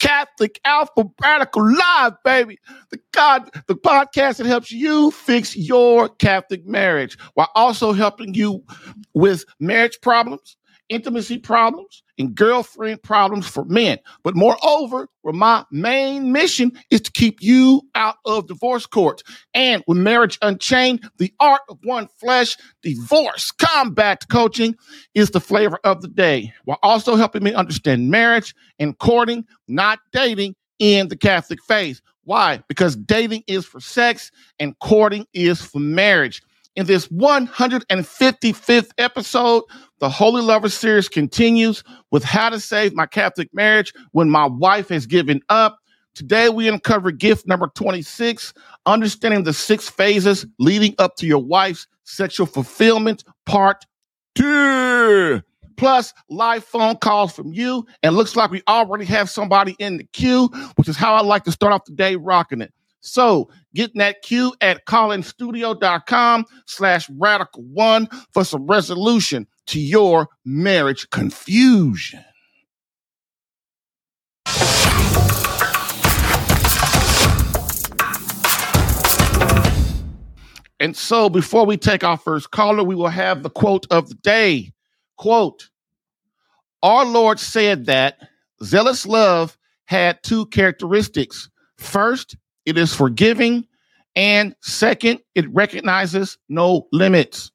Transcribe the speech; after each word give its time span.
Catholic 0.00 0.60
Alpha 0.64 1.04
Radical 1.22 1.72
Live, 1.72 2.14
baby. 2.24 2.58
The 2.90 2.98
God, 3.12 3.50
the 3.68 3.76
podcast 3.76 4.38
that 4.38 4.46
helps 4.46 4.72
you 4.72 5.10
fix 5.12 5.56
your 5.56 6.08
Catholic 6.08 6.66
marriage 6.66 7.16
while 7.34 7.50
also 7.54 7.92
helping 7.92 8.34
you 8.34 8.64
with 9.14 9.44
marriage 9.60 9.98
problems, 10.02 10.56
intimacy 10.90 11.38
problems, 11.38 12.02
and 12.18 12.34
girlfriend 12.34 13.02
problems 13.02 13.46
for 13.48 13.64
men. 13.64 13.98
But 14.22 14.36
moreover, 14.36 15.08
where 15.22 15.32
my 15.32 15.64
main 15.70 16.32
mission 16.32 16.72
is 16.90 17.00
to 17.02 17.12
keep 17.12 17.38
you 17.40 17.82
out 17.94 18.16
of 18.26 18.46
divorce 18.46 18.84
courts. 18.84 19.22
And 19.54 19.82
with 19.86 19.96
Marriage 19.96 20.36
Unchained, 20.42 21.08
the 21.16 21.32
art 21.40 21.62
of 21.70 21.78
one 21.82 22.08
flesh, 22.18 22.56
divorce 22.82 23.50
combat 23.52 24.26
coaching 24.28 24.76
is 25.14 25.30
the 25.30 25.40
flavor 25.40 25.78
of 25.84 26.02
the 26.02 26.08
day, 26.08 26.52
while 26.64 26.78
also 26.82 27.16
helping 27.16 27.42
me 27.42 27.54
understand 27.54 28.10
marriage 28.10 28.54
and 28.78 28.98
courting, 28.98 29.46
not 29.68 30.00
dating 30.12 30.56
in 30.78 31.08
the 31.08 31.16
Catholic 31.16 31.62
faith. 31.62 32.02
Why? 32.24 32.62
Because 32.68 32.96
dating 32.96 33.44
is 33.46 33.64
for 33.64 33.80
sex 33.80 34.30
and 34.58 34.78
courting 34.78 35.26
is 35.32 35.62
for 35.62 35.78
marriage. 35.78 36.42
In 36.76 36.86
this 36.86 37.08
155th 37.08 38.90
episode, 38.96 39.64
the 39.98 40.08
Holy 40.08 40.40
Lover 40.40 40.68
series 40.68 41.08
continues 41.08 41.82
with 42.12 42.22
how 42.22 42.48
to 42.48 42.60
save 42.60 42.94
my 42.94 43.06
Catholic 43.06 43.52
marriage 43.52 43.92
when 44.12 44.30
my 44.30 44.46
wife 44.46 44.88
has 44.90 45.04
given 45.04 45.40
up. 45.48 45.78
Today, 46.14 46.48
we 46.48 46.68
uncover 46.68 47.10
gift 47.10 47.46
number 47.46 47.68
26, 47.74 48.54
understanding 48.86 49.42
the 49.42 49.52
six 49.52 49.88
phases 49.88 50.46
leading 50.60 50.94
up 50.98 51.16
to 51.16 51.26
your 51.26 51.42
wife's 51.42 51.88
sexual 52.04 52.46
fulfillment, 52.46 53.24
part 53.46 53.84
two. 54.36 55.42
Plus, 55.76 56.14
live 56.28 56.62
phone 56.62 56.96
calls 56.98 57.32
from 57.32 57.52
you. 57.52 57.84
And 58.04 58.14
looks 58.14 58.36
like 58.36 58.50
we 58.52 58.62
already 58.68 59.06
have 59.06 59.28
somebody 59.28 59.74
in 59.80 59.96
the 59.96 60.04
queue, 60.12 60.48
which 60.76 60.88
is 60.88 60.96
how 60.96 61.14
I 61.14 61.22
like 61.22 61.44
to 61.44 61.52
start 61.52 61.72
off 61.72 61.84
the 61.84 61.92
day 61.92 62.14
rocking 62.16 62.60
it. 62.60 62.72
So 63.00 63.50
get 63.74 63.94
that 63.96 64.22
queue 64.22 64.54
at 64.60 64.86
callinstudio.com 64.86 66.44
slash 66.66 67.08
radical 67.10 67.62
one 67.62 68.08
for 68.32 68.44
some 68.44 68.66
resolution 68.66 69.46
to 69.66 69.80
your 69.80 70.28
marriage 70.44 71.08
confusion. 71.10 72.24
And 80.80 80.96
so 80.96 81.28
before 81.28 81.66
we 81.66 81.76
take 81.76 82.02
our 82.02 82.16
first 82.16 82.50
caller, 82.52 82.82
we 82.82 82.94
will 82.94 83.08
have 83.08 83.42
the 83.42 83.50
quote 83.50 83.86
of 83.90 84.08
the 84.08 84.14
day. 84.14 84.72
Quote, 85.18 85.68
our 86.82 87.04
Lord 87.04 87.38
said 87.38 87.84
that 87.86 88.16
zealous 88.64 89.04
love 89.04 89.58
had 89.84 90.22
two 90.22 90.46
characteristics. 90.46 91.50
First, 91.76 92.36
it 92.66 92.78
is 92.78 92.94
forgiving. 92.94 93.66
And 94.16 94.54
second, 94.60 95.20
it 95.34 95.48
recognizes 95.52 96.38
no 96.48 96.88
limits. 96.92 97.50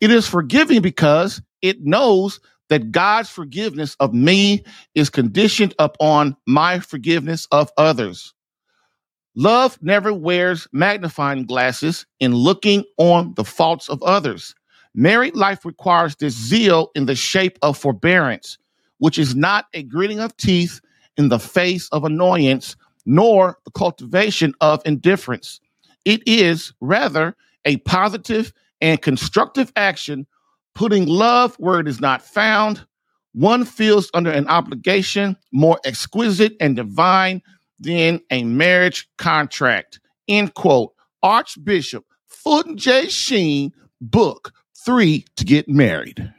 It 0.00 0.10
is 0.10 0.26
forgiving 0.26 0.82
because 0.82 1.42
it 1.62 1.84
knows 1.84 2.40
that 2.68 2.90
God's 2.90 3.28
forgiveness 3.28 3.96
of 4.00 4.14
me 4.14 4.64
is 4.94 5.10
conditioned 5.10 5.74
upon 5.78 6.36
my 6.46 6.78
forgiveness 6.80 7.46
of 7.52 7.70
others. 7.76 8.32
Love 9.36 9.78
never 9.82 10.14
wears 10.14 10.68
magnifying 10.72 11.44
glasses 11.44 12.06
in 12.20 12.34
looking 12.34 12.84
on 12.98 13.34
the 13.34 13.44
faults 13.44 13.88
of 13.88 14.02
others. 14.02 14.54
Married 14.94 15.34
life 15.34 15.64
requires 15.64 16.16
this 16.16 16.34
zeal 16.34 16.90
in 16.94 17.06
the 17.06 17.16
shape 17.16 17.58
of 17.60 17.76
forbearance, 17.76 18.58
which 18.98 19.18
is 19.18 19.34
not 19.34 19.66
a 19.74 19.82
gritting 19.82 20.20
of 20.20 20.36
teeth 20.36 20.80
in 21.16 21.28
the 21.28 21.38
face 21.38 21.88
of 21.90 22.04
annoyance, 22.04 22.76
nor 23.06 23.58
the 23.64 23.70
cultivation 23.70 24.54
of 24.60 24.82
indifference. 24.84 25.60
It 26.04 26.22
is 26.26 26.72
rather 26.80 27.36
a 27.64 27.78
positive 27.78 28.52
and 28.80 29.00
constructive 29.00 29.72
action, 29.76 30.26
putting 30.74 31.06
love 31.06 31.54
where 31.56 31.80
it 31.80 31.88
is 31.88 32.00
not 32.00 32.22
found. 32.22 32.84
One 33.32 33.64
feels 33.64 34.10
under 34.14 34.30
an 34.30 34.46
obligation 34.48 35.36
more 35.52 35.80
exquisite 35.84 36.54
and 36.60 36.76
divine 36.76 37.42
than 37.78 38.20
a 38.30 38.44
marriage 38.44 39.08
contract. 39.18 40.00
End 40.28 40.54
quote. 40.54 40.92
Archbishop 41.22 42.04
Fulton 42.26 42.76
J. 42.76 43.08
Sheen, 43.08 43.72
book 44.00 44.52
three 44.84 45.24
to 45.36 45.44
get 45.44 45.68
married. 45.68 46.32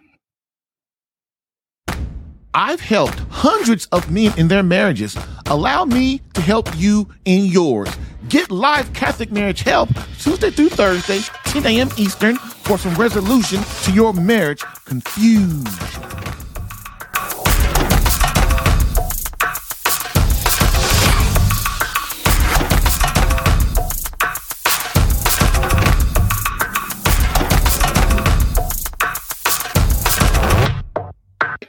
I've 2.58 2.80
helped 2.80 3.20
hundreds 3.30 3.86
of 3.88 4.10
men 4.10 4.34
in 4.38 4.48
their 4.48 4.64
marriages. 4.64 5.18
Allow 5.48 5.84
me 5.84 6.22
to 6.36 6.42
help 6.42 6.70
you 6.78 7.10
in 7.26 7.48
yours. 7.48 7.90
Get 8.30 8.50
live 8.50 8.94
Catholic 8.94 9.30
marriage 9.30 9.62
help 9.62 9.90
Tuesday 10.20 10.52
through 10.52 10.70
Thursday, 10.70 11.20
10 11.48 11.66
a.m. 11.66 11.90
Eastern, 11.98 12.38
for 12.38 12.78
some 12.78 12.96
resolution 12.96 13.62
to 13.84 13.92
your 13.92 14.14
marriage 14.14 14.64
confusion. 14.86 15.66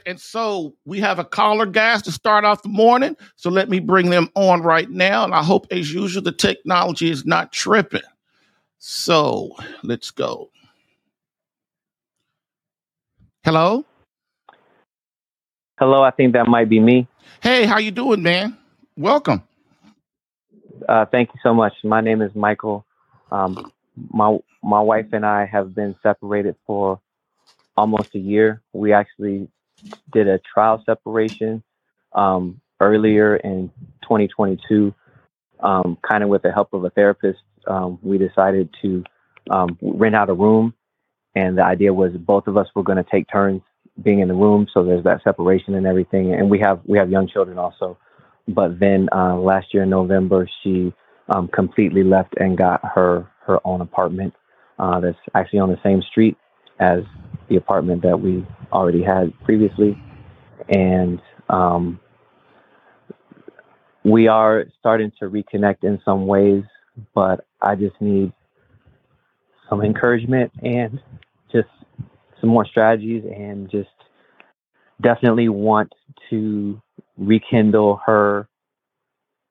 And 0.07 0.21
so 0.21 0.73
we 0.85 1.01
have 1.01 1.19
a 1.19 1.25
caller, 1.25 1.65
guys, 1.65 2.01
to 2.03 2.13
start 2.13 2.45
off 2.45 2.63
the 2.63 2.69
morning. 2.69 3.17
So 3.35 3.49
let 3.49 3.67
me 3.67 3.79
bring 3.81 4.09
them 4.09 4.29
on 4.35 4.61
right 4.61 4.89
now. 4.89 5.25
And 5.25 5.33
I 5.33 5.43
hope, 5.43 5.67
as 5.69 5.93
usual, 5.93 6.23
the 6.23 6.31
technology 6.31 7.11
is 7.11 7.25
not 7.25 7.51
tripping. 7.51 7.99
So 8.79 9.51
let's 9.83 10.11
go. 10.11 10.49
Hello. 13.43 13.83
Hello, 15.77 16.03
I 16.03 16.11
think 16.11 16.31
that 16.33 16.47
might 16.47 16.69
be 16.69 16.79
me. 16.79 17.05
Hey, 17.43 17.65
how 17.65 17.77
you 17.77 17.91
doing, 17.91 18.23
man? 18.23 18.57
Welcome. 18.95 19.43
Uh, 20.87 21.05
thank 21.05 21.31
you 21.33 21.39
so 21.43 21.53
much. 21.53 21.73
My 21.83 21.99
name 21.99 22.21
is 22.21 22.33
Michael. 22.33 22.85
Um, 23.29 23.73
my 24.13 24.37
my 24.63 24.79
wife 24.79 25.07
and 25.11 25.25
I 25.25 25.45
have 25.45 25.75
been 25.75 25.95
separated 26.01 26.55
for 26.65 27.01
almost 27.75 28.15
a 28.15 28.19
year. 28.19 28.61
We 28.71 28.93
actually 28.93 29.49
did 30.11 30.27
a 30.27 30.39
trial 30.39 30.81
separation 30.85 31.63
um, 32.13 32.61
earlier 32.79 33.37
in 33.37 33.71
2022, 34.03 34.93
um, 35.59 35.97
kind 36.07 36.23
of 36.23 36.29
with 36.29 36.41
the 36.41 36.51
help 36.51 36.73
of 36.73 36.83
a 36.83 36.89
therapist. 36.89 37.39
Um, 37.67 37.99
we 38.01 38.17
decided 38.17 38.69
to 38.81 39.03
um, 39.49 39.77
rent 39.81 40.15
out 40.15 40.29
a 40.29 40.33
room, 40.33 40.73
and 41.35 41.57
the 41.57 41.63
idea 41.63 41.93
was 41.93 42.11
both 42.13 42.47
of 42.47 42.57
us 42.57 42.67
were 42.75 42.83
going 42.83 43.03
to 43.03 43.09
take 43.09 43.29
turns 43.31 43.61
being 44.03 44.19
in 44.19 44.27
the 44.27 44.33
room, 44.33 44.67
so 44.73 44.83
there's 44.83 45.03
that 45.03 45.23
separation 45.23 45.75
and 45.75 45.87
everything. 45.87 46.33
And 46.33 46.49
we 46.49 46.59
have 46.59 46.81
we 46.85 46.97
have 46.97 47.09
young 47.09 47.27
children 47.27 47.57
also. 47.57 47.97
But 48.47 48.79
then 48.79 49.09
uh, 49.11 49.35
last 49.35 49.73
year 49.73 49.83
in 49.83 49.89
November, 49.89 50.47
she 50.63 50.93
um, 51.29 51.47
completely 51.49 52.03
left 52.03 52.33
and 52.37 52.57
got 52.57 52.81
her 52.83 53.29
her 53.45 53.59
own 53.65 53.81
apartment 53.81 54.33
uh, 54.79 54.99
that's 54.99 55.17
actually 55.35 55.59
on 55.59 55.69
the 55.69 55.79
same 55.83 56.01
street 56.01 56.37
as 56.79 56.99
the 57.49 57.55
apartment 57.55 58.01
that 58.03 58.19
we 58.19 58.45
already 58.71 59.03
had 59.03 59.33
previously. 59.43 59.97
And 60.69 61.21
um, 61.49 61.99
we 64.03 64.27
are 64.27 64.65
starting 64.79 65.11
to 65.19 65.29
reconnect 65.29 65.83
in 65.83 65.99
some 66.03 66.27
ways, 66.27 66.63
but 67.13 67.45
I 67.61 67.75
just 67.75 67.99
need 67.99 68.31
some 69.69 69.81
encouragement 69.81 70.51
and 70.61 71.01
just 71.51 71.67
some 72.39 72.49
more 72.49 72.65
strategies 72.65 73.23
and 73.25 73.69
just 73.69 73.89
definitely 75.01 75.49
want 75.49 75.91
to 76.29 76.81
rekindle 77.17 77.99
her 78.05 78.47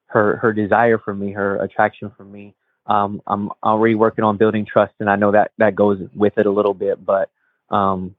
her 0.06 0.36
her 0.36 0.52
desire 0.52 0.98
for 0.98 1.14
me, 1.14 1.32
her 1.32 1.56
attraction 1.62 2.10
for 2.16 2.24
me. 2.24 2.54
Um, 2.86 3.20
I'm 3.26 3.50
already 3.62 3.94
working 3.96 4.24
on 4.24 4.36
building 4.36 4.64
trust, 4.64 4.94
and 5.00 5.10
I 5.10 5.16
know 5.16 5.32
that 5.32 5.50
that 5.58 5.74
goes 5.74 6.00
with 6.14 6.38
it 6.38 6.46
a 6.46 6.50
little 6.50 6.74
bit. 6.74 7.04
But 7.04 7.30
um, 7.70 8.14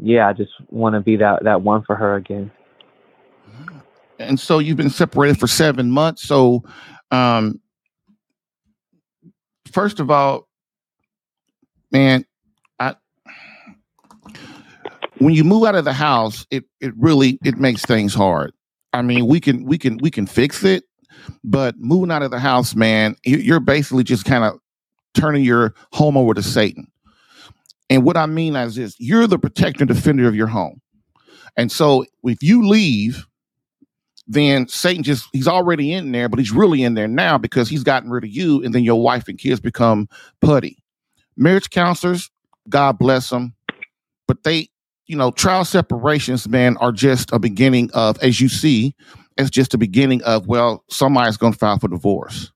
yeah, 0.00 0.28
I 0.28 0.32
just 0.32 0.52
want 0.70 0.94
to 0.94 1.00
be 1.00 1.16
that 1.16 1.44
that 1.44 1.62
one 1.62 1.82
for 1.82 1.96
her 1.96 2.14
again. 2.16 2.50
and 4.18 4.38
so 4.38 4.58
you've 4.58 4.76
been 4.76 4.90
separated 4.90 5.38
for 5.38 5.46
seven 5.46 5.90
months. 5.90 6.22
So, 6.22 6.64
um, 7.10 7.60
first 9.72 10.00
of 10.00 10.10
all, 10.10 10.48
man, 11.90 12.24
I 12.78 12.94
when 15.18 15.34
you 15.34 15.44
move 15.44 15.64
out 15.64 15.74
of 15.74 15.84
the 15.84 15.92
house, 15.92 16.46
it 16.50 16.64
it 16.80 16.92
really 16.96 17.38
it 17.44 17.58
makes 17.58 17.84
things 17.84 18.14
hard. 18.14 18.52
I 18.92 19.02
mean, 19.02 19.26
we 19.26 19.40
can 19.40 19.64
we 19.64 19.78
can 19.78 19.98
we 19.98 20.10
can 20.10 20.26
fix 20.26 20.64
it, 20.64 20.84
but 21.44 21.78
moving 21.78 22.10
out 22.10 22.22
of 22.22 22.30
the 22.30 22.38
house, 22.38 22.74
man, 22.74 23.16
you're 23.24 23.60
basically 23.60 24.04
just 24.04 24.24
kind 24.24 24.44
of 24.44 24.58
turning 25.14 25.44
your 25.44 25.74
home 25.92 26.16
over 26.16 26.34
to 26.34 26.42
Satan. 26.42 26.90
And 27.90 28.04
what 28.04 28.16
I 28.16 28.26
mean 28.26 28.56
is 28.56 28.74
this 28.74 28.94
you're 28.98 29.26
the 29.26 29.38
protector 29.38 29.82
and 29.82 29.88
defender 29.88 30.28
of 30.28 30.34
your 30.34 30.46
home. 30.46 30.80
And 31.56 31.72
so 31.72 32.04
if 32.22 32.42
you 32.42 32.66
leave, 32.66 33.26
then 34.26 34.68
Satan 34.68 35.02
just, 35.02 35.26
he's 35.32 35.48
already 35.48 35.92
in 35.92 36.12
there, 36.12 36.28
but 36.28 36.38
he's 36.38 36.52
really 36.52 36.82
in 36.82 36.94
there 36.94 37.08
now 37.08 37.38
because 37.38 37.68
he's 37.68 37.82
gotten 37.82 38.10
rid 38.10 38.24
of 38.24 38.30
you. 38.30 38.62
And 38.62 38.74
then 38.74 38.84
your 38.84 39.02
wife 39.02 39.26
and 39.26 39.38
kids 39.38 39.58
become 39.58 40.08
putty. 40.40 40.82
Marriage 41.36 41.70
counselors, 41.70 42.30
God 42.68 42.98
bless 42.98 43.30
them. 43.30 43.54
But 44.26 44.42
they, 44.42 44.68
you 45.06 45.16
know, 45.16 45.30
trial 45.30 45.64
separations, 45.64 46.46
man, 46.46 46.76
are 46.76 46.92
just 46.92 47.32
a 47.32 47.38
beginning 47.38 47.90
of, 47.94 48.22
as 48.22 48.40
you 48.40 48.48
see, 48.50 48.94
it's 49.38 49.50
just 49.50 49.72
a 49.72 49.78
beginning 49.78 50.22
of, 50.24 50.46
well, 50.46 50.84
somebody's 50.90 51.38
going 51.38 51.54
to 51.54 51.58
file 51.58 51.78
for 51.78 51.88
divorce. 51.88 52.52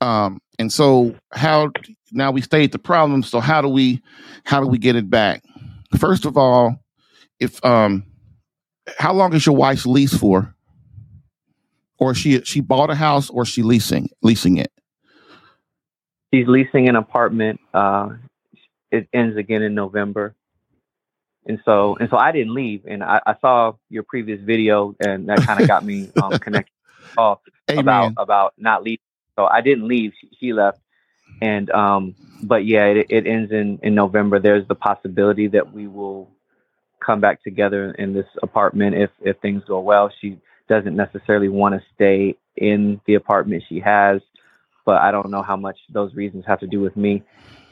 Um, 0.00 0.40
and 0.58 0.72
so 0.72 1.14
how 1.32 1.70
now 2.12 2.30
we 2.30 2.40
state 2.40 2.72
the 2.72 2.78
problem. 2.78 3.22
So 3.22 3.40
how 3.40 3.60
do 3.62 3.68
we 3.68 4.02
how 4.44 4.60
do 4.60 4.66
we 4.66 4.78
get 4.78 4.96
it 4.96 5.10
back? 5.10 5.42
First 5.98 6.24
of 6.24 6.36
all, 6.36 6.76
if 7.40 7.64
um 7.64 8.04
how 8.98 9.12
long 9.12 9.34
is 9.34 9.44
your 9.44 9.56
wife's 9.56 9.86
lease 9.86 10.16
for? 10.16 10.54
Or 11.98 12.14
she 12.14 12.40
she 12.42 12.60
bought 12.60 12.90
a 12.90 12.94
house 12.94 13.30
or 13.30 13.44
she 13.44 13.62
leasing 13.62 14.08
leasing 14.22 14.58
it? 14.58 14.72
She's 16.32 16.46
leasing 16.46 16.88
an 16.88 16.96
apartment. 16.96 17.60
Uh 17.72 18.10
it 18.90 19.08
ends 19.12 19.36
again 19.36 19.62
in 19.62 19.74
November. 19.74 20.34
And 21.46 21.60
so 21.64 21.96
and 21.98 22.08
so 22.10 22.16
I 22.16 22.32
didn't 22.32 22.54
leave 22.54 22.84
and 22.86 23.02
I, 23.02 23.20
I 23.26 23.36
saw 23.40 23.74
your 23.88 24.02
previous 24.02 24.40
video 24.40 24.94
and 25.00 25.28
that 25.28 25.40
kind 25.46 25.60
of 25.60 25.68
got 25.68 25.84
me 25.84 26.10
um 26.20 26.38
connected 26.40 26.72
about 27.16 28.12
about 28.16 28.54
not 28.58 28.82
leaving 28.82 29.00
so 29.38 29.46
I 29.46 29.60
didn't 29.60 29.86
leave. 29.86 30.12
She, 30.20 30.30
she 30.40 30.52
left. 30.52 30.80
And, 31.40 31.70
um, 31.70 32.14
but 32.42 32.64
yeah, 32.64 32.86
it, 32.86 33.06
it 33.10 33.26
ends 33.26 33.52
in, 33.52 33.78
in 33.82 33.94
November. 33.94 34.38
There's 34.38 34.66
the 34.68 34.74
possibility 34.74 35.48
that 35.48 35.72
we 35.72 35.86
will 35.86 36.30
come 37.04 37.20
back 37.20 37.42
together 37.42 37.92
in 37.92 38.12
this 38.12 38.26
apartment 38.42 38.96
if, 38.96 39.10
if 39.20 39.38
things 39.40 39.62
go 39.66 39.80
well. 39.80 40.10
She 40.20 40.38
doesn't 40.68 40.96
necessarily 40.96 41.48
want 41.48 41.74
to 41.74 41.82
stay 41.94 42.36
in 42.56 43.00
the 43.06 43.14
apartment 43.14 43.64
she 43.68 43.80
has, 43.80 44.20
but 44.84 45.02
I 45.02 45.10
don't 45.10 45.30
know 45.30 45.42
how 45.42 45.56
much 45.56 45.78
those 45.92 46.14
reasons 46.14 46.44
have 46.46 46.60
to 46.60 46.66
do 46.66 46.80
with 46.80 46.96
me. 46.96 47.22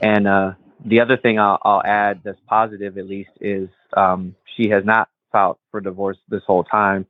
And, 0.00 0.28
uh, 0.28 0.52
the 0.84 1.00
other 1.00 1.16
thing 1.16 1.38
I'll, 1.38 1.58
I'll 1.62 1.82
add 1.82 2.20
that's 2.24 2.38
positive 2.46 2.98
at 2.98 3.08
least 3.08 3.30
is 3.40 3.70
um, 3.96 4.34
she 4.54 4.68
has 4.68 4.84
not 4.84 5.08
filed 5.32 5.56
for 5.70 5.80
divorce 5.80 6.18
this 6.28 6.42
whole 6.46 6.64
time. 6.64 7.06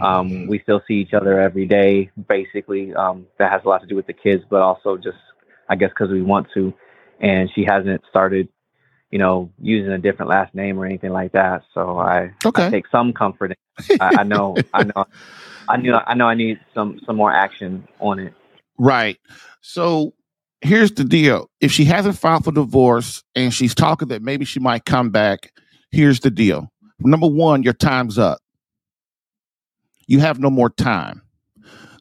Um, 0.00 0.46
we 0.46 0.60
still 0.60 0.80
see 0.86 0.94
each 0.94 1.12
other 1.12 1.40
every 1.40 1.66
day, 1.66 2.10
basically. 2.28 2.94
Um, 2.94 3.26
that 3.38 3.50
has 3.50 3.62
a 3.64 3.68
lot 3.68 3.80
to 3.80 3.86
do 3.86 3.96
with 3.96 4.06
the 4.06 4.12
kids, 4.12 4.44
but 4.48 4.60
also 4.60 4.96
just, 4.96 5.18
I 5.68 5.76
guess, 5.76 5.90
because 5.90 6.10
we 6.10 6.22
want 6.22 6.48
to. 6.54 6.72
And 7.20 7.50
she 7.54 7.64
hasn't 7.64 8.02
started, 8.10 8.48
you 9.10 9.18
know, 9.18 9.50
using 9.60 9.92
a 9.92 9.98
different 9.98 10.30
last 10.30 10.54
name 10.54 10.78
or 10.78 10.86
anything 10.86 11.12
like 11.12 11.32
that. 11.32 11.62
So 11.72 11.98
I, 11.98 12.32
okay. 12.44 12.66
I 12.66 12.70
take 12.70 12.86
some 12.88 13.12
comfort. 13.12 13.52
In 13.52 14.00
I, 14.00 14.16
I 14.20 14.22
know, 14.22 14.56
I 14.74 14.84
know, 14.84 15.06
I 15.68 15.76
knew, 15.76 15.94
I 15.94 16.14
know, 16.14 16.26
I 16.26 16.34
need 16.34 16.60
some 16.74 17.00
some 17.06 17.16
more 17.16 17.32
action 17.32 17.86
on 18.00 18.18
it. 18.18 18.34
Right. 18.78 19.18
So 19.60 20.14
here's 20.60 20.92
the 20.92 21.04
deal: 21.04 21.50
if 21.60 21.72
she 21.72 21.84
hasn't 21.84 22.18
filed 22.18 22.44
for 22.44 22.52
divorce 22.52 23.22
and 23.34 23.52
she's 23.52 23.74
talking 23.74 24.08
that 24.08 24.22
maybe 24.22 24.44
she 24.44 24.60
might 24.60 24.84
come 24.84 25.10
back, 25.10 25.52
here's 25.90 26.20
the 26.20 26.30
deal. 26.30 26.70
Number 27.00 27.26
one, 27.26 27.62
your 27.62 27.74
time's 27.74 28.18
up 28.18 28.38
you 30.06 30.20
have 30.20 30.38
no 30.38 30.50
more 30.50 30.70
time. 30.70 31.22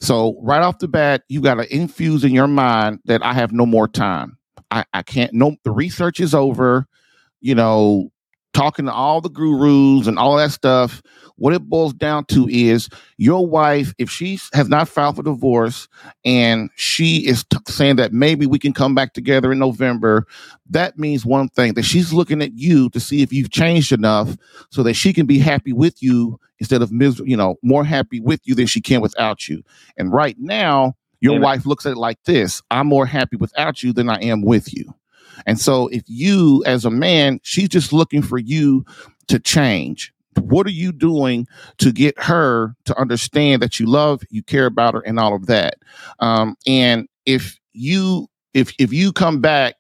So 0.06 0.38
right 0.42 0.62
off 0.62 0.78
the 0.78 0.88
bat, 0.88 1.24
you 1.30 1.42
got 1.42 1.56
to 1.56 1.76
infuse 1.76 2.24
in 2.24 2.32
your 2.32 2.48
mind 2.48 3.00
that 3.06 3.24
I 3.24 3.34
have 3.34 3.52
no 3.52 3.66
more 3.66 3.88
time. 3.88 4.38
I, 4.70 4.86
I 4.94 5.02
can't. 5.02 5.34
No, 5.34 5.56
the 5.64 5.72
research 5.72 6.20
is 6.20 6.34
over. 6.36 6.86
You 7.42 7.56
know, 7.56 8.12
talking 8.56 8.86
to 8.86 8.94
all 8.94 9.22
the 9.22 9.30
gurus 9.30 10.08
and 10.08 10.18
all 10.18 10.38
that 10.38 10.52
stuff. 10.52 11.04
What 11.38 11.54
it 11.54 11.70
boils 11.70 11.94
down 11.94 12.26
to 12.28 12.48
is 12.50 12.90
your 13.18 13.46
wife, 13.46 13.94
if 13.98 14.10
she 14.10 14.40
has 14.54 14.70
not 14.70 14.88
filed 14.88 15.18
for 15.18 15.24
divorce 15.24 15.90
and 16.24 16.70
she 16.76 17.28
is 17.28 17.44
t- 17.44 17.58
saying 17.68 17.98
that 17.98 18.14
maybe 18.14 18.48
we 18.48 18.58
can 18.58 18.74
come 18.74 18.96
back 18.96 19.14
together 19.14 19.52
in 19.52 19.60
November, 19.60 20.26
that 20.70 20.98
means 20.98 21.26
one 21.26 21.50
thing 21.50 21.74
that 21.74 21.84
she's 21.84 22.14
looking 22.14 22.42
at 22.42 22.54
you 22.54 22.90
to 22.92 23.02
see 23.02 23.22
if 23.22 23.34
you've 23.34 23.52
changed 23.52 23.92
enough 23.92 24.38
so 24.72 24.82
that 24.84 24.94
she 24.94 25.12
can 25.12 25.26
be 25.26 25.38
happy 25.38 25.74
with 25.74 26.02
you 26.02 26.40
instead 26.60 26.82
of 26.82 26.92
mis- 26.92 27.20
you 27.26 27.36
know, 27.36 27.58
more 27.62 27.84
happy 27.84 28.22
with 28.22 28.40
you 28.46 28.56
than 28.56 28.68
she 28.68 28.80
can 28.80 29.02
without 29.02 29.50
you. 29.50 29.62
And 29.98 30.14
right 30.14 30.38
now, 30.40 30.96
your 31.20 31.34
Amen. 31.34 31.44
wife 31.44 31.66
looks 31.66 31.86
at 31.86 31.94
it 31.94 31.98
like 31.98 32.24
this 32.24 32.62
I'm 32.72 32.88
more 32.88 33.06
happy 33.06 33.36
without 33.36 33.84
you 33.84 33.92
than 33.92 34.10
I 34.10 34.22
am 34.22 34.42
with 34.42 34.74
you. 34.74 34.94
And 35.46 35.60
so 35.60 35.88
if 35.90 36.04
you, 36.08 36.64
as 36.66 36.86
a 36.86 36.90
man, 36.90 37.40
she's 37.44 37.70
just 37.70 37.94
looking 37.94 38.22
for 38.22 38.38
you 38.38 38.86
to 39.28 39.40
change. 39.40 40.14
What 40.40 40.68
are 40.68 40.72
you 40.72 40.92
doing 40.92 41.48
to 41.78 41.92
get 41.92 42.20
her 42.22 42.76
to 42.86 43.00
understand 43.00 43.62
that 43.62 43.80
you 43.80 43.86
love, 43.86 44.22
you 44.30 44.44
care 44.44 44.66
about 44.66 44.94
her, 44.94 45.02
and 45.02 45.20
all 45.20 45.34
of 45.34 45.46
that? 45.46 45.76
Um, 46.20 46.56
and 46.68 47.08
if 47.26 47.58
you 47.74 48.28
if 48.54 48.74
if 48.78 48.92
you 48.92 49.14
come 49.14 49.40
back 49.40 49.76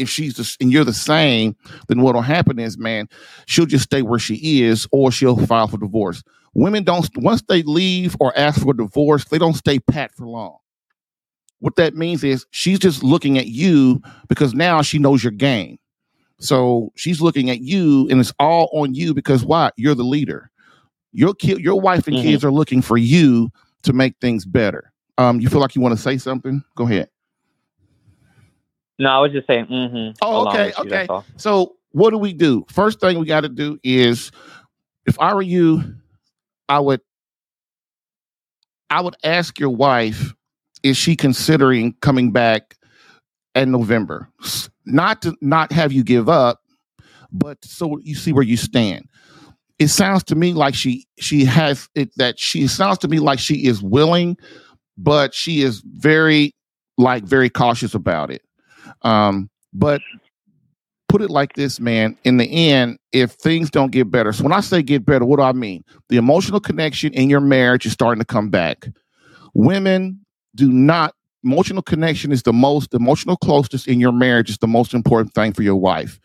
if 0.00 0.08
she's 0.08 0.34
the, 0.34 0.56
and 0.60 0.72
you're 0.72 0.84
the 0.84 0.94
same, 0.94 1.54
then 1.88 2.00
what'll 2.00 2.22
happen 2.22 2.58
is, 2.58 2.78
man, 2.78 3.08
she'll 3.46 3.66
just 3.66 3.84
stay 3.84 4.02
where 4.02 4.18
she 4.18 4.62
is, 4.62 4.88
or 4.92 5.12
she'll 5.12 5.36
file 5.46 5.68
for 5.68 5.78
divorce. 5.78 6.22
Women 6.54 6.82
don't 6.82 7.08
once 7.16 7.42
they 7.48 7.62
leave 7.62 8.16
or 8.18 8.36
ask 8.36 8.62
for 8.62 8.74
divorce, 8.74 9.26
they 9.26 9.38
don't 9.38 9.54
stay 9.54 9.78
pat 9.78 10.12
for 10.14 10.26
long. 10.26 10.56
What 11.60 11.76
that 11.76 11.94
means 11.94 12.24
is 12.24 12.46
she's 12.50 12.78
just 12.78 13.02
looking 13.02 13.38
at 13.38 13.46
you 13.46 14.02
because 14.28 14.54
now 14.54 14.82
she 14.82 14.98
knows 14.98 15.22
your 15.22 15.30
game. 15.30 15.78
So 16.38 16.90
she's 16.96 17.20
looking 17.20 17.50
at 17.50 17.60
you, 17.60 18.08
and 18.08 18.18
it's 18.18 18.32
all 18.38 18.70
on 18.72 18.94
you 18.94 19.12
because 19.12 19.44
why? 19.44 19.70
You're 19.76 19.94
the 19.94 20.02
leader. 20.02 20.50
Your 21.12 21.34
kid, 21.34 21.60
your 21.60 21.78
wife 21.78 22.06
and 22.06 22.16
mm-hmm. 22.16 22.26
kids 22.26 22.44
are 22.44 22.50
looking 22.50 22.80
for 22.80 22.96
you 22.96 23.50
to 23.82 23.92
make 23.92 24.14
things 24.20 24.46
better. 24.46 24.90
Um, 25.18 25.38
you 25.38 25.50
feel 25.50 25.60
like 25.60 25.74
you 25.74 25.82
want 25.82 25.94
to 25.94 26.00
say 26.00 26.16
something? 26.16 26.62
Go 26.76 26.84
ahead. 26.84 27.10
No, 28.98 29.10
I 29.10 29.18
was 29.18 29.32
just 29.32 29.46
saying. 29.46 29.66
Mm-hmm, 29.66 30.18
oh, 30.22 30.48
okay, 30.48 30.72
okay. 30.78 31.06
So 31.36 31.76
what 31.92 32.10
do 32.10 32.18
we 32.18 32.32
do? 32.32 32.64
First 32.70 33.00
thing 33.00 33.18
we 33.18 33.26
got 33.26 33.42
to 33.42 33.48
do 33.48 33.78
is, 33.82 34.30
if 35.06 35.18
I 35.18 35.34
were 35.34 35.42
you, 35.42 35.96
I 36.68 36.80
would, 36.80 37.00
I 38.88 39.00
would 39.00 39.16
ask 39.24 39.58
your 39.58 39.70
wife 39.70 40.34
is 40.82 40.96
she 40.96 41.16
considering 41.16 41.94
coming 42.00 42.32
back 42.32 42.76
in 43.54 43.70
November? 43.70 44.28
Not 44.86 45.22
to 45.22 45.36
not 45.40 45.72
have 45.72 45.92
you 45.92 46.02
give 46.02 46.28
up, 46.28 46.60
but 47.32 47.64
so 47.64 47.98
you 48.02 48.14
see 48.14 48.32
where 48.32 48.44
you 48.44 48.56
stand. 48.56 49.06
It 49.78 49.88
sounds 49.88 50.24
to 50.24 50.34
me 50.34 50.52
like 50.52 50.74
she 50.74 51.06
she 51.18 51.44
has 51.44 51.88
it 51.94 52.10
that 52.16 52.38
she 52.38 52.66
sounds 52.66 52.98
to 52.98 53.08
me 53.08 53.18
like 53.18 53.38
she 53.38 53.66
is 53.66 53.82
willing, 53.82 54.36
but 54.98 55.34
she 55.34 55.62
is 55.62 55.82
very 55.86 56.54
like 56.98 57.24
very 57.24 57.48
cautious 57.48 57.94
about 57.94 58.30
it. 58.30 58.42
Um, 59.02 59.48
but 59.72 60.02
put 61.08 61.22
it 61.22 61.30
like 61.30 61.54
this, 61.54 61.80
man. 61.80 62.16
In 62.24 62.36
the 62.36 62.70
end, 62.70 62.98
if 63.12 63.32
things 63.32 63.70
don't 63.70 63.90
get 63.90 64.10
better, 64.10 64.32
so 64.32 64.44
when 64.44 64.52
I 64.52 64.60
say 64.60 64.82
get 64.82 65.04
better, 65.06 65.24
what 65.24 65.38
do 65.38 65.42
I 65.42 65.52
mean? 65.52 65.82
The 66.08 66.16
emotional 66.16 66.60
connection 66.60 67.12
in 67.14 67.30
your 67.30 67.40
marriage 67.40 67.86
is 67.86 67.92
starting 67.92 68.20
to 68.20 68.26
come 68.26 68.50
back. 68.50 68.88
Women 69.54 70.20
do 70.54 70.70
not 70.70 71.14
emotional 71.44 71.82
connection 71.82 72.32
is 72.32 72.42
the 72.42 72.52
most 72.52 72.94
emotional 72.94 73.36
closeness 73.36 73.86
in 73.86 74.00
your 74.00 74.12
marriage 74.12 74.50
is 74.50 74.58
the 74.58 74.66
most 74.66 74.92
important 74.92 75.34
thing 75.34 75.52
for 75.52 75.62
your 75.62 75.76
wife. 75.76 76.20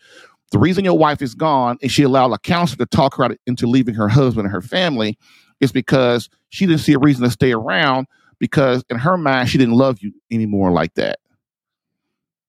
The 0.52 0.58
reason 0.58 0.84
your 0.84 0.98
wife 0.98 1.22
is 1.22 1.34
gone 1.34 1.78
and 1.82 1.90
she 1.90 2.02
allowed 2.02 2.32
a 2.32 2.38
counselor 2.38 2.84
to 2.84 2.96
talk 2.96 3.16
her 3.16 3.24
out 3.24 3.36
into 3.46 3.66
leaving 3.66 3.94
her 3.94 4.08
husband 4.08 4.46
and 4.46 4.52
her 4.52 4.62
family 4.62 5.18
is 5.60 5.72
because 5.72 6.28
she 6.50 6.66
didn't 6.66 6.80
see 6.80 6.92
a 6.92 6.98
reason 6.98 7.24
to 7.24 7.30
stay 7.30 7.52
around 7.52 8.06
because 8.38 8.84
in 8.90 8.98
her 8.98 9.16
mind 9.16 9.48
she 9.48 9.58
didn't 9.58 9.74
love 9.74 9.98
you 10.00 10.12
anymore 10.30 10.70
like 10.70 10.94
that. 10.94 11.18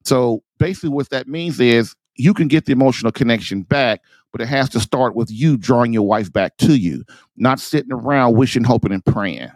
So 0.03 0.43
basically 0.57 0.89
what 0.89 1.09
that 1.09 1.27
means 1.27 1.59
is 1.59 1.95
you 2.15 2.33
can 2.33 2.47
get 2.47 2.65
the 2.65 2.71
emotional 2.71 3.11
connection 3.11 3.61
back, 3.61 4.01
but 4.31 4.41
it 4.41 4.47
has 4.47 4.69
to 4.69 4.79
start 4.79 5.15
with 5.15 5.31
you 5.31 5.57
drawing 5.57 5.93
your 5.93 6.05
wife 6.05 6.31
back 6.31 6.57
to 6.57 6.75
you, 6.75 7.03
not 7.35 7.59
sitting 7.59 7.91
around 7.91 8.35
wishing, 8.35 8.63
hoping, 8.63 8.91
and 8.91 9.05
praying. 9.05 9.51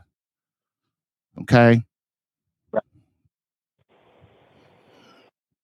Okay. 1.41 1.83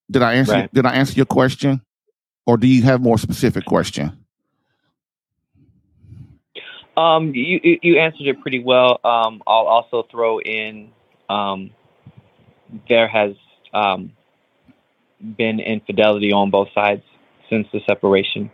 Did 0.10 0.22
I 0.24 0.36
answer? 0.36 0.54
Right. 0.54 0.74
Did 0.74 0.86
I 0.86 0.94
answer 0.94 1.14
your 1.14 1.26
question, 1.26 1.82
or 2.46 2.58
do 2.58 2.68
you 2.68 2.84
have 2.84 3.02
more 3.02 3.18
specific 3.18 3.66
question? 3.66 4.18
Um, 6.96 7.34
you 7.36 7.78
you 7.84 8.00
answered 8.00 8.26
it 8.28 8.42
pretty 8.42 8.60
well. 8.64 9.00
Um, 9.04 9.44
I'll 9.46 9.68
also 9.68 10.08
throw 10.10 10.40
in 10.40 10.92
um, 11.30 11.70
there 12.90 13.08
has 13.08 13.36
um, 13.74 14.14
been 15.38 15.60
infidelity 15.60 16.32
on 16.32 16.50
both 16.50 16.70
sides 16.74 17.04
since 17.50 17.68
the 17.72 17.82
separation. 17.88 18.50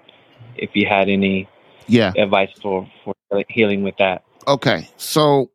If 0.56 0.72
you 0.74 0.86
had 0.88 1.10
any 1.10 1.48
Yeah. 1.88 2.14
advice 2.18 2.50
for 2.62 2.88
for 3.04 3.16
healing 3.48 3.84
with 3.84 3.96
that, 3.98 4.24
Okay. 4.48 4.90
So 4.98 5.52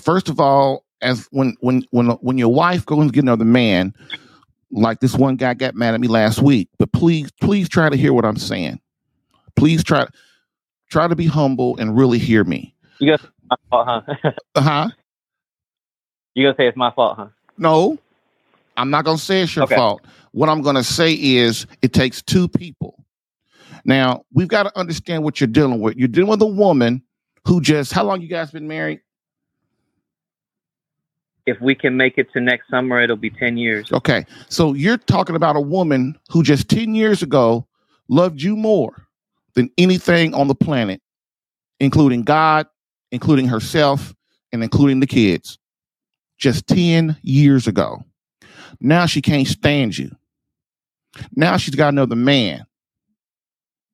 first 0.00 0.28
of 0.28 0.40
all, 0.40 0.84
as 1.00 1.28
when 1.30 1.56
when 1.60 1.84
when 1.90 2.08
when 2.08 2.36
your 2.38 2.52
wife 2.52 2.84
goes 2.84 3.06
to 3.06 3.12
get 3.12 3.22
another 3.22 3.44
man, 3.44 3.94
like 4.72 5.00
this 5.00 5.14
one 5.14 5.36
guy 5.36 5.54
got 5.54 5.74
mad 5.74 5.94
at 5.94 6.00
me 6.00 6.08
last 6.08 6.40
week, 6.42 6.68
but 6.78 6.92
please 6.92 7.30
please 7.40 7.68
try 7.68 7.88
to 7.90 7.96
hear 7.96 8.12
what 8.12 8.24
I'm 8.24 8.36
saying. 8.36 8.80
Please 9.56 9.84
try 9.84 10.06
try 10.90 11.06
to 11.08 11.14
be 11.16 11.26
humble 11.26 11.76
and 11.78 11.96
really 11.96 12.18
hear 12.18 12.42
me. 12.44 12.74
you 12.98 13.10
guys, 13.10 13.26
my 13.50 13.56
fault, 13.70 13.86
huh? 13.88 14.30
Uh-huh. 14.54 14.88
you 16.34 16.44
gonna 16.46 16.56
say 16.56 16.66
it's 16.68 16.76
my 16.76 16.90
fault, 16.90 17.16
huh? 17.18 17.28
No. 17.58 17.98
I'm 18.76 18.88
not 18.90 19.04
to 19.18 19.22
say 19.22 19.42
it's 19.42 19.54
your 19.54 19.64
Okay. 19.64 19.74
fault. 19.76 20.06
What 20.32 20.48
I'm 20.48 20.62
to 20.76 20.84
say 20.84 21.12
is 21.12 21.66
it 21.82 21.92
takes 21.92 22.22
two 22.22 22.48
people. 22.48 23.04
Now, 23.84 24.24
we've 24.32 24.48
got 24.48 24.62
to 24.62 24.78
understand 24.78 25.24
what 25.24 25.40
you're 25.40 25.48
dealing 25.48 25.80
with. 25.80 25.96
You're 25.96 26.08
dealing 26.08 26.30
with 26.30 26.40
a 26.40 26.46
woman 26.46 27.02
who 27.46 27.60
just 27.60 27.92
how 27.92 28.04
long 28.04 28.22
you 28.22 28.28
guys 28.28 28.50
been 28.50 28.68
married? 28.68 29.00
If 31.44 31.60
we 31.60 31.74
can 31.74 31.96
make 31.96 32.18
it 32.18 32.32
to 32.32 32.40
next 32.40 32.68
summer, 32.68 33.02
it'll 33.02 33.16
be 33.16 33.30
ten 33.30 33.56
years. 33.56 33.90
Okay. 33.92 34.24
So 34.48 34.74
you're 34.74 34.96
talking 34.96 35.34
about 35.34 35.56
a 35.56 35.60
woman 35.60 36.18
who 36.30 36.42
just 36.42 36.68
10 36.68 36.94
years 36.94 37.22
ago 37.22 37.66
loved 38.08 38.40
you 38.40 38.56
more 38.56 39.08
than 39.54 39.70
anything 39.76 40.34
on 40.34 40.48
the 40.48 40.54
planet, 40.54 41.02
including 41.80 42.22
God, 42.22 42.66
including 43.10 43.48
herself, 43.48 44.14
and 44.52 44.62
including 44.62 45.00
the 45.00 45.06
kids. 45.06 45.58
Just 46.38 46.66
10 46.68 47.16
years 47.22 47.66
ago. 47.66 48.04
Now 48.80 49.06
she 49.06 49.20
can't 49.20 49.46
stand 49.46 49.98
you. 49.98 50.14
Now 51.34 51.56
she's 51.56 51.74
got 51.74 51.88
another 51.88 52.16
man. 52.16 52.66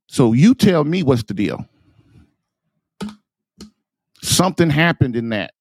So 0.07 0.33
you 0.33 0.55
tell 0.55 0.85
me 0.85 1.03
what's 1.03 1.25
the 1.25 1.35
deal. 1.35 1.67
Something 4.23 4.71
happened 4.71 5.17
in 5.17 5.31
that. 5.31 5.53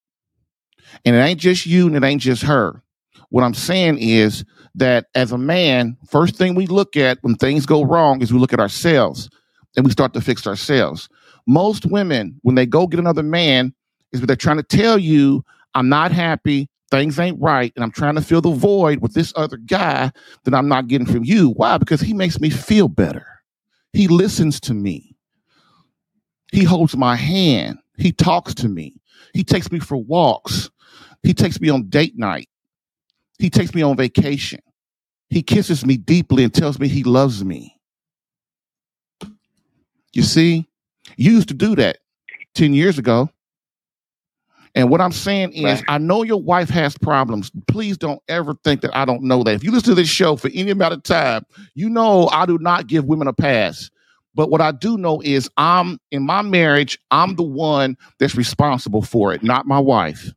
And 1.05 1.15
it 1.15 1.19
ain't 1.19 1.39
just 1.39 1.65
you 1.65 1.87
and 1.87 1.95
it 1.95 2.03
ain't 2.03 2.21
just 2.21 2.43
her. 2.43 2.81
What 3.29 3.43
I'm 3.43 3.53
saying 3.53 3.97
is 3.99 4.45
that 4.75 5.07
as 5.15 5.31
a 5.31 5.37
man, 5.37 5.97
first 6.07 6.35
thing 6.35 6.55
we 6.55 6.67
look 6.67 6.95
at 6.95 7.17
when 7.21 7.35
things 7.35 7.65
go 7.65 7.83
wrong 7.83 8.21
is 8.21 8.31
we 8.31 8.39
look 8.39 8.53
at 8.53 8.59
ourselves 8.59 9.29
and 9.75 9.85
we 9.85 9.91
start 9.91 10.13
to 10.13 10.21
fix 10.21 10.47
ourselves. 10.47 11.09
Most 11.45 11.85
women, 11.85 12.39
when 12.41 12.55
they 12.55 12.65
go 12.65 12.87
get 12.87 12.99
another 12.99 13.23
man, 13.23 13.73
is 14.11 14.21
they're 14.21 14.35
trying 14.35 14.57
to 14.57 14.63
tell 14.63 14.97
you, 14.97 15.43
I'm 15.73 15.89
not 15.89 16.11
happy, 16.11 16.69
things 16.91 17.19
ain't 17.19 17.39
right, 17.41 17.73
and 17.75 17.83
I'm 17.83 17.91
trying 17.91 18.15
to 18.15 18.21
fill 18.21 18.41
the 18.41 18.51
void 18.51 19.01
with 19.01 19.13
this 19.13 19.33
other 19.35 19.57
guy 19.57 20.11
that 20.43 20.53
I'm 20.53 20.67
not 20.67 20.87
getting 20.87 21.07
from 21.07 21.23
you. 21.23 21.49
Why? 21.51 21.77
Because 21.77 22.01
he 22.01 22.13
makes 22.13 22.39
me 22.39 22.49
feel 22.49 22.87
better. 22.87 23.25
He 23.93 24.07
listens 24.07 24.59
to 24.61 24.73
me. 24.73 25.15
He 26.51 26.63
holds 26.63 26.95
my 26.95 27.15
hand. 27.15 27.79
He 27.97 28.11
talks 28.11 28.53
to 28.55 28.69
me. 28.69 28.95
He 29.33 29.43
takes 29.43 29.71
me 29.71 29.79
for 29.79 29.97
walks. 29.97 30.69
He 31.23 31.33
takes 31.33 31.59
me 31.59 31.69
on 31.69 31.89
date 31.89 32.17
night. 32.17 32.47
He 33.39 33.49
takes 33.49 33.73
me 33.73 33.81
on 33.81 33.95
vacation. 33.97 34.59
He 35.29 35.43
kisses 35.43 35.85
me 35.85 35.97
deeply 35.97 36.43
and 36.43 36.53
tells 36.53 36.79
me 36.79 36.87
he 36.87 37.03
loves 37.03 37.43
me. 37.43 37.77
You 40.13 40.23
see, 40.23 40.67
you 41.17 41.31
used 41.33 41.49
to 41.49 41.53
do 41.53 41.75
that 41.75 41.97
10 42.55 42.73
years 42.73 42.97
ago. 42.97 43.29
And 44.73 44.89
what 44.89 45.01
I'm 45.01 45.11
saying 45.11 45.53
is, 45.53 45.63
Right. 45.63 45.83
I 45.87 45.97
know 45.97 46.23
your 46.23 46.41
wife 46.41 46.69
has 46.69 46.97
problems. 46.97 47.51
Please 47.67 47.97
don't 47.97 48.21
ever 48.27 48.53
think 48.63 48.81
that 48.81 48.95
I 48.95 49.05
don't 49.05 49.23
know 49.23 49.43
that. 49.43 49.55
If 49.55 49.63
you 49.63 49.71
listen 49.71 49.89
to 49.89 49.95
this 49.95 50.07
show 50.09 50.35
for 50.35 50.49
any 50.53 50.71
amount 50.71 50.93
of 50.93 51.03
time, 51.03 51.45
you 51.73 51.89
know 51.89 52.29
I 52.31 52.45
do 52.45 52.57
not 52.59 52.87
give 52.87 53.05
women 53.05 53.27
a 53.27 53.33
pass. 53.33 53.89
But 54.35 54.51
what 54.51 54.61
I 54.61 54.71
do 54.71 54.97
know 54.97 55.19
is, 55.21 55.49
I'm 55.57 55.99
in 56.11 56.23
my 56.23 56.43
marriage, 56.43 56.99
I'm 57.09 57.35
the 57.35 57.43
one 57.43 57.97
that's 58.19 58.35
responsible 58.35 59.01
for 59.01 59.33
it, 59.33 59.41
not 59.41 59.65
my 59.65 59.79
wife. 59.79 60.31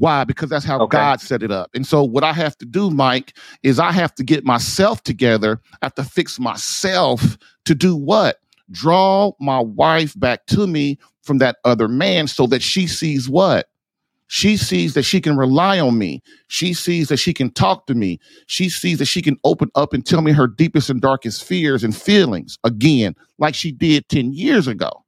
Why? 0.00 0.24
Because 0.24 0.48
that's 0.48 0.64
how 0.64 0.80
Okay. 0.80 0.96
God 0.96 1.20
set 1.20 1.42
it 1.42 1.50
up. 1.50 1.68
And 1.74 1.86
so, 1.86 2.02
what 2.02 2.24
I 2.24 2.32
have 2.32 2.56
to 2.58 2.64
do, 2.64 2.90
Mike, 2.90 3.36
is 3.62 3.78
I 3.78 3.92
have 3.92 4.14
to 4.14 4.24
get 4.24 4.44
myself 4.46 5.02
together. 5.02 5.60
I 5.82 5.86
have 5.86 5.94
to 5.96 6.04
fix 6.04 6.40
myself 6.40 7.36
to 7.66 7.74
do 7.74 7.94
what? 7.94 8.38
Draw 8.70 9.32
my 9.40 9.60
wife 9.60 10.18
back 10.18 10.46
to 10.46 10.66
me 10.66 10.98
from 11.22 11.36
that 11.38 11.56
other 11.66 11.86
man 11.86 12.28
so 12.28 12.46
that 12.46 12.62
she 12.62 12.86
sees 12.86 13.28
what? 13.28 13.68
She 14.28 14.56
sees 14.56 14.94
that 14.94 15.02
she 15.02 15.20
can 15.20 15.36
rely 15.36 15.78
on 15.78 15.98
me. 15.98 16.22
She 16.48 16.72
sees 16.72 17.08
that 17.08 17.18
she 17.18 17.34
can 17.34 17.50
talk 17.50 17.86
to 17.86 17.94
me. 17.94 18.20
She 18.46 18.70
sees 18.70 19.00
that 19.00 19.06
she 19.06 19.20
can 19.20 19.36
open 19.44 19.70
up 19.74 19.92
and 19.92 20.06
tell 20.06 20.22
me 20.22 20.32
her 20.32 20.46
deepest 20.46 20.88
and 20.88 21.00
darkest 21.02 21.44
fears 21.44 21.84
and 21.84 21.94
feelings 21.94 22.56
again, 22.64 23.14
like 23.38 23.54
she 23.54 23.70
did 23.70 24.08
10 24.08 24.32
years 24.32 24.66
ago. 24.66 25.04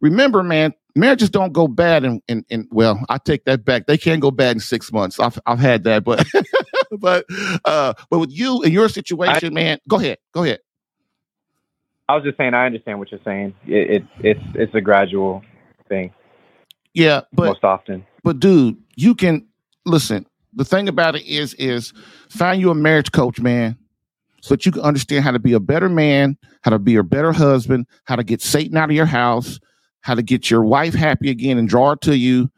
Remember, 0.00 0.42
man, 0.42 0.74
marriages 0.98 1.30
don't 1.30 1.52
go 1.52 1.68
bad 1.68 2.04
in, 2.04 2.20
in, 2.28 2.44
in 2.50 2.68
well, 2.70 3.04
I 3.08 3.18
take 3.18 3.44
that 3.44 3.64
back. 3.64 3.86
They 3.86 3.98
can 3.98 4.20
go 4.20 4.30
bad 4.30 4.56
in 4.56 4.60
six 4.60 4.92
months. 4.92 5.20
I've 5.20 5.38
I've 5.46 5.58
had 5.58 5.84
that, 5.84 6.04
but 6.04 6.26
but 6.98 7.24
uh 7.64 7.94
but 8.10 8.18
with 8.18 8.32
you 8.32 8.62
and 8.62 8.72
your 8.72 8.88
situation, 8.88 9.54
man, 9.54 9.78
go 9.88 9.96
ahead. 9.96 10.18
Go 10.32 10.44
ahead. 10.44 10.60
I 12.08 12.14
was 12.14 12.24
just 12.24 12.38
saying, 12.38 12.54
I 12.54 12.66
understand 12.66 12.98
what 12.98 13.10
you're 13.10 13.20
saying. 13.24 13.54
It, 13.66 13.90
it 13.90 14.04
it's 14.20 14.44
it's 14.54 14.74
a 14.74 14.80
gradual 14.80 15.42
thing 15.88 16.12
Yeah, 16.94 17.22
but 17.32 17.46
most 17.46 17.64
often. 17.64 18.06
but 18.24 18.40
dude, 18.40 18.76
you 18.96 19.14
can 19.14 19.46
listen. 19.86 20.26
The 20.54 20.64
thing 20.64 20.88
about 20.88 21.16
it 21.16 21.26
is, 21.26 21.54
is 21.54 21.92
find 22.30 22.60
you 22.60 22.70
a 22.70 22.74
marriage 22.74 23.12
coach, 23.12 23.40
man, 23.40 23.76
so 24.42 24.54
that 24.54 24.66
you 24.66 24.72
can 24.72 24.82
understand 24.82 25.24
how 25.24 25.32
to 25.32 25.38
be 25.38 25.52
a 25.52 25.60
better 25.60 25.88
man, 25.88 26.38
how 26.62 26.70
to 26.70 26.78
be 26.78 26.96
a 26.96 27.02
better 27.02 27.32
husband, 27.32 27.86
how 28.04 28.16
to 28.16 28.24
get 28.24 28.40
Satan 28.42 28.76
out 28.76 28.90
of 28.90 28.96
your 28.96 29.06
house, 29.06 29.60
how 30.02 30.14
to 30.14 30.22
get 30.22 30.50
your 30.50 30.62
wife 30.64 30.94
happy 30.94 31.30
again 31.30 31.58
and 31.58 31.68
draw 31.68 31.90
her 31.90 31.96
to 31.96 32.16
you. 32.16 32.50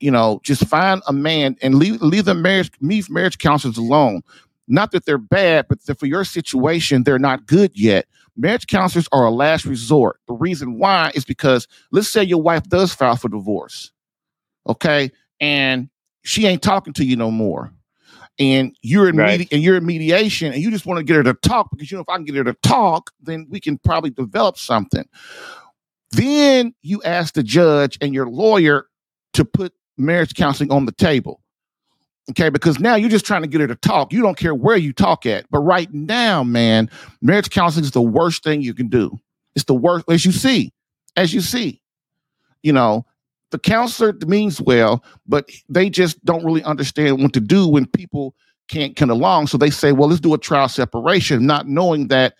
You 0.00 0.10
know, 0.10 0.40
just 0.44 0.66
find 0.66 1.02
a 1.06 1.12
man 1.12 1.56
and 1.62 1.74
leave 1.76 2.00
leave 2.02 2.24
the 2.24 2.34
marriage 2.34 2.70
leave 2.80 3.10
marriage 3.10 3.38
counselors 3.38 3.76
alone. 3.78 4.22
Not 4.68 4.92
that 4.92 5.04
they're 5.04 5.18
bad, 5.18 5.66
but 5.68 5.84
that 5.86 5.98
for 5.98 6.06
your 6.06 6.24
situation, 6.24 7.02
they're 7.04 7.18
not 7.18 7.46
good 7.46 7.72
yet. 7.74 8.06
Marriage 8.36 8.66
counselors 8.68 9.08
are 9.12 9.26
a 9.26 9.30
last 9.30 9.64
resort. 9.66 10.20
The 10.28 10.34
reason 10.34 10.78
why 10.78 11.12
is 11.14 11.24
because 11.24 11.66
let's 11.92 12.08
say 12.10 12.22
your 12.24 12.40
wife 12.40 12.62
does 12.68 12.94
file 12.94 13.16
for 13.16 13.28
divorce 13.28 13.92
okay 14.68 15.10
and 15.40 15.88
she 16.22 16.46
ain't 16.46 16.62
talking 16.62 16.92
to 16.92 17.04
you 17.04 17.16
no 17.16 17.30
more 17.30 17.72
and 18.38 18.76
you're 18.82 19.08
in 19.08 19.16
Right. 19.16 19.38
medi- 19.40 19.48
and 19.52 19.62
you're 19.62 19.76
in 19.76 19.86
mediation 19.86 20.52
and 20.52 20.62
you 20.62 20.70
just 20.70 20.84
want 20.84 20.98
to 20.98 21.04
get 21.04 21.16
her 21.16 21.22
to 21.24 21.32
talk 21.34 21.70
because 21.70 21.90
you 21.90 21.96
know 21.96 22.02
if 22.02 22.08
i 22.10 22.16
can 22.16 22.24
get 22.26 22.34
her 22.36 22.44
to 22.44 22.52
talk 22.62 23.10
then 23.22 23.46
we 23.48 23.58
can 23.58 23.78
probably 23.78 24.10
develop 24.10 24.58
something 24.58 25.04
then 26.12 26.74
you 26.82 27.02
ask 27.02 27.34
the 27.34 27.42
judge 27.42 27.98
and 28.00 28.14
your 28.14 28.28
lawyer 28.28 28.86
to 29.34 29.44
put 29.44 29.72
marriage 29.96 30.34
counseling 30.34 30.72
on 30.72 30.86
the 30.86 30.92
table. 30.92 31.40
Okay 32.30 32.48
because 32.48 32.78
now 32.78 32.94
you're 32.94 33.10
just 33.10 33.26
trying 33.26 33.42
to 33.42 33.48
get 33.48 33.60
her 33.60 33.66
to 33.66 33.76
talk. 33.76 34.12
You 34.12 34.22
don't 34.22 34.36
care 34.36 34.54
where 34.54 34.76
you 34.76 34.92
talk 34.92 35.26
at. 35.26 35.46
But 35.50 35.60
right 35.60 35.92
now 35.92 36.44
man 36.44 36.90
marriage 37.20 37.50
counseling 37.50 37.84
is 37.84 37.90
the 37.90 38.02
worst 38.02 38.44
thing 38.44 38.62
you 38.62 38.74
can 38.74 38.88
do. 38.88 39.18
It's 39.54 39.64
the 39.64 39.74
worst 39.74 40.04
as 40.08 40.24
you 40.24 40.32
see 40.32 40.72
as 41.16 41.34
you 41.34 41.40
see. 41.40 41.80
You 42.62 42.72
know 42.72 43.06
the 43.50 43.58
counselor 43.58 44.14
means 44.26 44.60
well, 44.60 45.04
but 45.26 45.50
they 45.68 45.90
just 45.90 46.24
don't 46.24 46.44
really 46.44 46.62
understand 46.62 47.20
what 47.20 47.32
to 47.32 47.40
do 47.40 47.66
when 47.66 47.86
people 47.86 48.34
can't 48.68 48.96
come 48.96 49.10
along. 49.10 49.48
So 49.48 49.58
they 49.58 49.70
say, 49.70 49.92
well, 49.92 50.08
let's 50.08 50.20
do 50.20 50.34
a 50.34 50.38
trial 50.38 50.68
separation, 50.68 51.46
not 51.46 51.66
knowing 51.66 52.08
that 52.08 52.34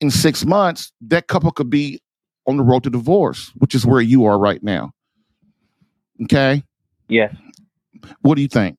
in 0.00 0.10
six 0.10 0.44
months, 0.44 0.92
that 1.02 1.26
couple 1.26 1.50
could 1.50 1.68
be 1.68 2.00
on 2.48 2.58
the 2.58 2.64
road 2.64 2.84
to 2.84 2.90
divorce, 2.90 3.52
which 3.56 3.74
is 3.76 3.86
where 3.86 4.02
you 4.02 4.26
are 4.26 4.38
right 4.38 4.62
now. 4.62 4.92
Okay. 6.24 6.64
Yes, 7.08 7.34
What 8.22 8.36
do 8.36 8.42
you 8.42 8.48
think? 8.48 8.76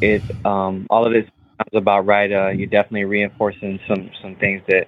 it 0.00 0.22
um 0.44 0.86
all 0.90 1.06
of 1.06 1.12
this 1.12 1.24
sounds 1.58 1.70
about 1.82 2.06
right. 2.06 2.32
Uh, 2.32 2.50
you're 2.50 2.66
definitely 2.68 3.04
reinforcing 3.04 3.80
some 3.88 4.10
some 4.22 4.36
things 4.36 4.62
that 4.68 4.86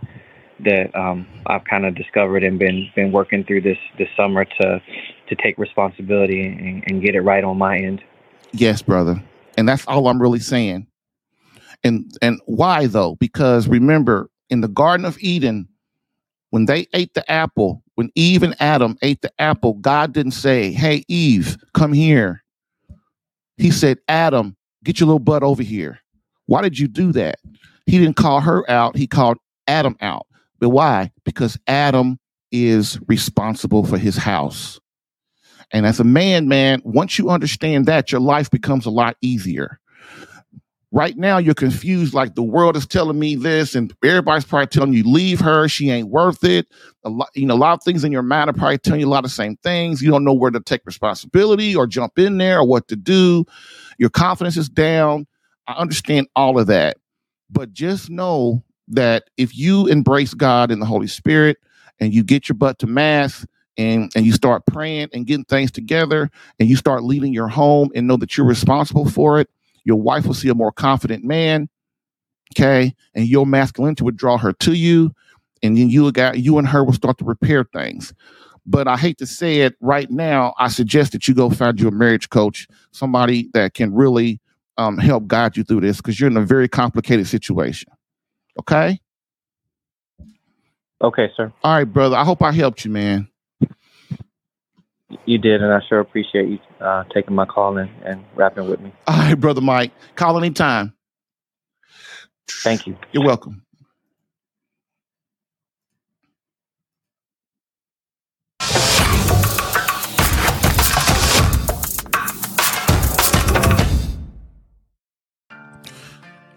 that 0.64 0.94
um 0.96 1.26
I've 1.46 1.64
kind 1.64 1.86
of 1.86 1.94
discovered 1.96 2.44
and 2.44 2.58
been 2.58 2.90
been 2.96 3.12
working 3.12 3.44
through 3.44 3.62
this 3.62 3.78
this 3.98 4.08
summer 4.16 4.44
to 4.44 4.82
to 5.28 5.36
take 5.42 5.58
responsibility 5.58 6.42
and, 6.46 6.84
and 6.86 7.02
get 7.02 7.14
it 7.14 7.22
right 7.22 7.44
on 7.44 7.58
my 7.58 7.78
end. 7.78 8.02
Yes, 8.52 8.82
brother. 8.82 9.22
And 9.56 9.68
that's 9.68 9.86
all 9.86 10.08
I'm 10.08 10.20
really 10.22 10.40
saying. 10.40 10.88
And 11.84 12.10
and 12.22 12.40
why 12.46 12.86
though? 12.86 13.16
Because 13.16 13.68
remember, 13.68 14.30
in 14.50 14.60
the 14.60 14.68
Garden 14.68 15.04
of 15.04 15.18
Eden, 15.20 15.68
when 16.50 16.66
they 16.66 16.86
ate 16.92 17.14
the 17.14 17.28
apple, 17.30 17.82
when 17.96 18.10
Eve 18.14 18.42
and 18.42 18.54
Adam 18.60 18.96
ate 19.02 19.22
the 19.22 19.32
apple, 19.38 19.74
God 19.74 20.12
didn't 20.12 20.32
say, 20.32 20.72
Hey, 20.72 21.04
Eve, 21.08 21.56
come 21.74 21.92
here. 21.92 22.42
He 23.56 23.70
said, 23.70 23.98
Adam, 24.08 24.56
get 24.84 25.00
your 25.00 25.06
little 25.06 25.18
butt 25.18 25.42
over 25.42 25.62
here. 25.62 25.98
Why 26.46 26.62
did 26.62 26.78
you 26.78 26.88
do 26.88 27.12
that? 27.12 27.38
He 27.86 27.98
didn't 27.98 28.16
call 28.16 28.40
her 28.40 28.68
out, 28.70 28.96
he 28.96 29.06
called 29.06 29.38
Adam 29.66 29.96
out. 30.00 30.26
But 30.60 30.70
why? 30.70 31.12
Because 31.24 31.58
Adam 31.66 32.18
is 32.52 32.98
responsible 33.08 33.84
for 33.84 33.98
his 33.98 34.16
house. 34.16 34.80
And 35.72 35.84
as 35.84 35.98
a 35.98 36.04
man, 36.04 36.48
man, 36.48 36.80
once 36.84 37.18
you 37.18 37.28
understand 37.28 37.86
that, 37.86 38.12
your 38.12 38.20
life 38.20 38.50
becomes 38.50 38.86
a 38.86 38.90
lot 38.90 39.16
easier. 39.20 39.80
Right 40.96 41.18
now, 41.18 41.36
you're 41.36 41.52
confused, 41.52 42.14
like 42.14 42.36
the 42.36 42.42
world 42.42 42.74
is 42.74 42.86
telling 42.86 43.18
me 43.18 43.34
this, 43.36 43.74
and 43.74 43.94
everybody's 44.02 44.46
probably 44.46 44.68
telling 44.68 44.94
you, 44.94 45.02
leave 45.02 45.38
her, 45.40 45.68
she 45.68 45.90
ain't 45.90 46.08
worth 46.08 46.42
it. 46.42 46.68
A 47.04 47.10
lot, 47.10 47.28
you 47.34 47.44
know, 47.44 47.52
a 47.52 47.54
lot 47.54 47.74
of 47.74 47.82
things 47.82 48.02
in 48.02 48.12
your 48.12 48.22
mind 48.22 48.48
are 48.48 48.54
probably 48.54 48.78
telling 48.78 49.00
you 49.00 49.06
a 49.06 49.10
lot 49.10 49.26
of 49.26 49.30
same 49.30 49.58
things. 49.58 50.00
You 50.00 50.10
don't 50.10 50.24
know 50.24 50.32
where 50.32 50.50
to 50.50 50.58
take 50.58 50.80
responsibility 50.86 51.76
or 51.76 51.86
jump 51.86 52.18
in 52.18 52.38
there 52.38 52.60
or 52.60 52.66
what 52.66 52.88
to 52.88 52.96
do. 52.96 53.44
Your 53.98 54.08
confidence 54.08 54.56
is 54.56 54.70
down. 54.70 55.26
I 55.66 55.74
understand 55.74 56.28
all 56.34 56.58
of 56.58 56.66
that. 56.68 56.96
But 57.50 57.74
just 57.74 58.08
know 58.08 58.64
that 58.88 59.24
if 59.36 59.54
you 59.54 59.88
embrace 59.88 60.32
God 60.32 60.70
and 60.70 60.80
the 60.80 60.86
Holy 60.86 61.08
Spirit 61.08 61.58
and 62.00 62.14
you 62.14 62.24
get 62.24 62.48
your 62.48 62.56
butt 62.56 62.78
to 62.78 62.86
mass 62.86 63.44
and, 63.76 64.10
and 64.16 64.24
you 64.24 64.32
start 64.32 64.64
praying 64.64 65.10
and 65.12 65.26
getting 65.26 65.44
things 65.44 65.70
together 65.70 66.30
and 66.58 66.70
you 66.70 66.76
start 66.76 67.02
leading 67.02 67.34
your 67.34 67.48
home 67.48 67.90
and 67.94 68.06
know 68.06 68.16
that 68.16 68.38
you're 68.38 68.46
responsible 68.46 69.10
for 69.10 69.38
it, 69.40 69.50
your 69.86 69.96
wife 69.96 70.26
will 70.26 70.34
see 70.34 70.48
a 70.48 70.54
more 70.54 70.72
confident 70.72 71.24
man. 71.24 71.68
Okay. 72.54 72.92
And 73.14 73.26
your 73.26 73.46
masculinity 73.46 74.04
would 74.04 74.16
draw 74.16 74.36
her 74.36 74.52
to 74.52 74.74
you. 74.74 75.12
And 75.62 75.78
then 75.78 75.88
you 75.88 76.10
got 76.12 76.38
you 76.38 76.58
and 76.58 76.68
her 76.68 76.84
will 76.84 76.92
start 76.92 77.18
to 77.18 77.24
repair 77.24 77.64
things. 77.64 78.12
But 78.66 78.88
I 78.88 78.96
hate 78.96 79.16
to 79.18 79.26
say 79.26 79.60
it 79.60 79.76
right 79.80 80.10
now. 80.10 80.54
I 80.58 80.68
suggest 80.68 81.12
that 81.12 81.28
you 81.28 81.34
go 81.34 81.50
find 81.50 81.80
you 81.80 81.86
a 81.86 81.92
marriage 81.92 82.28
coach, 82.30 82.66
somebody 82.90 83.48
that 83.54 83.74
can 83.74 83.94
really 83.94 84.40
um, 84.76 84.98
help 84.98 85.28
guide 85.28 85.56
you 85.56 85.62
through 85.62 85.82
this 85.82 85.98
because 85.98 86.18
you're 86.18 86.30
in 86.30 86.36
a 86.36 86.42
very 86.42 86.68
complicated 86.68 87.28
situation. 87.28 87.90
Okay. 88.58 89.00
Okay, 91.00 91.30
sir. 91.36 91.52
All 91.62 91.74
right, 91.74 91.84
brother. 91.84 92.16
I 92.16 92.24
hope 92.24 92.42
I 92.42 92.50
helped 92.50 92.84
you, 92.84 92.90
man. 92.90 93.28
You 95.24 95.38
did, 95.38 95.62
and 95.62 95.72
I 95.72 95.80
sure 95.88 96.00
appreciate 96.00 96.48
you 96.48 96.58
uh, 96.80 97.04
taking 97.14 97.34
my 97.34 97.44
call 97.44 97.78
and, 97.78 97.90
and 98.04 98.24
rapping 98.34 98.68
with 98.68 98.80
me. 98.80 98.92
All 99.06 99.16
right, 99.16 99.34
brother 99.38 99.60
Mike. 99.60 99.92
Call 100.16 100.36
anytime. 100.36 100.94
Thank 102.48 102.86
you. 102.86 102.96
You're 103.12 103.24
welcome. 103.24 103.62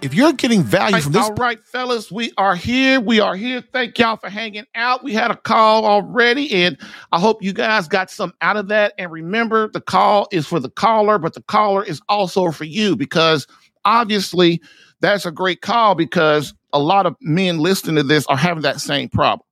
If 0.01 0.13
you're 0.13 0.31
getting 0.31 0.63
value 0.63 1.01
from 1.01 1.11
this, 1.11 1.25
all 1.25 1.33
right, 1.33 1.59
fellas, 1.65 2.09
we 2.09 2.31
are 2.37 2.55
here. 2.55 3.01
We 3.01 3.19
are 3.19 3.35
here. 3.35 3.61
Thank 3.73 3.99
y'all 3.99 4.15
for 4.15 4.29
hanging 4.29 4.65
out. 4.75 5.03
We 5.03 5.13
had 5.13 5.29
a 5.29 5.35
call 5.35 5.85
already, 5.85 6.51
and 6.53 6.77
I 7.11 7.19
hope 7.19 7.43
you 7.43 7.51
guys 7.51 7.89
got 7.89 8.09
some 8.09 8.33
out 8.39 8.55
of 8.55 8.69
that. 8.69 8.93
And 8.97 9.11
remember, 9.11 9.67
the 9.67 9.81
call 9.81 10.29
is 10.31 10.47
for 10.47 10.61
the 10.61 10.69
caller, 10.69 11.19
but 11.19 11.33
the 11.33 11.41
caller 11.41 11.83
is 11.83 12.01
also 12.07 12.49
for 12.51 12.63
you 12.63 12.95
because 12.95 13.45
obviously 13.83 14.61
that's 15.01 15.25
a 15.25 15.31
great 15.31 15.59
call 15.61 15.95
because 15.95 16.53
a 16.71 16.79
lot 16.79 17.05
of 17.05 17.17
men 17.19 17.59
listening 17.59 17.97
to 17.97 18.03
this 18.03 18.25
are 18.27 18.37
having 18.37 18.63
that 18.63 18.79
same 18.79 19.09
problem. 19.09 19.45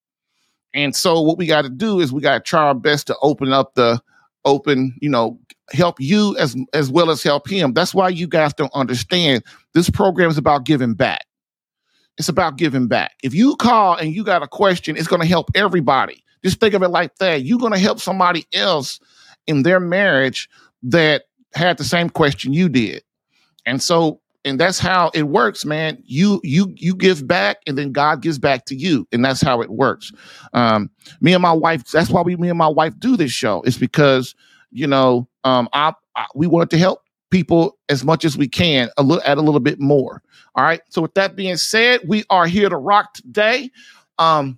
And 0.74 0.96
so, 0.96 1.20
what 1.20 1.38
we 1.38 1.46
got 1.46 1.64
to 1.64 1.70
do 1.70 2.00
is 2.00 2.14
we 2.14 2.22
got 2.22 2.36
to 2.36 2.40
try 2.40 2.64
our 2.64 2.76
best 2.76 3.08
to 3.08 3.18
open 3.22 3.52
up 3.52 3.74
the 3.74 4.00
open, 4.48 4.98
you 5.02 5.10
know, 5.10 5.40
help 5.72 6.00
you 6.00 6.36
as 6.38 6.56
as 6.74 6.90
well 6.90 7.12
as 7.12 7.22
help 7.22 7.48
him. 7.48 7.74
That's 7.74 7.94
why 7.94 8.10
you 8.10 8.28
guys 8.28 8.54
don't 8.54 8.74
understand. 8.74 9.44
This 9.74 9.90
program 9.90 10.30
is 10.30 10.38
about 10.38 10.66
giving 10.66 10.96
back. 10.96 11.26
It's 12.18 12.30
about 12.30 12.58
giving 12.58 12.88
back. 12.88 13.12
If 13.22 13.36
you 13.36 13.56
call 13.58 13.96
and 13.96 14.12
you 14.14 14.24
got 14.24 14.42
a 14.42 14.48
question, 14.48 14.98
it's 14.98 15.08
going 15.08 15.22
to 15.22 15.28
help 15.28 15.52
everybody. 15.54 16.24
Just 16.44 16.60
think 16.60 16.74
of 16.74 16.82
it 16.82 16.90
like 16.90 17.16
that. 17.18 17.44
You're 17.44 17.60
going 17.60 17.74
to 17.74 17.80
help 17.80 18.00
somebody 18.00 18.46
else 18.54 19.00
in 19.46 19.64
their 19.64 19.80
marriage 19.80 20.50
that 20.84 21.24
had 21.54 21.78
the 21.78 21.84
same 21.84 22.10
question 22.10 22.54
you 22.54 22.70
did. 22.70 23.04
And 23.66 23.84
so 23.84 24.22
and 24.48 24.60
that's 24.60 24.80
how 24.80 25.12
it 25.14 25.24
works 25.24 25.66
man. 25.66 26.02
You 26.06 26.40
you 26.44 26.74
you 26.76 26.96
give 26.96 27.28
back 27.28 27.58
and 27.68 27.78
then 27.78 27.92
god 27.92 28.22
gives 28.22 28.40
back 28.40 28.66
to 28.66 28.76
you. 28.76 29.08
And 29.12 29.24
that's 29.24 29.42
how 29.42 29.62
it 29.62 29.70
works. 29.70 30.12
Um 30.54 30.90
me 31.22 31.34
and 31.34 31.42
my 31.42 31.52
wife 31.52 31.84
that's 31.92 32.10
why 32.10 32.22
we 32.22 32.36
me 32.38 32.50
and 32.50 32.58
my 32.58 32.68
wife 32.68 32.98
do 33.00 33.18
this 33.18 33.32
show. 33.32 33.62
It's 33.64 33.78
because 33.78 34.36
you 34.72 34.88
know 34.88 35.28
um 35.44 35.70
I, 35.74 35.94
I 36.16 36.26
we 36.36 36.48
wanted 36.48 36.70
to 36.72 36.78
help 36.78 37.02
people 37.30 37.78
as 37.90 38.06
much 38.06 38.24
as 38.24 38.38
we 38.38 38.48
can 38.48 38.90
a 38.98 39.04
little 39.04 39.24
add 39.26 39.38
a 39.38 39.42
little 39.42 39.60
bit 39.60 39.80
more. 39.80 40.24
All 40.56 40.64
right. 40.64 40.82
So 40.90 41.02
with 41.02 41.14
that 41.16 41.36
being 41.36 41.58
said 41.58 42.02
we 42.08 42.24
are 42.30 42.48
here 42.48 42.70
to 42.70 42.78
rock 42.78 43.14
today. 43.14 43.70
Um 44.18 44.58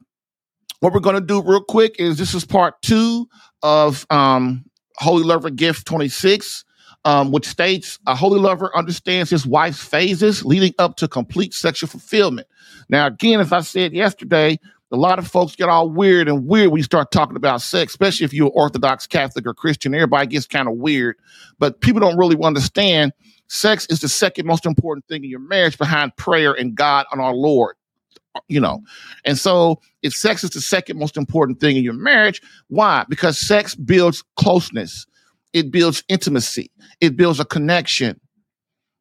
what 0.80 0.94
we're 0.94 1.02
going 1.02 1.16
to 1.16 1.22
do 1.22 1.42
real 1.42 1.62
quick 1.64 2.00
is 2.00 2.18
this 2.18 2.34
is 2.34 2.46
part 2.46 2.82
two 2.82 3.28
of 3.64 4.06
um 4.10 4.64
holy 4.98 5.24
lover 5.24 5.50
gift 5.50 5.86
26 5.88 6.64
um, 7.06 7.32
which 7.32 7.48
states 7.48 8.00
a 8.08 8.16
holy 8.16 8.40
lover 8.40 8.76
understands 8.76 9.30
his 9.30 9.46
wife's 9.46 9.84
phases 9.84 10.44
leading 10.44 10.74
up 10.80 10.98
to 10.98 11.08
complete 11.08 11.54
sexual 11.54 11.90
fulfillment. 11.90 12.48
Now, 12.90 13.08
again, 13.08 13.40
as 13.40 13.52
I 13.52 13.62
said 13.62 13.94
yesterday, 13.94 14.60
a 14.92 14.98
lot 14.98 15.20
of 15.20 15.28
folks 15.28 15.56
get 15.56 15.70
all 15.70 15.90
weird 15.90 16.28
and 16.28 16.48
weird 16.48 16.70
when 16.70 16.80
you 16.80 16.84
start 16.84 17.12
talking 17.12 17.36
about 17.36 17.62
sex, 17.62 17.94
especially 17.94 18.26
if 18.26 18.34
you're 18.34 18.50
Orthodox, 18.50 19.06
Catholic, 19.06 19.46
or 19.46 19.54
Christian. 19.54 19.94
Everybody 19.94 20.28
gets 20.28 20.48
kind 20.48 20.68
of 20.68 20.76
weird, 20.76 21.16
but 21.60 21.80
people 21.82 22.02
don't 22.02 22.18
really 22.18 22.38
understand 22.42 23.14
sex 23.48 23.86
is 23.90 24.00
the 24.02 24.10
second 24.10 24.46
most 24.46 24.66
important 24.66 25.08
thing 25.08 25.24
in 25.24 25.30
your 25.30 25.40
marriage 25.40 25.78
behind 25.78 26.16
prayer 26.16 26.54
and 26.54 26.76
God 26.76 27.06
and 27.12 27.22
our 27.22 27.34
Lord. 27.34 27.76
You 28.48 28.60
know, 28.60 28.84
and 29.26 29.38
so 29.38 29.82
if 30.02 30.14
sex 30.14 30.44
is 30.44 30.52
the 30.52 30.62
second 30.62 30.98
most 30.98 31.18
important 31.18 31.60
thing 31.60 31.76
in 31.76 31.84
your 31.84 31.94
marriage, 31.94 32.42
why? 32.68 33.04
Because 33.10 33.40
sex 33.40 33.76
builds 33.76 34.24
closeness, 34.38 35.08
it 35.54 35.72
builds 35.72 36.04
intimacy, 36.08 36.72
it 37.02 37.16
builds 37.16 37.40
a 37.40 37.46
connection. 37.46 38.20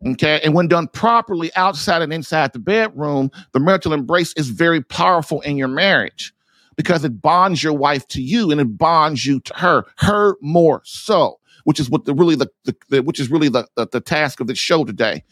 Okay. 0.06 0.40
And 0.44 0.54
when 0.54 0.68
done 0.68 0.86
properly 0.88 1.50
outside 1.56 2.02
and 2.02 2.12
inside 2.12 2.52
the 2.52 2.60
bedroom, 2.60 3.30
the 3.52 3.58
marital 3.58 3.92
embrace 3.92 4.32
is 4.34 4.48
very 4.48 4.80
powerful 4.80 5.40
in 5.40 5.56
your 5.56 5.68
marriage 5.68 6.32
because 6.76 7.04
it 7.04 7.20
bonds 7.20 7.64
your 7.64 7.72
wife 7.72 8.06
to 8.08 8.22
you 8.22 8.52
and 8.52 8.60
it 8.60 8.78
bonds 8.78 9.26
you 9.26 9.40
to 9.40 9.54
her, 9.56 9.84
her 9.96 10.36
more 10.40 10.82
so, 10.84 11.40
which 11.64 11.80
is 11.80 11.90
what 11.90 12.04
the 12.04 12.14
really 12.14 12.36
the, 12.36 12.48
the, 12.64 12.76
the 12.90 13.02
which 13.02 13.18
is 13.18 13.28
really 13.28 13.48
the, 13.48 13.66
the, 13.74 13.88
the 13.90 14.00
task 14.00 14.38
of 14.38 14.46
the 14.46 14.54
show 14.54 14.84
today. 14.84 15.24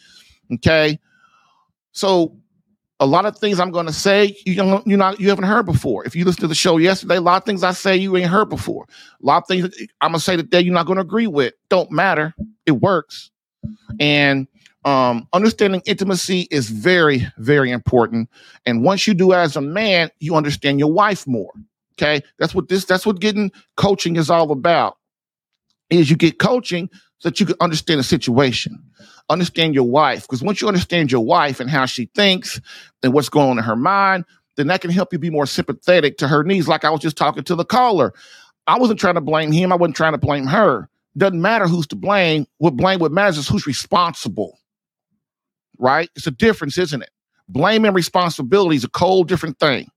Okay. 0.52 0.98
So 1.92 2.36
a 3.00 3.06
lot 3.06 3.26
of 3.26 3.36
things 3.38 3.60
I'm 3.60 3.70
going 3.70 3.86
to 3.86 3.92
say 3.92 4.36
you 4.46 4.54
don't, 4.54 4.86
you 4.86 4.96
not 4.96 5.20
you 5.20 5.28
haven't 5.28 5.44
heard 5.44 5.66
before. 5.66 6.04
If 6.04 6.16
you 6.16 6.24
listen 6.24 6.40
to 6.42 6.48
the 6.48 6.54
show 6.54 6.78
yesterday, 6.78 7.16
a 7.16 7.20
lot 7.20 7.36
of 7.36 7.44
things 7.44 7.62
I 7.62 7.72
say 7.72 7.96
you 7.96 8.16
ain't 8.16 8.30
heard 8.30 8.48
before. 8.48 8.86
A 9.22 9.26
lot 9.26 9.42
of 9.42 9.48
things 9.48 9.64
I'm 10.00 10.12
gonna 10.12 10.20
say 10.20 10.36
today 10.36 10.60
you're 10.60 10.74
not 10.74 10.86
going 10.86 10.96
to 10.96 11.02
agree 11.02 11.26
with. 11.26 11.54
Don't 11.68 11.90
matter. 11.90 12.34
It 12.64 12.72
works. 12.72 13.30
And 14.00 14.46
um, 14.84 15.28
understanding 15.32 15.82
intimacy 15.84 16.46
is 16.50 16.70
very, 16.70 17.26
very 17.38 17.70
important. 17.70 18.30
And 18.64 18.82
once 18.82 19.06
you 19.06 19.14
do 19.14 19.32
as 19.32 19.56
a 19.56 19.60
man, 19.60 20.10
you 20.20 20.36
understand 20.36 20.78
your 20.78 20.92
wife 20.92 21.26
more. 21.26 21.52
Okay, 21.94 22.22
that's 22.38 22.54
what 22.54 22.68
this. 22.68 22.84
That's 22.84 23.04
what 23.04 23.20
getting 23.20 23.50
coaching 23.76 24.16
is 24.16 24.30
all 24.30 24.52
about. 24.52 24.96
Is 25.90 26.10
you 26.10 26.16
get 26.16 26.38
coaching 26.38 26.88
so 27.18 27.30
that 27.30 27.40
you 27.40 27.46
can 27.46 27.56
understand 27.60 28.00
the 28.00 28.04
situation, 28.04 28.78
understand 29.28 29.74
your 29.74 29.88
wife. 29.88 30.22
Because 30.22 30.42
once 30.42 30.60
you 30.60 30.68
understand 30.68 31.12
your 31.12 31.24
wife 31.24 31.60
and 31.60 31.70
how 31.70 31.86
she 31.86 32.06
thinks 32.14 32.60
and 33.02 33.12
what's 33.12 33.28
going 33.28 33.50
on 33.50 33.58
in 33.58 33.64
her 33.64 33.76
mind, 33.76 34.24
then 34.56 34.68
that 34.68 34.80
can 34.80 34.90
help 34.90 35.12
you 35.12 35.18
be 35.18 35.30
more 35.30 35.46
sympathetic 35.46 36.18
to 36.18 36.28
her 36.28 36.44
needs. 36.44 36.68
Like 36.68 36.84
I 36.84 36.90
was 36.90 37.00
just 37.00 37.16
talking 37.16 37.44
to 37.44 37.54
the 37.54 37.64
caller. 37.64 38.12
I 38.66 38.78
wasn't 38.78 39.00
trying 39.00 39.14
to 39.14 39.20
blame 39.20 39.52
him. 39.52 39.72
I 39.72 39.76
wasn't 39.76 39.96
trying 39.96 40.12
to 40.12 40.18
blame 40.18 40.46
her. 40.46 40.88
Doesn't 41.16 41.40
matter 41.40 41.66
who's 41.66 41.86
to 41.88 41.96
blame. 41.96 42.46
What 42.58 42.76
blame 42.76 43.00
what 43.00 43.12
matters 43.12 43.38
is 43.38 43.48
who's 43.48 43.66
responsible 43.66 44.58
right? 45.78 46.10
It's 46.16 46.26
a 46.26 46.30
difference, 46.30 46.78
isn't 46.78 47.02
it? 47.02 47.10
Blame 47.48 47.84
and 47.84 47.94
responsibility 47.94 48.76
is 48.76 48.84
a 48.84 48.88
cold 48.88 49.28
different 49.28 49.58
thing. 49.58 49.88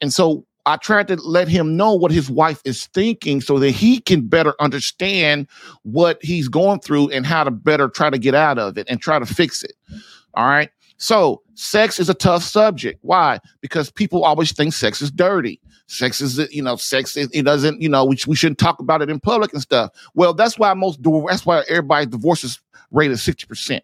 And 0.00 0.12
so 0.12 0.46
I 0.68 0.76
tried 0.76 1.08
to 1.08 1.16
let 1.16 1.48
him 1.48 1.78
know 1.78 1.94
what 1.94 2.12
his 2.12 2.30
wife 2.30 2.60
is 2.66 2.88
thinking 2.88 3.40
so 3.40 3.58
that 3.58 3.70
he 3.70 4.00
can 4.00 4.28
better 4.28 4.54
understand 4.60 5.46
what 5.82 6.22
he's 6.22 6.46
going 6.46 6.80
through 6.80 7.08
and 7.08 7.24
how 7.24 7.42
to 7.42 7.50
better 7.50 7.88
try 7.88 8.10
to 8.10 8.18
get 8.18 8.34
out 8.34 8.58
of 8.58 8.76
it 8.76 8.86
and 8.90 9.00
try 9.00 9.18
to 9.18 9.24
fix 9.24 9.62
it. 9.62 9.72
All 10.34 10.46
right. 10.46 10.68
So 10.98 11.40
sex 11.54 11.98
is 11.98 12.10
a 12.10 12.14
tough 12.14 12.42
subject. 12.42 12.98
Why? 13.00 13.40
Because 13.62 13.90
people 13.90 14.24
always 14.24 14.52
think 14.52 14.74
sex 14.74 15.00
is 15.00 15.10
dirty. 15.10 15.58
Sex 15.86 16.20
is, 16.20 16.36
you 16.52 16.62
know, 16.62 16.76
sex, 16.76 17.16
it, 17.16 17.30
it 17.32 17.44
doesn't, 17.44 17.80
you 17.80 17.88
know, 17.88 18.04
we, 18.04 18.18
we 18.26 18.36
shouldn't 18.36 18.58
talk 18.58 18.78
about 18.78 19.00
it 19.00 19.08
in 19.08 19.20
public 19.20 19.54
and 19.54 19.62
stuff. 19.62 19.90
Well, 20.12 20.34
that's 20.34 20.58
why 20.58 20.74
most, 20.74 21.00
that's 21.28 21.46
why 21.46 21.62
everybody's 21.68 22.08
divorces 22.08 22.60
rate 22.90 23.10
is 23.10 23.22
60%. 23.22 23.80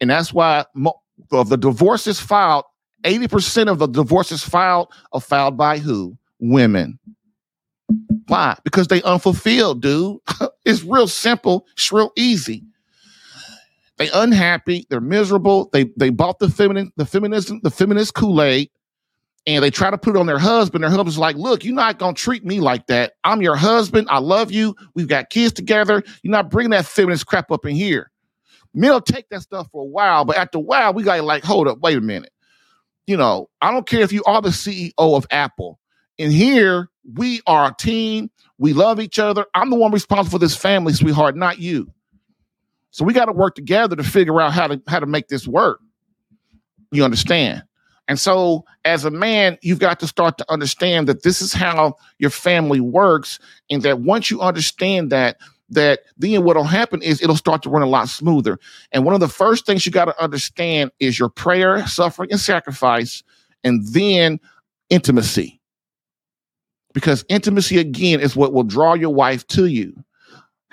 And 0.00 0.10
that's 0.10 0.32
why 0.32 0.64
mo- 0.74 1.00
of 1.30 1.50
the 1.50 1.56
divorces 1.56 2.18
filed, 2.18 2.64
80% 3.04 3.70
of 3.70 3.78
the 3.78 3.86
divorces 3.86 4.42
filed 4.42 4.92
are 5.12 5.20
filed 5.20 5.56
by 5.56 5.78
who? 5.78 6.16
Women. 6.38 6.98
Why? 8.28 8.56
Because 8.64 8.88
they 8.88 9.02
unfulfilled, 9.02 9.82
dude. 9.82 10.18
it's 10.64 10.82
real 10.82 11.06
simple. 11.06 11.66
It's 11.74 11.92
real 11.92 12.12
easy. 12.16 12.64
They 13.96 14.10
unhappy. 14.12 14.86
They're 14.90 15.00
miserable. 15.00 15.68
They 15.72 15.84
they 15.96 16.10
bought 16.10 16.38
the 16.40 16.48
feminine, 16.48 16.92
the 16.96 17.06
feminism, 17.06 17.60
the 17.62 17.70
feminist 17.70 18.14
Kool 18.14 18.42
Aid, 18.42 18.70
and 19.46 19.62
they 19.62 19.70
try 19.70 19.90
to 19.90 19.98
put 19.98 20.16
it 20.16 20.18
on 20.18 20.26
their 20.26 20.38
husband. 20.38 20.82
Their 20.82 20.90
husband's 20.90 21.18
like, 21.18 21.36
look, 21.36 21.64
you're 21.64 21.74
not 21.74 21.98
to 22.00 22.12
treat 22.14 22.44
me 22.44 22.60
like 22.60 22.86
that. 22.88 23.12
I'm 23.22 23.42
your 23.42 23.56
husband. 23.56 24.08
I 24.10 24.18
love 24.18 24.50
you. 24.50 24.74
We've 24.94 25.06
got 25.06 25.30
kids 25.30 25.52
together. 25.52 26.02
You're 26.22 26.32
not 26.32 26.50
bringing 26.50 26.70
that 26.70 26.86
feminist 26.86 27.26
crap 27.26 27.52
up 27.52 27.66
in 27.66 27.76
here. 27.76 28.10
Men 28.72 28.90
will 28.90 29.00
take 29.00 29.28
that 29.28 29.42
stuff 29.42 29.68
for 29.70 29.82
a 29.82 29.86
while, 29.86 30.24
but 30.24 30.36
after 30.36 30.58
a 30.58 30.62
while, 30.62 30.92
we 30.92 31.04
got 31.04 31.22
like, 31.22 31.44
hold 31.44 31.68
up, 31.68 31.78
wait 31.78 31.96
a 31.96 32.00
minute. 32.00 32.32
You 33.06 33.16
know, 33.16 33.50
I 33.60 33.70
don't 33.70 33.86
care 33.86 34.00
if 34.00 34.12
you 34.12 34.22
are 34.24 34.40
the 34.40 34.48
CEO 34.48 34.92
of 34.98 35.26
Apple. 35.30 35.78
In 36.16 36.30
here, 36.30 36.88
we 37.12 37.42
are 37.46 37.70
a 37.70 37.74
team. 37.78 38.30
We 38.58 38.72
love 38.72 39.00
each 39.00 39.18
other. 39.18 39.44
I'm 39.54 39.70
the 39.70 39.76
one 39.76 39.92
responsible 39.92 40.38
for 40.38 40.38
this 40.38 40.56
family, 40.56 40.92
sweetheart, 40.92 41.36
not 41.36 41.58
you. 41.58 41.92
So 42.90 43.04
we 43.04 43.12
got 43.12 43.26
to 43.26 43.32
work 43.32 43.56
together 43.56 43.96
to 43.96 44.04
figure 44.04 44.40
out 44.40 44.52
how 44.52 44.68
to 44.68 44.80
how 44.86 45.00
to 45.00 45.06
make 45.06 45.28
this 45.28 45.48
work. 45.48 45.80
You 46.92 47.04
understand? 47.04 47.64
And 48.06 48.20
so, 48.20 48.64
as 48.84 49.04
a 49.04 49.10
man, 49.10 49.58
you've 49.62 49.78
got 49.78 49.98
to 50.00 50.06
start 50.06 50.38
to 50.38 50.52
understand 50.52 51.08
that 51.08 51.22
this 51.22 51.40
is 51.40 51.52
how 51.52 51.96
your 52.18 52.30
family 52.30 52.78
works, 52.78 53.38
and 53.70 53.82
that 53.82 54.00
once 54.00 54.30
you 54.30 54.40
understand 54.40 55.10
that, 55.10 55.38
that 55.70 56.00
then 56.16 56.44
what'll 56.44 56.64
happen 56.64 57.02
is 57.02 57.22
it'll 57.22 57.36
start 57.36 57.62
to 57.62 57.70
run 57.70 57.82
a 57.82 57.88
lot 57.88 58.08
smoother. 58.08 58.58
And 58.92 59.04
one 59.04 59.14
of 59.14 59.20
the 59.20 59.28
first 59.28 59.66
things 59.66 59.86
you 59.86 59.92
got 59.92 60.06
to 60.06 60.22
understand 60.22 60.90
is 61.00 61.18
your 61.18 61.28
prayer, 61.28 61.86
suffering, 61.86 62.30
and 62.30 62.40
sacrifice, 62.40 63.22
and 63.62 63.86
then 63.88 64.40
intimacy. 64.90 65.60
Because 66.92 67.24
intimacy 67.28 67.78
again 67.78 68.20
is 68.20 68.36
what 68.36 68.52
will 68.52 68.62
draw 68.62 68.94
your 68.94 69.12
wife 69.12 69.46
to 69.48 69.66
you 69.66 70.04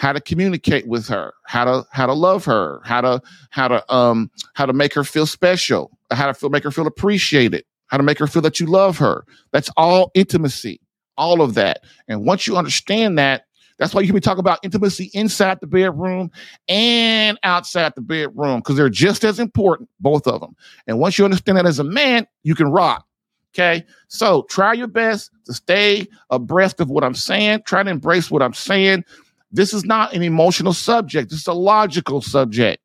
how 0.01 0.11
to 0.11 0.19
communicate 0.19 0.87
with 0.87 1.07
her, 1.07 1.31
how 1.45 1.63
to 1.63 1.85
how 1.91 2.07
to 2.07 2.13
love 2.13 2.43
her, 2.43 2.81
how 2.83 3.01
to 3.01 3.21
how 3.51 3.67
to 3.67 3.93
um 3.93 4.31
how 4.55 4.65
to 4.65 4.73
make 4.73 4.95
her 4.95 5.03
feel 5.03 5.27
special, 5.27 5.95
how 6.09 6.25
to 6.25 6.33
feel 6.33 6.49
make 6.49 6.63
her 6.63 6.71
feel 6.71 6.87
appreciated, 6.87 7.63
how 7.85 7.97
to 7.97 8.03
make 8.03 8.17
her 8.17 8.25
feel 8.25 8.41
that 8.41 8.59
you 8.59 8.65
love 8.65 8.97
her. 8.97 9.23
That's 9.51 9.69
all 9.77 10.09
intimacy, 10.15 10.81
all 11.17 11.39
of 11.39 11.53
that. 11.53 11.83
And 12.07 12.25
once 12.25 12.47
you 12.47 12.57
understand 12.57 13.19
that, 13.19 13.45
that's 13.81 13.95
why 13.95 14.01
you 14.01 14.07
can 14.09 14.13
be 14.13 14.21
talking 14.21 14.41
about 14.41 14.59
intimacy 14.61 15.09
inside 15.15 15.59
the 15.59 15.65
bedroom 15.65 16.29
and 16.69 17.39
outside 17.41 17.93
the 17.95 18.01
bedroom 18.01 18.59
because 18.59 18.75
they're 18.75 18.89
just 18.89 19.23
as 19.23 19.39
important, 19.39 19.89
both 19.99 20.27
of 20.27 20.39
them. 20.39 20.55
And 20.85 20.99
once 20.99 21.17
you 21.17 21.25
understand 21.25 21.57
that 21.57 21.65
as 21.65 21.79
a 21.79 21.83
man, 21.83 22.27
you 22.43 22.53
can 22.53 22.67
rock. 22.67 23.07
Okay. 23.55 23.83
So 24.07 24.43
try 24.51 24.73
your 24.73 24.85
best 24.85 25.31
to 25.47 25.53
stay 25.55 26.07
abreast 26.29 26.79
of 26.79 26.91
what 26.91 27.03
I'm 27.03 27.15
saying. 27.15 27.63
Try 27.65 27.81
to 27.81 27.89
embrace 27.89 28.29
what 28.29 28.43
I'm 28.43 28.53
saying. 28.53 29.03
This 29.51 29.73
is 29.73 29.83
not 29.83 30.13
an 30.13 30.21
emotional 30.21 30.73
subject. 30.73 31.31
It's 31.31 31.47
a 31.47 31.53
logical 31.53 32.21
subject. 32.21 32.83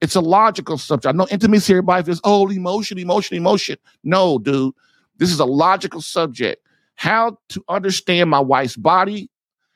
It's 0.00 0.14
a 0.14 0.22
logical 0.22 0.78
subject. 0.78 1.14
I 1.14 1.14
know 1.14 1.26
intimacy, 1.30 1.74
everybody 1.74 2.02
feels, 2.02 2.22
oh, 2.24 2.48
emotion, 2.48 2.98
emotion, 2.98 3.36
emotion. 3.36 3.76
No, 4.04 4.38
dude. 4.38 4.72
This 5.18 5.30
is 5.30 5.38
a 5.38 5.44
logical 5.44 6.00
subject. 6.00 6.66
How 6.94 7.36
to 7.50 7.62
understand 7.68 8.30
my 8.30 8.40
wife's 8.40 8.76
body, 8.76 9.28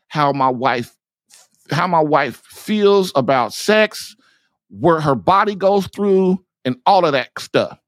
how 0.09 0.33
my 0.33 0.49
wife, 0.49 0.95
how 1.71 1.87
my 1.87 2.01
wife 2.01 2.43
feels 2.47 3.13
about 3.15 3.53
sex, 3.53 4.17
where 4.71 5.01
her 5.01 5.15
body 5.15 5.55
goes 5.55 5.87
through, 5.87 6.45
and 6.65 6.77
all 6.85 7.07
of 7.07 7.13
that 7.13 7.31
stuff. 7.39 7.79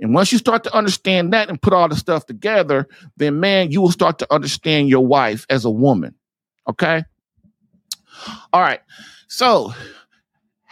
And 0.00 0.14
once 0.14 0.32
you 0.32 0.38
start 0.38 0.64
to 0.64 0.74
understand 0.74 1.32
that 1.32 1.48
and 1.48 1.60
put 1.60 1.72
all 1.72 1.88
the 1.88 1.96
stuff 1.96 2.26
together, 2.26 2.88
then 3.16 3.40
man, 3.40 3.70
you 3.70 3.80
will 3.80 3.90
start 3.90 4.18
to 4.18 4.32
understand 4.32 4.88
your 4.88 5.06
wife 5.06 5.46
as 5.48 5.64
a 5.64 5.70
woman. 5.70 6.14
Okay. 6.68 7.04
All 8.52 8.60
right. 8.60 8.80
So, 9.28 9.72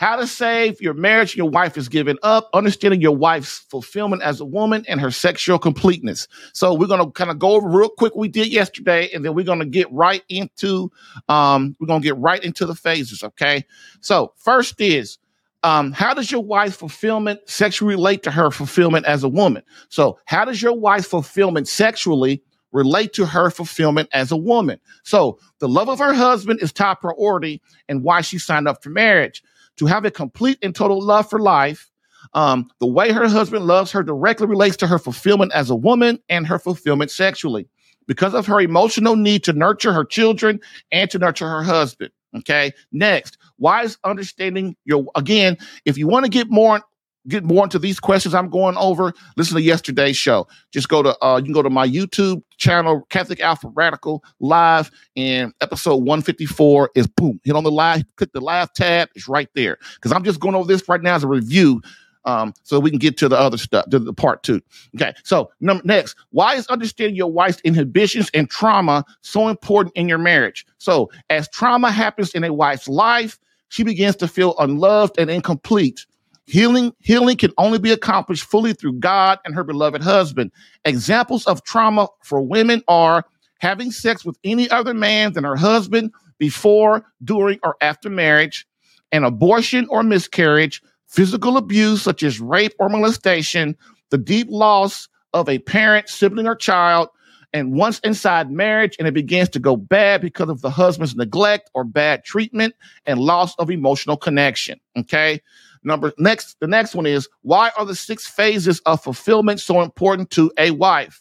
how 0.03 0.17
to 0.17 0.27
save 0.27 0.81
your 0.81 0.95
marriage 0.95 1.37
your 1.37 1.49
wife 1.49 1.79
is 1.79 1.89
giving 1.89 2.19
up, 2.25 2.51
understanding 2.55 3.01
your 3.01 3.15
wife's 3.15 3.61
fulfillment 3.71 4.21
as 4.21 4.41
a 4.41 4.45
woman 4.45 4.85
and 4.89 5.01
her 5.01 5.13
sexual 5.13 5.61
completeness. 5.61 6.27
So 6.53 6.75
we're 6.75 6.89
gonna 6.89 7.09
kind 7.13 7.31
of 7.31 7.39
go 7.39 7.53
over 7.53 7.69
real 7.69 7.89
quick 7.89 8.17
we 8.17 8.27
did 8.27 8.49
yesterday, 8.49 9.09
and 9.15 9.25
then 9.25 9.33
we're 9.33 9.45
gonna 9.45 9.65
get 9.65 9.87
right 9.93 10.25
into 10.29 10.91
um, 11.29 11.77
we're 11.79 11.87
gonna 11.87 12.03
get 12.03 12.17
right 12.19 12.43
into 12.43 12.67
the 12.67 12.75
phases, 12.75 13.23
okay? 13.23 13.65
So 14.01 14.33
first 14.39 14.81
is 14.81 15.19
um, 15.63 15.93
how 15.93 16.15
does 16.15 16.33
your 16.33 16.43
wife's 16.43 16.75
fulfillment 16.75 17.39
sexually 17.47 17.95
relate 17.95 18.25
to 18.25 18.33
her 18.33 18.51
fulfillment 18.51 19.07
as 19.07 19.23
a 19.23 19.29
woman? 19.29 19.63
So, 19.89 20.19
how 20.25 20.45
does 20.45 20.61
your 20.61 20.77
wife's 20.77 21.07
fulfillment 21.07 21.69
sexually 21.69 22.43
relate 22.73 23.13
to 23.13 23.27
her 23.27 23.51
fulfillment 23.51 24.09
as 24.13 24.33
a 24.33 24.37
woman. 24.37 24.81
So 25.05 25.39
the 25.59 25.69
love 25.69 25.89
of 25.89 25.99
her 25.99 26.15
husband 26.15 26.61
is 26.63 26.73
top 26.73 27.03
priority 27.03 27.61
and 27.89 28.03
why 28.03 28.23
she 28.23 28.39
signed 28.39 28.67
up 28.67 28.83
for 28.83 28.91
marriage. 28.91 29.43
To 29.79 29.87
have 29.87 30.05
a 30.05 30.11
complete 30.11 30.59
and 30.63 30.75
total 30.75 31.03
love 31.03 31.29
for 31.29 31.39
life, 31.39 31.91
um, 32.35 32.71
the 32.79 32.87
way 32.87 33.13
her 33.13 33.29
husband 33.29 33.67
loves 33.67 33.91
her 33.93 34.03
directly 34.03 34.47
relates 34.47 34.77
to 34.79 34.87
her 34.87 34.99
fulfillment 34.99 35.53
as 35.53 35.71
a 35.71 35.75
woman 35.75 36.19
and 36.29 36.47
her 36.47 36.59
fulfillment 36.59 37.11
sexually 37.11 37.69
because 38.07 38.35
of 38.35 38.47
her 38.47 38.61
emotional 38.61 39.17
need 39.17 39.45
to 39.45 39.53
nurture 39.53 39.93
her 39.93 40.05
children 40.05 40.61
and 40.91 41.11
to 41.11 41.19
nurture 41.19 41.49
her 41.49 41.63
husband. 41.63 42.11
Okay. 42.37 42.73
Next, 42.93 43.37
wise 43.59 43.99
understanding 44.05 44.77
your, 44.85 45.07
again, 45.15 45.57
if 45.85 45.99
you 45.99 46.07
want 46.07 46.25
to 46.25 46.31
get 46.31 46.51
more 46.51 46.81
get 47.29 47.45
more 47.45 47.65
into 47.65 47.79
these 47.79 48.01
questions 48.01 48.35
I'm 48.35 48.49
going 48.49 48.77
over, 48.77 49.13
listen 49.37 49.57
to 49.57 49.63
yesterday's 49.63 50.17
show. 50.17 50.47
Just 50.71 50.89
go 50.89 51.03
to 51.03 51.25
uh, 51.25 51.37
you 51.39 51.45
can 51.45 51.53
go 51.53 51.63
to 51.63 51.71
my 51.71 51.87
YouTube 51.87 52.43
channel, 52.59 53.07
Catholic 53.11 53.41
Alpha 53.41 53.69
Radical 53.75 54.23
Live, 54.41 54.91
and 55.17 55.53
episode 55.61 55.97
154 55.97 56.91
is 56.95 57.07
boom. 57.07 57.41
Hit 57.45 57.57
on 57.57 57.65
the 57.65 57.71
live, 57.71 58.05
click 58.17 58.33
the 58.33 58.41
live 58.41 58.73
tab. 58.73 59.09
It's 59.15 59.29
right 59.29 59.49
there. 59.55 59.79
Because 59.95 60.13
I'm 60.13 60.25
just 60.25 60.41
going 60.41 60.55
over 60.55 60.67
this 60.67 60.89
right 60.89 61.03
now 61.03 61.15
as 61.15 61.25
a 61.25 61.29
review. 61.29 61.81
Um, 62.25 62.55
so 62.63 62.79
we 62.79 62.91
can 62.91 63.01
get 63.01 63.17
to 63.19 63.29
the 63.29 63.37
other 63.37 63.57
stuff, 63.57 63.89
to 63.91 63.99
the 63.99 64.13
part 64.13 64.45
two. 64.45 64.61
Okay. 64.95 65.13
So 65.25 65.51
number 65.61 65.83
next, 65.85 66.15
why 66.31 66.55
is 66.55 66.69
understanding 66.69 67.17
your 67.17 67.33
wife's 67.33 67.61
inhibitions 67.65 68.31
and 68.33 68.49
trauma 68.49 69.05
so 69.23 69.49
important 69.49 69.97
in 69.97 70.09
your 70.09 70.19
marriage? 70.19 70.65
So 70.79 71.11
as 71.31 71.49
trauma 71.49 71.91
happens 71.91 72.33
in 72.33 72.45
a 72.45 72.53
wife's 72.53 72.87
life, 72.87 73.41
she 73.71 73.83
begins 73.83 74.15
to 74.17 74.29
feel 74.29 74.55
unloved 74.59 75.19
and 75.19 75.31
incomplete 75.31 76.07
Healing, 76.47 76.93
healing 77.01 77.37
can 77.37 77.53
only 77.57 77.79
be 77.79 77.93
accomplished 77.93 78.45
fully 78.45 78.73
through 78.73 78.95
God 78.95 79.39
and 79.45 79.55
her 79.55 79.65
beloved 79.65 80.03
husband. 80.03 80.51
Examples 80.85 81.47
of 81.47 81.63
trauma 81.63 82.09
for 82.25 82.43
women 82.43 82.83
are 82.89 83.25
having 83.61 83.93
sex 83.93 84.25
with 84.25 84.39
any 84.43 84.69
other 84.71 84.93
man 84.93 85.33
than 85.33 85.45
her 85.45 85.57
husband 85.57 86.11
before, 86.39 87.05
during, 87.23 87.61
or 87.63 87.77
after 87.81 88.11
marriage, 88.11 88.67
an 89.13 89.23
abortion 89.23 89.87
or 89.89 90.03
miscarriage, 90.03 90.83
physical 91.07 91.57
abuse 91.57 92.03
such 92.03 92.25
as 92.25 92.41
rape 92.41 92.73
or 92.81 92.89
molestation, 92.89 93.77
the 94.11 94.19
deep 94.19 94.49
loss 94.51 95.09
of 95.33 95.49
a 95.49 95.61
parent, 95.61 96.09
sibling, 96.09 96.49
or 96.49 96.57
child, 96.57 97.09
and 97.53 97.73
once 97.73 97.99
inside 98.01 98.51
marriage 98.51 98.97
and 98.99 99.07
it 99.07 99.15
begins 99.15 99.49
to 99.51 99.59
go 99.59 99.77
bad 99.77 100.21
because 100.21 100.49
of 100.49 100.63
the 100.63 100.71
husband's 100.71 101.15
neglect 101.15 101.71
or 101.75 101.85
bad 101.85 102.25
treatment 102.25 102.75
and 103.07 103.21
loss 103.21 103.55
of 103.57 103.71
emotional 103.71 104.17
connection. 104.17 104.81
Okay. 104.97 105.41
Number 105.85 106.13
next, 106.19 106.57
the 106.61 106.67
next 106.67 106.95
one 106.95 107.07
is 107.07 107.29
why 107.43 107.71
are 107.77 107.85
the 107.85 107.95
six 107.95 108.27
phases 108.27 108.81
of 108.81 109.03
fulfillment 109.03 109.61
so 109.61 109.81
important 109.81 110.31
to 110.31 110.53
a 110.59 110.71
wife? 110.71 111.21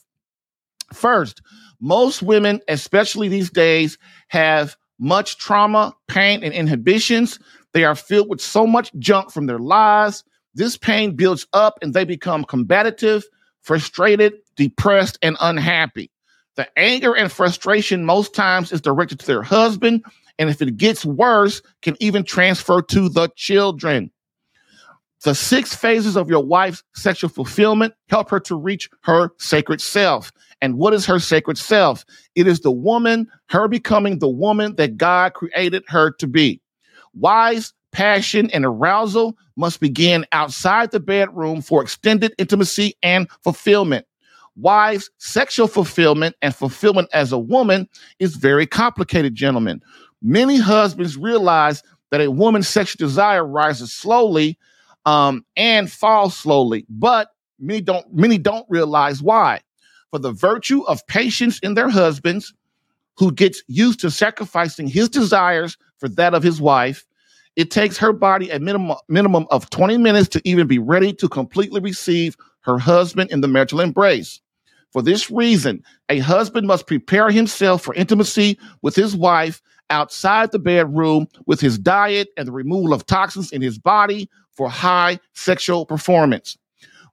First, 0.93 1.41
most 1.79 2.21
women, 2.21 2.61
especially 2.67 3.27
these 3.27 3.49
days, 3.49 3.97
have 4.27 4.75
much 4.99 5.37
trauma, 5.37 5.95
pain, 6.07 6.43
and 6.43 6.53
inhibitions. 6.53 7.39
They 7.73 7.83
are 7.83 7.95
filled 7.95 8.29
with 8.29 8.41
so 8.41 8.67
much 8.67 8.91
junk 8.99 9.31
from 9.31 9.47
their 9.47 9.59
lives. 9.59 10.23
This 10.53 10.77
pain 10.77 11.15
builds 11.15 11.47
up 11.53 11.79
and 11.81 11.93
they 11.93 12.03
become 12.03 12.43
combative, 12.43 13.23
frustrated, 13.61 14.33
depressed, 14.55 15.17
and 15.21 15.37
unhappy. 15.41 16.11
The 16.55 16.67
anger 16.77 17.15
and 17.15 17.31
frustration 17.31 18.05
most 18.05 18.35
times 18.35 18.71
is 18.71 18.81
directed 18.81 19.19
to 19.21 19.25
their 19.25 19.41
husband, 19.41 20.03
and 20.37 20.49
if 20.49 20.61
it 20.61 20.77
gets 20.77 21.05
worse, 21.05 21.61
can 21.81 21.95
even 21.99 22.23
transfer 22.23 22.81
to 22.81 23.09
the 23.09 23.29
children. 23.35 24.11
The 25.23 25.35
six 25.35 25.75
phases 25.75 26.17
of 26.17 26.29
your 26.29 26.43
wife's 26.43 26.83
sexual 26.95 27.29
fulfillment 27.29 27.93
help 28.09 28.29
her 28.31 28.39
to 28.41 28.55
reach 28.55 28.89
her 29.01 29.31
sacred 29.37 29.79
self. 29.79 30.31
And 30.61 30.77
what 30.77 30.93
is 30.93 31.05
her 31.05 31.19
sacred 31.19 31.57
self? 31.57 32.05
It 32.35 32.47
is 32.47 32.61
the 32.61 32.71
woman, 32.71 33.27
her 33.49 33.67
becoming 33.67 34.19
the 34.19 34.29
woman 34.29 34.75
that 34.77 34.97
God 34.97 35.33
created 35.33 35.83
her 35.87 36.11
to 36.13 36.27
be. 36.27 36.59
Wise 37.13 37.73
passion 37.91 38.49
and 38.51 38.65
arousal 38.65 39.37
must 39.57 39.79
begin 39.79 40.25
outside 40.31 40.91
the 40.91 40.99
bedroom 40.99 41.61
for 41.61 41.83
extended 41.83 42.33
intimacy 42.37 42.95
and 43.03 43.29
fulfillment. 43.43 44.07
Wise 44.55 45.09
sexual 45.17 45.67
fulfillment 45.67 46.35
and 46.41 46.55
fulfillment 46.55 47.09
as 47.13 47.31
a 47.31 47.39
woman 47.39 47.87
is 48.19 48.35
very 48.35 48.65
complicated, 48.65 49.35
gentlemen. 49.35 49.81
Many 50.21 50.57
husbands 50.57 51.15
realize 51.15 51.83
that 52.09 52.21
a 52.21 52.31
woman's 52.31 52.67
sexual 52.67 53.05
desire 53.07 53.45
rises 53.45 53.93
slowly 53.93 54.57
um, 55.05 55.45
and 55.55 55.91
fall 55.91 56.29
slowly. 56.29 56.85
But 56.89 57.29
many 57.59 57.81
don't 57.81 58.13
many 58.13 58.37
don't 58.37 58.65
realize 58.69 59.21
why. 59.21 59.61
For 60.11 60.19
the 60.19 60.31
virtue 60.31 60.83
of 60.83 61.05
patience 61.07 61.59
in 61.59 61.73
their 61.73 61.89
husbands, 61.89 62.53
who 63.17 63.31
gets 63.31 63.61
used 63.67 63.99
to 64.01 64.11
sacrificing 64.11 64.87
his 64.87 65.09
desires 65.09 65.77
for 65.99 66.09
that 66.09 66.33
of 66.33 66.43
his 66.43 66.59
wife, 66.59 67.05
it 67.55 67.71
takes 67.71 67.97
her 67.97 68.13
body 68.13 68.49
a 68.49 68.59
minimum 68.59 68.97
minimum 69.09 69.45
of 69.51 69.69
20 69.69 69.97
minutes 69.97 70.27
to 70.29 70.41
even 70.43 70.67
be 70.67 70.79
ready 70.79 71.13
to 71.13 71.29
completely 71.29 71.81
receive 71.81 72.35
her 72.61 72.77
husband 72.77 73.31
in 73.31 73.41
the 73.41 73.47
marital 73.47 73.79
embrace. 73.79 74.41
For 74.91 75.01
this 75.01 75.31
reason, 75.31 75.83
a 76.09 76.19
husband 76.19 76.67
must 76.67 76.87
prepare 76.87 77.29
himself 77.29 77.81
for 77.81 77.93
intimacy 77.93 78.59
with 78.81 78.95
his 78.95 79.15
wife 79.15 79.61
outside 79.89 80.51
the 80.51 80.59
bedroom 80.59 81.27
with 81.45 81.59
his 81.59 81.77
diet 81.77 82.29
and 82.37 82.47
the 82.47 82.51
removal 82.51 82.93
of 82.93 83.05
toxins 83.05 83.51
in 83.51 83.61
his 83.61 83.77
body 83.77 84.29
for 84.55 84.69
high 84.69 85.19
sexual 85.33 85.85
performance. 85.85 86.57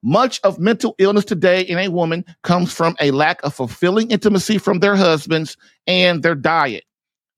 Much 0.02 0.40
of 0.44 0.58
mental 0.58 0.94
illness 0.98 1.24
today 1.24 1.62
in 1.62 1.76
a 1.78 1.88
woman 1.88 2.24
comes 2.42 2.72
from 2.72 2.94
a 3.00 3.10
lack 3.10 3.42
of 3.42 3.52
fulfilling 3.54 4.10
intimacy 4.10 4.58
from 4.58 4.78
their 4.78 4.94
husbands 4.94 5.56
and 5.86 6.22
their 6.22 6.36
diet. 6.36 6.84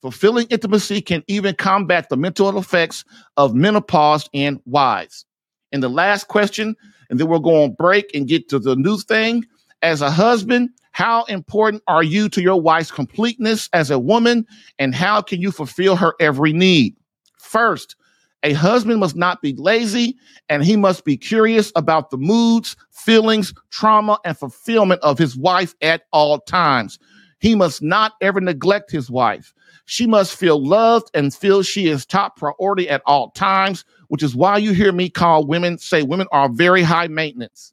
Fulfilling 0.02 0.46
intimacy 0.48 1.00
can 1.00 1.22
even 1.26 1.54
combat 1.54 2.08
the 2.08 2.16
mental 2.16 2.58
effects 2.58 3.04
of 3.36 3.54
menopause 3.54 4.28
in 4.32 4.60
wives. 4.66 5.24
And 5.72 5.82
the 5.82 5.88
last 5.88 6.28
question, 6.28 6.74
and 7.08 7.18
then 7.18 7.28
we'll 7.28 7.40
go 7.40 7.64
on 7.64 7.72
break 7.72 8.10
and 8.14 8.28
get 8.28 8.48
to 8.50 8.58
the 8.58 8.76
new 8.76 8.98
thing. 8.98 9.44
As 9.82 10.02
a 10.02 10.10
husband, 10.10 10.70
how 10.92 11.24
important 11.24 11.82
are 11.86 12.02
you 12.02 12.28
to 12.30 12.42
your 12.42 12.60
wife's 12.60 12.90
completeness 12.90 13.68
as 13.72 13.90
a 13.90 13.98
woman, 13.98 14.46
and 14.78 14.94
how 14.94 15.22
can 15.22 15.40
you 15.40 15.50
fulfill 15.50 15.96
her 15.96 16.14
every 16.20 16.52
need? 16.52 16.94
First, 17.38 17.96
a 18.42 18.52
husband 18.54 19.00
must 19.00 19.16
not 19.16 19.42
be 19.42 19.54
lazy 19.54 20.16
and 20.48 20.64
he 20.64 20.76
must 20.76 21.04
be 21.04 21.16
curious 21.16 21.72
about 21.76 22.10
the 22.10 22.16
moods, 22.16 22.76
feelings, 22.90 23.52
trauma, 23.70 24.18
and 24.24 24.36
fulfillment 24.36 25.00
of 25.02 25.18
his 25.18 25.36
wife 25.36 25.74
at 25.82 26.02
all 26.12 26.40
times. 26.40 26.98
He 27.38 27.54
must 27.54 27.82
not 27.82 28.12
ever 28.20 28.40
neglect 28.40 28.90
his 28.90 29.10
wife. 29.10 29.54
She 29.86 30.06
must 30.06 30.36
feel 30.36 30.64
loved 30.64 31.10
and 31.14 31.34
feel 31.34 31.62
she 31.62 31.88
is 31.88 32.06
top 32.06 32.36
priority 32.36 32.88
at 32.88 33.02
all 33.06 33.30
times, 33.30 33.84
which 34.08 34.22
is 34.22 34.36
why 34.36 34.58
you 34.58 34.72
hear 34.72 34.92
me 34.92 35.10
call 35.10 35.46
women, 35.46 35.78
say 35.78 36.02
women 36.02 36.26
are 36.32 36.48
very 36.48 36.82
high 36.82 37.08
maintenance. 37.08 37.72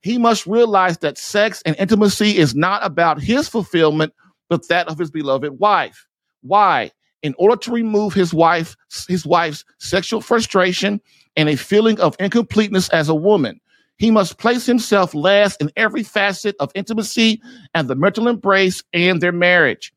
He 0.00 0.18
must 0.18 0.46
realize 0.46 0.98
that 0.98 1.18
sex 1.18 1.62
and 1.64 1.76
intimacy 1.78 2.38
is 2.38 2.54
not 2.54 2.84
about 2.84 3.20
his 3.20 3.48
fulfillment, 3.48 4.12
but 4.48 4.68
that 4.68 4.88
of 4.88 4.98
his 4.98 5.10
beloved 5.10 5.58
wife. 5.58 6.06
Why? 6.42 6.92
In 7.22 7.34
order 7.38 7.56
to 7.56 7.72
remove 7.72 8.14
his 8.14 8.32
wife, 8.32 8.76
his 9.08 9.26
wife's 9.26 9.64
sexual 9.78 10.20
frustration 10.20 11.00
and 11.36 11.48
a 11.48 11.56
feeling 11.56 11.98
of 12.00 12.16
incompleteness 12.20 12.88
as 12.90 13.08
a 13.08 13.14
woman, 13.14 13.60
he 13.96 14.10
must 14.12 14.38
place 14.38 14.64
himself 14.64 15.14
last 15.14 15.60
in 15.60 15.70
every 15.76 16.04
facet 16.04 16.54
of 16.60 16.70
intimacy 16.74 17.42
and 17.74 17.88
the 17.88 17.96
mental 17.96 18.28
embrace 18.28 18.82
and 18.92 19.20
their 19.20 19.32
marriage. 19.32 19.92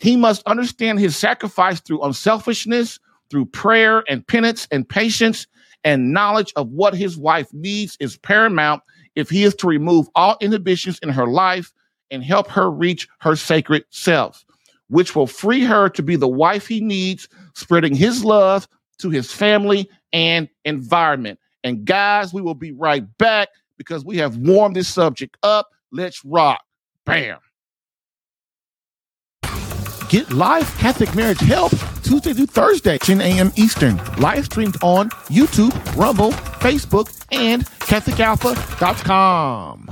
He 0.00 0.16
must 0.16 0.42
understand 0.46 0.98
his 0.98 1.16
sacrifice 1.16 1.80
through 1.80 2.02
unselfishness, 2.02 2.98
through 3.30 3.46
prayer 3.46 4.02
and 4.08 4.26
penance 4.26 4.66
and 4.72 4.88
patience 4.88 5.46
and 5.84 6.12
knowledge 6.12 6.52
of 6.56 6.68
what 6.68 6.94
his 6.94 7.16
wife 7.16 7.52
needs 7.52 7.96
is 8.00 8.16
paramount 8.18 8.82
if 9.14 9.30
he 9.30 9.44
is 9.44 9.54
to 9.56 9.68
remove 9.68 10.08
all 10.14 10.36
inhibitions 10.40 10.98
in 11.00 11.08
her 11.08 11.26
life 11.26 11.72
and 12.10 12.24
help 12.24 12.48
her 12.48 12.70
reach 12.70 13.08
her 13.20 13.36
sacred 13.36 13.84
self, 13.90 14.44
which 14.92 15.16
will 15.16 15.26
free 15.26 15.64
her 15.64 15.88
to 15.88 16.02
be 16.02 16.16
the 16.16 16.28
wife 16.28 16.66
he 16.66 16.78
needs, 16.78 17.26
spreading 17.54 17.94
his 17.94 18.26
love 18.26 18.68
to 18.98 19.08
his 19.08 19.32
family 19.32 19.88
and 20.12 20.50
environment. 20.66 21.38
And 21.64 21.86
guys, 21.86 22.34
we 22.34 22.42
will 22.42 22.54
be 22.54 22.72
right 22.72 23.02
back 23.16 23.48
because 23.78 24.04
we 24.04 24.18
have 24.18 24.36
warmed 24.36 24.76
this 24.76 24.88
subject 24.88 25.38
up. 25.42 25.70
Let's 25.92 26.22
rock. 26.26 26.60
Bam. 27.06 27.38
Get 30.10 30.30
live 30.30 30.70
Catholic 30.76 31.14
marriage 31.14 31.40
help 31.40 31.72
Tuesday 32.02 32.34
through 32.34 32.46
Thursday, 32.46 32.98
10 32.98 33.22
a.m. 33.22 33.50
Eastern. 33.56 33.98
Live 34.18 34.44
streamed 34.44 34.76
on 34.82 35.08
YouTube, 35.30 35.72
Rumble, 35.96 36.32
Facebook, 36.60 37.08
and 37.32 37.64
CatholicAlpha.com. 37.64 39.90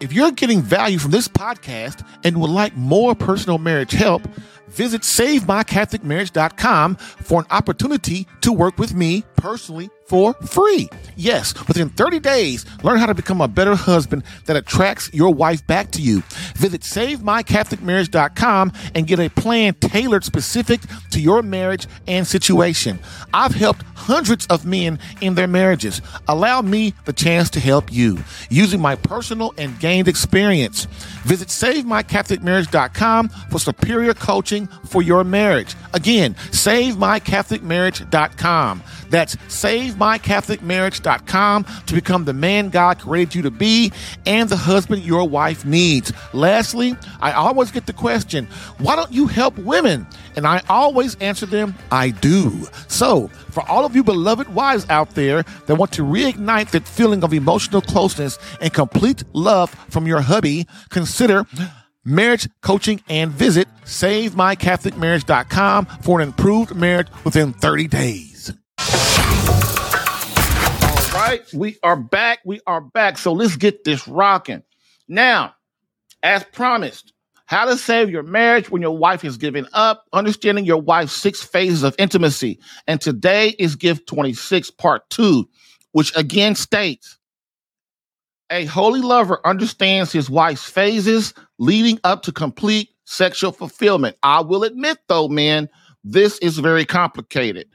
If 0.00 0.12
you're 0.12 0.30
getting 0.30 0.62
value 0.62 0.98
from 0.98 1.10
this 1.10 1.26
podcast 1.26 2.06
and 2.22 2.40
would 2.40 2.50
like 2.50 2.76
more 2.76 3.16
personal 3.16 3.58
marriage 3.58 3.90
help, 3.90 4.22
visit 4.68 5.02
SaveMyCatholicMarriage.com 5.02 6.96
for 6.96 7.40
an 7.40 7.46
opportunity 7.50 8.26
to 8.42 8.52
work 8.52 8.78
with 8.78 8.94
me 8.94 9.24
personally 9.36 9.90
for 10.08 10.32
free. 10.34 10.88
Yes, 11.16 11.54
within 11.68 11.90
30 11.90 12.18
days, 12.20 12.64
learn 12.82 12.98
how 12.98 13.06
to 13.06 13.14
become 13.14 13.42
a 13.42 13.48
better 13.48 13.74
husband 13.74 14.22
that 14.46 14.56
attracts 14.56 15.12
your 15.12 15.34
wife 15.34 15.66
back 15.66 15.90
to 15.92 16.00
you. 16.00 16.22
Visit 16.56 16.80
SaveMyCatholicMarriage.com 16.80 18.72
and 18.94 19.06
get 19.06 19.20
a 19.20 19.28
plan 19.28 19.74
tailored 19.74 20.24
specific 20.24 20.80
to 21.10 21.20
your 21.20 21.42
marriage 21.42 21.86
and 22.06 22.26
situation. 22.26 22.98
I've 23.34 23.54
helped 23.54 23.82
hundreds 23.82 24.46
of 24.46 24.64
men 24.64 24.98
in 25.20 25.34
their 25.34 25.46
marriages. 25.46 26.00
Allow 26.26 26.62
me 26.62 26.94
the 27.04 27.12
chance 27.12 27.50
to 27.50 27.60
help 27.60 27.92
you 27.92 28.18
using 28.48 28.80
my 28.80 28.96
personal 28.96 29.52
and 29.58 29.78
gained 29.78 30.08
experience. 30.08 30.86
Visit 31.24 31.48
SaveMyCatholicMarriage.com 31.48 33.28
for 33.50 33.58
superior 33.58 34.14
coaching 34.14 34.57
for 34.66 35.02
your 35.02 35.24
marriage. 35.24 35.74
Again, 35.94 36.34
SaveMyCatholicMarriage.com. 36.34 38.82
That's 39.10 39.36
SaveMyCatholicMarriage.com 39.36 41.66
to 41.86 41.94
become 41.94 42.24
the 42.24 42.32
man 42.32 42.70
God 42.70 42.98
created 42.98 43.34
you 43.34 43.42
to 43.42 43.50
be 43.50 43.92
and 44.26 44.48
the 44.48 44.56
husband 44.56 45.02
your 45.02 45.28
wife 45.28 45.64
needs. 45.64 46.12
Lastly, 46.32 46.96
I 47.20 47.32
always 47.32 47.70
get 47.70 47.86
the 47.86 47.92
question, 47.92 48.46
why 48.78 48.96
don't 48.96 49.12
you 49.12 49.26
help 49.26 49.58
women? 49.58 50.06
And 50.36 50.46
I 50.46 50.62
always 50.68 51.16
answer 51.16 51.46
them, 51.46 51.74
I 51.90 52.10
do. 52.10 52.68
So, 52.86 53.28
for 53.50 53.68
all 53.68 53.84
of 53.84 53.96
you 53.96 54.04
beloved 54.04 54.54
wives 54.54 54.86
out 54.88 55.14
there 55.14 55.42
that 55.66 55.74
want 55.74 55.92
to 55.92 56.02
reignite 56.02 56.70
that 56.70 56.86
feeling 56.86 57.24
of 57.24 57.32
emotional 57.32 57.80
closeness 57.80 58.38
and 58.60 58.72
complete 58.72 59.24
love 59.32 59.70
from 59.90 60.06
your 60.06 60.20
hubby, 60.20 60.66
consider 60.90 61.46
marriage 62.08 62.48
coaching 62.62 63.02
and 63.08 63.30
visit 63.30 63.68
SaveMyCatholicMarriage.com 63.84 65.86
for 66.02 66.20
an 66.20 66.28
improved 66.28 66.74
marriage 66.74 67.08
within 67.24 67.52
30 67.52 67.88
days. 67.88 68.52
All 71.14 71.14
right, 71.14 71.42
we 71.52 71.76
are 71.82 71.96
back. 71.96 72.38
We 72.44 72.60
are 72.66 72.80
back. 72.80 73.18
So 73.18 73.32
let's 73.32 73.56
get 73.56 73.84
this 73.84 74.06
rocking. 74.08 74.62
Now, 75.08 75.54
as 76.22 76.44
promised, 76.44 77.12
how 77.46 77.64
to 77.64 77.76
save 77.76 78.10
your 78.10 78.22
marriage 78.22 78.70
when 78.70 78.82
your 78.82 78.96
wife 78.96 79.24
is 79.24 79.36
giving 79.36 79.66
up, 79.72 80.04
understanding 80.12 80.64
your 80.64 80.80
wife's 80.80 81.12
six 81.12 81.42
phases 81.42 81.82
of 81.82 81.94
intimacy. 81.98 82.60
And 82.86 83.00
today 83.00 83.48
is 83.58 83.74
Gift 83.74 84.06
26, 84.06 84.70
Part 84.72 85.08
2, 85.10 85.48
which 85.92 86.16
again 86.16 86.54
states 86.54 87.17
a 88.50 88.64
holy 88.66 89.00
lover 89.00 89.40
understands 89.44 90.12
his 90.12 90.30
wife's 90.30 90.64
phases 90.64 91.34
leading 91.58 91.98
up 92.04 92.22
to 92.22 92.32
complete 92.32 92.90
sexual 93.04 93.52
fulfillment. 93.52 94.16
I 94.22 94.40
will 94.40 94.64
admit, 94.64 94.98
though, 95.08 95.28
man, 95.28 95.68
this 96.04 96.38
is 96.38 96.58
very 96.58 96.84
complicated. 96.84 97.68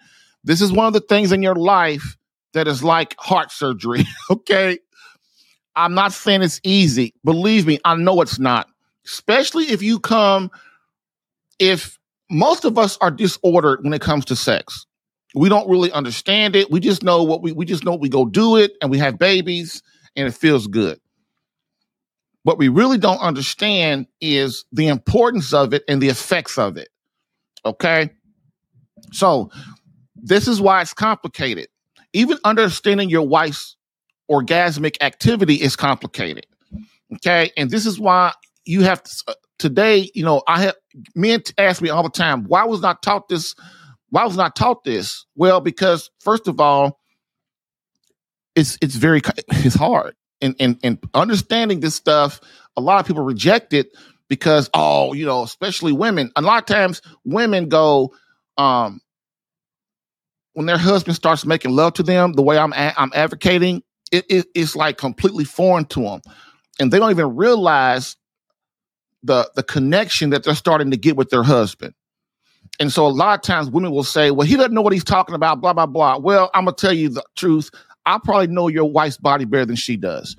This 0.43 0.61
is 0.61 0.71
one 0.71 0.87
of 0.87 0.93
the 0.93 1.01
things 1.01 1.31
in 1.31 1.41
your 1.41 1.55
life 1.55 2.17
that 2.53 2.67
is 2.67 2.83
like 2.83 3.15
heart 3.19 3.51
surgery. 3.51 4.03
okay. 4.29 4.79
I'm 5.75 5.93
not 5.93 6.13
saying 6.13 6.41
it's 6.43 6.59
easy. 6.63 7.13
Believe 7.23 7.65
me, 7.65 7.79
I 7.85 7.95
know 7.95 8.21
it's 8.21 8.39
not. 8.39 8.67
Especially 9.05 9.65
if 9.65 9.81
you 9.81 9.99
come, 9.99 10.51
if 11.59 11.97
most 12.29 12.65
of 12.65 12.77
us 12.77 12.97
are 12.97 13.11
disordered 13.11 13.83
when 13.83 13.93
it 13.93 14.01
comes 14.01 14.25
to 14.25 14.35
sex. 14.35 14.85
We 15.35 15.49
don't 15.49 15.67
really 15.67 15.91
understand 15.91 16.55
it. 16.55 16.69
We 16.69 16.79
just 16.79 17.03
know 17.03 17.23
what 17.23 17.41
we 17.41 17.51
we 17.51 17.65
just 17.65 17.83
know 17.83 17.95
we 17.95 18.09
go 18.09 18.25
do 18.25 18.55
it 18.55 18.73
and 18.81 18.91
we 18.91 18.99
have 18.99 19.17
babies 19.17 19.81
and 20.15 20.27
it 20.27 20.33
feels 20.33 20.67
good. 20.67 20.99
What 22.43 22.57
we 22.57 22.67
really 22.67 22.97
don't 22.97 23.19
understand 23.19 24.07
is 24.19 24.65
the 24.71 24.87
importance 24.87 25.53
of 25.53 25.73
it 25.73 25.83
and 25.87 26.01
the 26.01 26.09
effects 26.09 26.57
of 26.57 26.77
it. 26.77 26.89
Okay? 27.65 28.09
So, 29.11 29.49
this 30.15 30.47
is 30.47 30.61
why 30.61 30.81
it's 30.81 30.93
complicated. 30.93 31.67
Even 32.13 32.37
understanding 32.43 33.09
your 33.09 33.27
wife's 33.27 33.75
orgasmic 34.29 34.95
activity 35.01 35.55
is 35.55 35.75
complicated. 35.75 36.45
Okay. 37.15 37.51
And 37.57 37.69
this 37.69 37.85
is 37.85 37.99
why 37.99 38.33
you 38.65 38.81
have 38.83 39.03
to, 39.03 39.23
uh, 39.27 39.33
today, 39.59 40.09
you 40.13 40.23
know, 40.23 40.41
I 40.47 40.61
have 40.63 40.75
men 41.15 41.41
ask 41.57 41.81
me 41.81 41.89
all 41.89 42.03
the 42.03 42.09
time, 42.09 42.45
why 42.45 42.63
was 42.63 42.81
not 42.81 43.03
taught 43.03 43.27
this? 43.29 43.55
Why 44.09 44.25
was 44.25 44.37
not 44.37 44.55
taught 44.55 44.83
this? 44.83 45.25
Well, 45.35 45.59
because 45.59 46.09
first 46.19 46.47
of 46.47 46.59
all, 46.59 46.99
it's 48.55 48.77
it's 48.81 48.95
very 48.95 49.21
it's 49.49 49.75
hard. 49.75 50.15
And 50.41 50.55
and 50.59 50.79
and 50.83 50.99
understanding 51.13 51.79
this 51.79 51.95
stuff, 51.95 52.41
a 52.75 52.81
lot 52.81 52.99
of 52.99 53.07
people 53.07 53.23
reject 53.23 53.73
it 53.73 53.89
because 54.27 54.69
oh, 54.73 55.13
you 55.13 55.25
know, 55.25 55.43
especially 55.43 55.91
women. 55.91 56.31
A 56.35 56.41
lot 56.41 56.59
of 56.59 56.65
times 56.65 57.01
women 57.23 57.69
go, 57.69 58.13
um, 58.57 58.99
when 60.53 60.65
their 60.65 60.77
husband 60.77 61.15
starts 61.15 61.45
making 61.45 61.71
love 61.71 61.93
to 61.93 62.03
them 62.03 62.33
the 62.33 62.41
way 62.41 62.57
I'm 62.57 62.73
I'm 62.73 63.11
advocating, 63.13 63.83
it, 64.11 64.25
it, 64.29 64.47
it's 64.53 64.75
like 64.75 64.97
completely 64.97 65.43
foreign 65.43 65.85
to 65.85 66.01
them, 66.01 66.21
and 66.79 66.91
they 66.91 66.99
don't 66.99 67.11
even 67.11 67.35
realize 67.35 68.17
the 69.23 69.49
the 69.55 69.63
connection 69.63 70.31
that 70.31 70.43
they're 70.43 70.55
starting 70.55 70.91
to 70.91 70.97
get 70.97 71.15
with 71.15 71.29
their 71.29 71.43
husband. 71.43 71.93
And 72.79 72.91
so 72.91 73.05
a 73.05 73.09
lot 73.09 73.37
of 73.37 73.43
times 73.43 73.69
women 73.69 73.91
will 73.91 74.03
say, 74.03 74.31
"Well, 74.31 74.47
he 74.47 74.55
doesn't 74.55 74.73
know 74.73 74.81
what 74.81 74.93
he's 74.93 75.03
talking 75.03 75.35
about." 75.35 75.61
Blah 75.61 75.73
blah 75.73 75.85
blah. 75.85 76.17
Well, 76.17 76.49
I'm 76.53 76.65
gonna 76.65 76.75
tell 76.75 76.93
you 76.93 77.09
the 77.09 77.23
truth. 77.35 77.69
I 78.05 78.19
probably 78.23 78.47
know 78.47 78.67
your 78.67 78.89
wife's 78.89 79.17
body 79.17 79.45
better 79.45 79.65
than 79.65 79.75
she 79.75 79.97
does. 79.97 80.35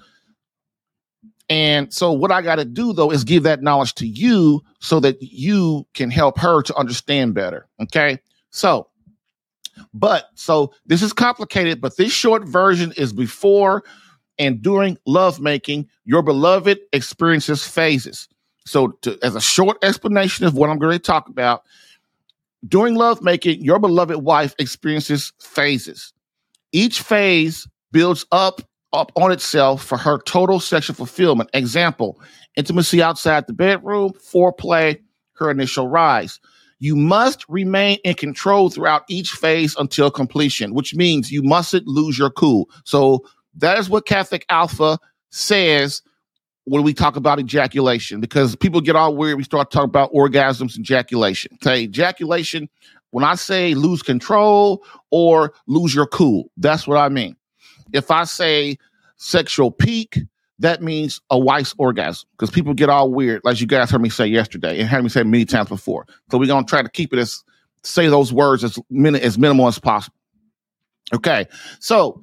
And 1.49 1.93
so 1.93 2.13
what 2.13 2.31
I 2.31 2.41
got 2.43 2.57
to 2.57 2.65
do 2.65 2.93
though 2.93 3.11
is 3.11 3.25
give 3.25 3.43
that 3.43 3.63
knowledge 3.63 3.95
to 3.95 4.07
you 4.07 4.63
so 4.81 5.01
that 5.01 5.21
you 5.21 5.87
can 5.95 6.11
help 6.11 6.39
her 6.39 6.63
to 6.63 6.75
understand 6.75 7.35
better. 7.35 7.69
Okay. 7.83 8.19
So, 8.51 8.89
but 9.93 10.31
so 10.35 10.73
this 10.87 11.03
is 11.03 11.13
complicated, 11.13 11.81
but 11.81 11.97
this 11.97 12.13
short 12.13 12.47
version 12.47 12.93
is 12.97 13.13
before 13.13 13.85
and 14.39 14.61
during 14.63 14.99
lovemaking, 15.07 15.89
your 16.05 16.23
beloved 16.23 16.81
experiences 16.93 17.67
phases. 17.67 18.29
So, 18.67 18.89
to, 19.03 19.19
as 19.23 19.37
a 19.37 19.41
short 19.41 19.77
explanation 19.85 20.47
of 20.47 20.55
what 20.55 20.71
I'm 20.71 20.79
going 20.79 20.93
to 20.93 20.99
talk 20.99 21.29
about, 21.29 21.63
during 22.67 22.95
lovemaking, 22.95 23.63
your 23.63 23.79
beloved 23.79 24.17
wife 24.17 24.55
experiences 24.59 25.33
phases. 25.39 26.13
Each 26.75 27.01
phase 27.01 27.69
builds 27.93 28.27
up 28.33 28.61
up 28.93 29.13
on 29.17 29.33
itself 29.33 29.85
for 29.85 29.97
her 29.97 30.19
total 30.19 30.59
sexual 30.61 30.97
fulfillment. 30.97 31.49
Example: 31.55 32.21
intimacy 32.57 33.01
outside 33.01 33.47
the 33.47 33.53
bedroom, 33.53 34.13
foreplay, 34.13 35.01
her 35.37 35.51
initial 35.51 35.89
rise. 35.89 36.41
You 36.81 36.97
must 36.97 37.49
remain 37.49 37.99
in 38.05 38.15
control 38.15 38.69
throughout 38.69 39.05
each 39.09 39.31
phase 39.31 39.77
until 39.77 40.11
completion, 40.11 40.75
which 40.75 40.95
means 40.95 41.31
you 41.31 41.43
mustn't 41.43 41.87
lose 41.87 42.19
your 42.19 42.31
cool. 42.31 42.69
So 42.85 43.25
that 43.57 43.79
is 43.79 43.89
what 43.89 44.05
Catholic 44.05 44.45
Alpha 44.49 44.99
says 45.31 46.03
when 46.65 46.83
we 46.83 46.93
talk 46.93 47.17
about 47.17 47.39
ejaculation, 47.39 48.21
because 48.21 48.57
people 48.57 48.81
get 48.81 48.97
all 48.97 49.15
weird. 49.15 49.37
We 49.37 49.45
start 49.45 49.71
talking 49.71 49.89
about 49.89 50.13
orgasms 50.13 50.75
and 50.75 50.81
ejaculation. 50.81 51.53
Okay, 51.55 51.83
ejaculation, 51.83 52.69
when 53.15 53.23
I 53.23 53.37
say 53.37 53.75
lose 53.75 54.03
control 54.03 54.85
or 55.13 55.55
lose 55.69 55.95
your 55.95 56.05
cool, 56.05 56.51
that's 56.57 56.85
what 56.85 56.99
I 56.99 57.09
mean. 57.09 57.37
If 57.93 58.11
I 58.11 58.25
say 58.25 58.77
sexual 59.19 59.71
peak, 59.71 60.19
that 60.59 60.83
means 60.83 61.21
a 61.31 61.39
wife's 61.39 61.77
orgasm 61.79 62.29
because 62.33 62.51
people 62.51 62.75
get 62.75 62.89
all 62.89 63.13
weird, 63.13 63.43
like 63.45 63.61
you 63.61 63.69
guys 63.69 63.89
heard 63.89 64.01
me 64.01 64.09
say 64.09 64.27
yesterday 64.27 64.81
and 64.81 64.89
heard 64.89 65.05
me 65.05 65.09
say 65.11 65.23
many 65.23 65.45
times 65.45 65.69
before. 65.69 66.07
So 66.33 66.39
we're 66.39 66.49
gonna 66.49 66.67
try 66.67 66.83
to 66.83 66.89
keep 66.89 67.13
it 67.13 67.21
as 67.21 67.45
say 67.85 68.09
those 68.09 68.33
words 68.33 68.65
as 68.65 68.81
min- 68.91 69.15
as 69.15 69.39
minimal 69.39 69.69
as 69.69 69.79
possible. 69.79 70.17
Okay, 71.15 71.47
so 71.79 72.21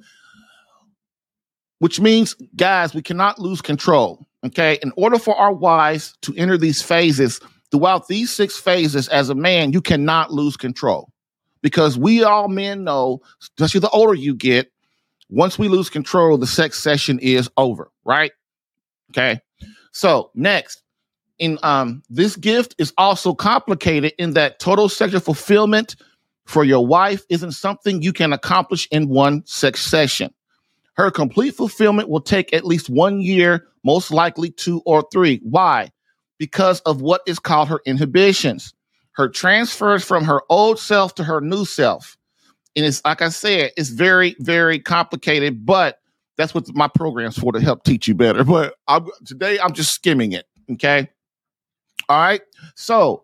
which 1.78 2.00
means, 2.00 2.34
guys, 2.54 2.92
we 2.92 3.00
cannot 3.00 3.38
lose 3.38 3.62
control. 3.62 4.26
Okay, 4.44 4.78
in 4.82 4.92
order 4.98 5.18
for 5.18 5.34
our 5.36 5.54
wives 5.54 6.18
to 6.20 6.34
enter 6.36 6.58
these 6.58 6.82
phases, 6.82 7.40
throughout 7.72 8.06
these 8.06 8.30
six 8.30 8.56
phases, 8.56 9.08
as 9.08 9.30
a 9.30 9.34
man, 9.34 9.72
you 9.72 9.80
cannot 9.80 10.32
lose 10.32 10.56
control 10.56 11.10
because 11.62 11.98
we 11.98 12.22
all 12.22 12.48
men 12.48 12.84
know, 12.84 13.20
especially 13.40 13.80
the 13.80 13.88
older 13.90 14.14
you 14.14 14.34
get, 14.34 14.70
once 15.30 15.58
we 15.58 15.66
lose 15.66 15.88
control, 15.88 16.36
the 16.36 16.46
sex 16.46 16.78
session 16.78 17.18
is 17.18 17.50
over, 17.56 17.90
right? 18.04 18.32
Okay. 19.10 19.40
So 19.92 20.30
next, 20.34 20.82
in 21.38 21.58
um, 21.62 22.02
this 22.10 22.36
gift 22.36 22.74
is 22.78 22.92
also 22.98 23.34
complicated 23.34 24.12
in 24.18 24.34
that 24.34 24.58
total 24.58 24.88
sexual 24.88 25.20
fulfillment 25.20 25.96
for 26.44 26.64
your 26.64 26.86
wife 26.86 27.24
isn't 27.30 27.52
something 27.52 28.02
you 28.02 28.12
can 28.12 28.32
accomplish 28.32 28.86
in 28.90 29.08
one 29.08 29.42
sex 29.46 29.80
session. 29.80 30.32
Her 30.94 31.10
complete 31.10 31.54
fulfillment 31.54 32.10
will 32.10 32.20
take 32.20 32.52
at 32.52 32.66
least 32.66 32.90
one 32.90 33.22
year, 33.22 33.66
most 33.82 34.10
likely 34.10 34.50
two 34.50 34.82
or 34.84 35.04
three. 35.10 35.40
Why? 35.42 35.90
Because 36.42 36.80
of 36.80 37.00
what 37.00 37.20
is 37.24 37.38
called 37.38 37.68
her 37.68 37.80
inhibitions, 37.86 38.74
her 39.12 39.28
transfers 39.28 40.04
from 40.04 40.24
her 40.24 40.42
old 40.48 40.80
self 40.80 41.14
to 41.14 41.22
her 41.22 41.40
new 41.40 41.64
self. 41.64 42.18
And 42.74 42.84
it's 42.84 43.00
like 43.04 43.22
I 43.22 43.28
said, 43.28 43.70
it's 43.76 43.90
very, 43.90 44.34
very 44.40 44.80
complicated, 44.80 45.64
but 45.64 46.00
that's 46.36 46.52
what 46.52 46.66
my 46.74 46.88
program's 46.88 47.38
for 47.38 47.52
to 47.52 47.60
help 47.60 47.84
teach 47.84 48.08
you 48.08 48.16
better. 48.16 48.42
But 48.52 48.74
I'm, 48.88 49.06
today 49.24 49.60
I'm 49.60 49.72
just 49.72 49.92
skimming 49.92 50.32
it. 50.32 50.46
Okay. 50.72 51.08
All 52.08 52.18
right. 52.18 52.40
So 52.74 53.22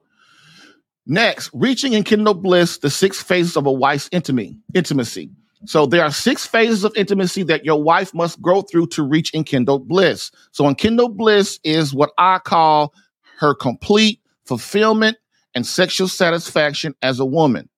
next, 1.05 1.51
reaching 1.53 1.95
enkindled 1.95 2.41
bliss, 2.41 2.79
the 2.79 2.89
six 2.89 3.21
phases 3.21 3.57
of 3.57 3.67
a 3.67 3.73
wife's 3.73 4.09
intimacy. 4.13 4.59
Intimacy. 4.75 5.33
So 5.65 5.87
there 5.87 6.05
are 6.05 6.13
six 6.13 6.47
phases 6.47 6.85
of 6.85 6.97
intimacy 6.97 7.43
that 7.43 7.65
your 7.65 7.83
wife 7.83 8.15
must 8.15 8.41
go 8.41 8.63
through 8.63 8.87
to 8.91 9.03
reach 9.03 9.35
enkindled 9.35 9.89
bliss. 9.89 10.31
So 10.53 10.69
enkindled 10.69 11.17
bliss 11.17 11.59
is 11.65 11.93
what 11.93 12.13
I 12.17 12.39
call 12.39 12.95
her 13.39 13.55
complete 13.55 14.21
fulfillment 14.45 15.17
and 15.55 15.67
sexual 15.67 16.09
satisfaction 16.09 16.95
as 17.03 17.21
a 17.21 17.25
woman. 17.25 17.69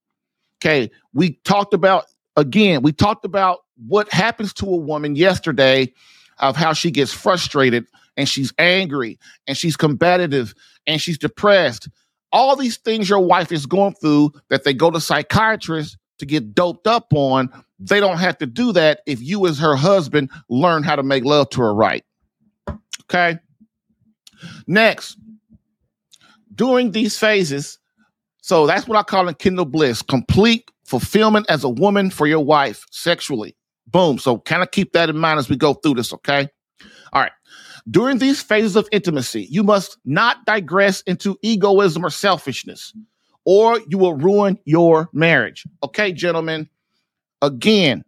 Okay, 0.59 0.91
we 1.13 1.33
talked 1.45 1.75
about 1.75 2.07
again, 2.37 2.83
we 2.83 2.93
talked 2.93 3.25
about 3.25 3.61
what 3.87 4.11
happens 4.13 4.53
to 4.55 4.67
a 4.67 4.77
woman 4.77 5.17
yesterday 5.17 5.93
of 6.39 6.57
how 6.57 6.73
she 6.73 6.91
gets 6.91 7.13
frustrated 7.13 7.87
and 8.17 8.29
she's 8.29 8.53
angry 8.59 9.19
and 9.47 9.57
she's 9.57 9.77
combative 9.77 10.55
and 10.87 11.01
she's 11.01 11.19
depressed. 11.19 11.89
All 12.33 12.57
these 12.57 12.77
things 12.77 13.09
your 13.09 13.21
wife 13.21 13.51
is 13.53 13.67
going 13.67 13.95
through 13.95 14.33
that 14.49 14.65
they 14.65 14.75
go 14.75 14.91
to 14.91 15.01
psychiatrists 15.01 15.97
to 16.19 16.27
get 16.27 16.55
doped 16.55 16.87
up 16.87 17.13
on 17.15 17.51
they 17.81 17.99
don't 17.99 18.19
have 18.19 18.37
to 18.39 18.47
do 18.47 18.73
that 18.73 19.01
if 19.07 19.23
you, 19.23 19.47
as 19.47 19.59
her 19.59 19.75
husband, 19.75 20.31
learn 20.51 20.83
how 20.83 20.97
to 20.97 21.03
make 21.03 21.25
love 21.25 21.49
to 21.51 21.63
her 21.63 21.75
right. 21.75 22.05
Okay. 23.05 23.39
Next, 24.67 25.17
during 26.61 26.91
these 26.91 27.19
phases, 27.19 27.79
so 28.43 28.67
that's 28.67 28.87
what 28.87 28.99
I 28.99 29.03
call 29.03 29.29
enkindled 29.29 29.73
bliss 29.73 30.03
complete 30.03 30.71
fulfillment 30.85 31.47
as 31.49 31.65
a 31.65 31.71
woman 31.71 32.11
for 32.11 32.27
your 32.27 32.45
wife 32.45 32.85
sexually. 32.91 33.57
Boom. 33.87 34.19
So 34.19 34.41
kind 34.41 34.63
of 34.63 34.71
keep 34.71 34.93
that 34.93 35.09
in 35.09 35.17
mind 35.17 35.39
as 35.39 35.49
we 35.49 35.57
go 35.57 35.73
through 35.73 35.95
this. 35.95 36.13
Okay. 36.13 36.49
All 37.15 37.23
right. 37.23 37.33
During 37.91 38.19
these 38.19 38.43
phases 38.43 38.77
of 38.77 38.87
intimacy, 38.93 39.47
you 39.51 39.63
must 39.63 39.97
not 40.05 40.45
digress 40.45 41.01
into 41.07 41.39
egoism 41.41 42.05
or 42.05 42.11
selfishness, 42.11 42.93
or 43.47 43.81
you 43.89 43.97
will 43.97 44.17
ruin 44.17 44.59
your 44.67 45.09
marriage. 45.15 45.65
Okay, 45.83 46.13
gentlemen 46.13 46.69
Again, 47.41 48.05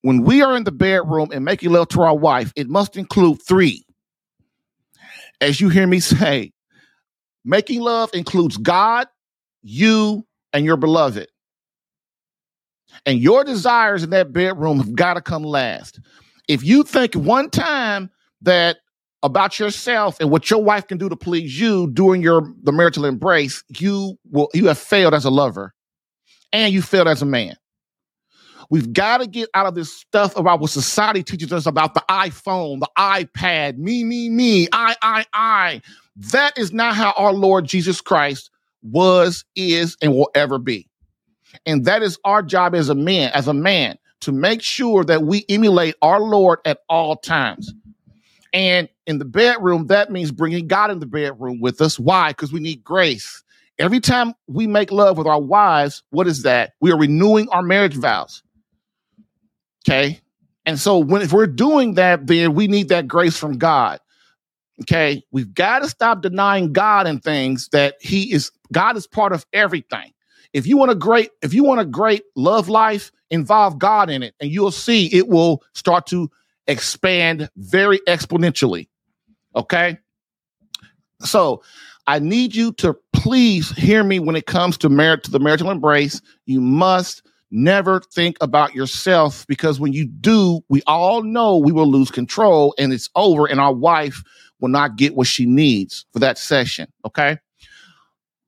when 0.00 0.22
we 0.22 0.40
are 0.40 0.56
in 0.56 0.64
the 0.64 0.72
bedroom 0.72 1.28
and 1.30 1.44
making 1.44 1.72
love 1.72 1.88
to 1.88 2.00
our 2.00 2.16
wife, 2.16 2.54
it 2.56 2.70
must 2.70 2.96
include 2.96 3.42
three. 3.46 3.84
As 5.42 5.60
you 5.60 5.68
hear 5.68 5.86
me 5.86 6.00
say, 6.00 6.52
making 7.44 7.80
love 7.80 8.10
includes 8.14 8.56
God, 8.56 9.08
you, 9.62 10.26
and 10.52 10.64
your 10.64 10.76
beloved. 10.76 11.28
And 13.06 13.18
your 13.18 13.42
desires 13.44 14.02
in 14.02 14.10
that 14.10 14.32
bedroom 14.32 14.78
have 14.78 14.94
got 14.94 15.14
to 15.14 15.20
come 15.20 15.42
last. 15.42 16.00
If 16.48 16.62
you 16.64 16.82
think 16.82 17.14
one 17.14 17.50
time 17.50 18.10
that 18.42 18.78
about 19.22 19.58
yourself 19.58 20.18
and 20.20 20.30
what 20.30 20.50
your 20.50 20.62
wife 20.62 20.86
can 20.86 20.98
do 20.98 21.08
to 21.08 21.16
please 21.16 21.58
you 21.58 21.90
during 21.92 22.22
your 22.22 22.52
the 22.62 22.72
marital 22.72 23.04
embrace, 23.04 23.62
you 23.78 24.18
will 24.30 24.50
you 24.52 24.66
have 24.66 24.78
failed 24.78 25.14
as 25.14 25.24
a 25.24 25.30
lover 25.30 25.72
and 26.52 26.72
you 26.72 26.82
failed 26.82 27.08
as 27.08 27.22
a 27.22 27.26
man. 27.26 27.56
We've 28.70 28.92
got 28.92 29.18
to 29.18 29.26
get 29.26 29.50
out 29.54 29.66
of 29.66 29.74
this 29.74 29.92
stuff 29.92 30.36
about 30.36 30.60
what 30.60 30.70
society 30.70 31.22
teaches 31.22 31.52
us 31.52 31.66
about 31.66 31.94
the 31.94 32.02
iPhone, 32.08 32.80
the 32.80 32.88
iPad, 32.96 33.76
me, 33.76 34.02
me, 34.02 34.30
me, 34.30 34.66
I, 34.72 34.96
I, 35.02 35.26
I. 35.32 35.82
That 36.16 36.58
is 36.58 36.72
not 36.72 36.94
how 36.94 37.12
our 37.16 37.32
Lord 37.32 37.64
Jesus 37.64 38.00
Christ 38.00 38.50
was, 38.82 39.44
is, 39.56 39.96
and 40.02 40.12
will 40.14 40.30
ever 40.34 40.58
be. 40.58 40.88
And 41.66 41.84
that 41.84 42.02
is 42.02 42.18
our 42.24 42.42
job 42.42 42.74
as 42.74 42.88
a 42.88 42.94
man, 42.94 43.30
as 43.34 43.48
a 43.48 43.54
man, 43.54 43.98
to 44.20 44.32
make 44.32 44.62
sure 44.62 45.04
that 45.04 45.22
we 45.22 45.44
emulate 45.48 45.94
our 46.02 46.20
Lord 46.20 46.60
at 46.64 46.80
all 46.88 47.16
times. 47.16 47.72
And 48.52 48.88
in 49.06 49.18
the 49.18 49.24
bedroom, 49.24 49.86
that 49.86 50.10
means 50.10 50.30
bringing 50.30 50.66
God 50.68 50.90
in 50.90 50.98
the 51.00 51.06
bedroom 51.06 51.60
with 51.60 51.80
us. 51.80 51.98
Why? 51.98 52.30
Because 52.30 52.52
we 52.52 52.60
need 52.60 52.84
grace. 52.84 53.42
Every 53.78 54.00
time 54.00 54.34
we 54.46 54.66
make 54.66 54.92
love 54.92 55.16
with 55.16 55.26
our 55.26 55.40
wives, 55.40 56.02
what 56.10 56.26
is 56.26 56.42
that? 56.42 56.74
We 56.80 56.92
are 56.92 56.98
renewing 56.98 57.48
our 57.48 57.62
marriage 57.62 57.96
vows. 57.96 58.42
Okay. 59.86 60.20
And 60.66 60.78
so 60.78 60.98
when 60.98 61.22
if 61.22 61.32
we're 61.32 61.46
doing 61.46 61.94
that, 61.94 62.26
then 62.26 62.54
we 62.54 62.68
need 62.68 62.90
that 62.90 63.08
grace 63.08 63.36
from 63.36 63.58
God. 63.58 63.98
Okay. 64.80 65.22
We've 65.30 65.52
got 65.52 65.80
to 65.80 65.88
stop 65.88 66.22
denying 66.22 66.72
God 66.72 67.06
and 67.06 67.22
things 67.22 67.68
that 67.68 67.96
He 68.00 68.32
is 68.32 68.50
God 68.72 68.96
is 68.96 69.06
part 69.06 69.32
of 69.32 69.46
everything. 69.52 70.12
If 70.52 70.66
you 70.66 70.76
want 70.76 70.90
a 70.90 70.94
great, 70.94 71.30
if 71.42 71.54
you 71.54 71.64
want 71.64 71.80
a 71.80 71.84
great 71.84 72.22
love 72.36 72.68
life, 72.68 73.12
involve 73.30 73.78
God 73.78 74.10
in 74.10 74.22
it, 74.22 74.34
and 74.40 74.50
you'll 74.50 74.70
see 74.70 75.06
it 75.06 75.28
will 75.28 75.62
start 75.74 76.06
to 76.08 76.30
expand 76.66 77.50
very 77.56 77.98
exponentially. 78.08 78.88
Okay. 79.54 79.98
So 81.20 81.62
I 82.06 82.18
need 82.18 82.54
you 82.54 82.72
to 82.74 82.96
please 83.12 83.70
hear 83.70 84.02
me 84.02 84.18
when 84.18 84.36
it 84.36 84.46
comes 84.46 84.76
to 84.78 84.88
merit 84.88 85.22
to 85.24 85.30
the 85.30 85.38
marital 85.38 85.70
embrace. 85.70 86.20
You 86.46 86.60
must 86.60 87.22
Never 87.54 88.00
think 88.00 88.38
about 88.40 88.74
yourself 88.74 89.46
because 89.46 89.78
when 89.78 89.92
you 89.92 90.06
do, 90.06 90.62
we 90.70 90.80
all 90.86 91.22
know 91.22 91.58
we 91.58 91.70
will 91.70 91.86
lose 91.86 92.10
control 92.10 92.74
and 92.78 92.94
it's 92.94 93.10
over, 93.14 93.44
and 93.44 93.60
our 93.60 93.74
wife 93.74 94.22
will 94.62 94.70
not 94.70 94.96
get 94.96 95.14
what 95.14 95.26
she 95.26 95.44
needs 95.44 96.06
for 96.12 96.20
that 96.20 96.38
session. 96.38 96.90
Okay. 97.04 97.36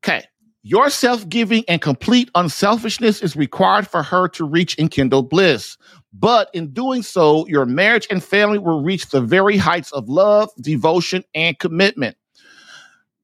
Okay. 0.02 0.24
Your 0.62 0.88
self 0.88 1.28
giving 1.28 1.62
and 1.68 1.82
complete 1.82 2.30
unselfishness 2.34 3.20
is 3.20 3.36
required 3.36 3.86
for 3.86 4.02
her 4.02 4.28
to 4.28 4.46
reach 4.46 4.78
enkindled 4.78 5.28
bliss. 5.28 5.76
But 6.14 6.48
in 6.54 6.72
doing 6.72 7.02
so, 7.02 7.46
your 7.48 7.66
marriage 7.66 8.06
and 8.08 8.24
family 8.24 8.58
will 8.58 8.82
reach 8.82 9.10
the 9.10 9.20
very 9.20 9.58
heights 9.58 9.92
of 9.92 10.08
love, 10.08 10.48
devotion, 10.60 11.22
and 11.34 11.58
commitment. 11.58 12.16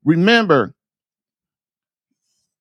Remember, 0.05 0.74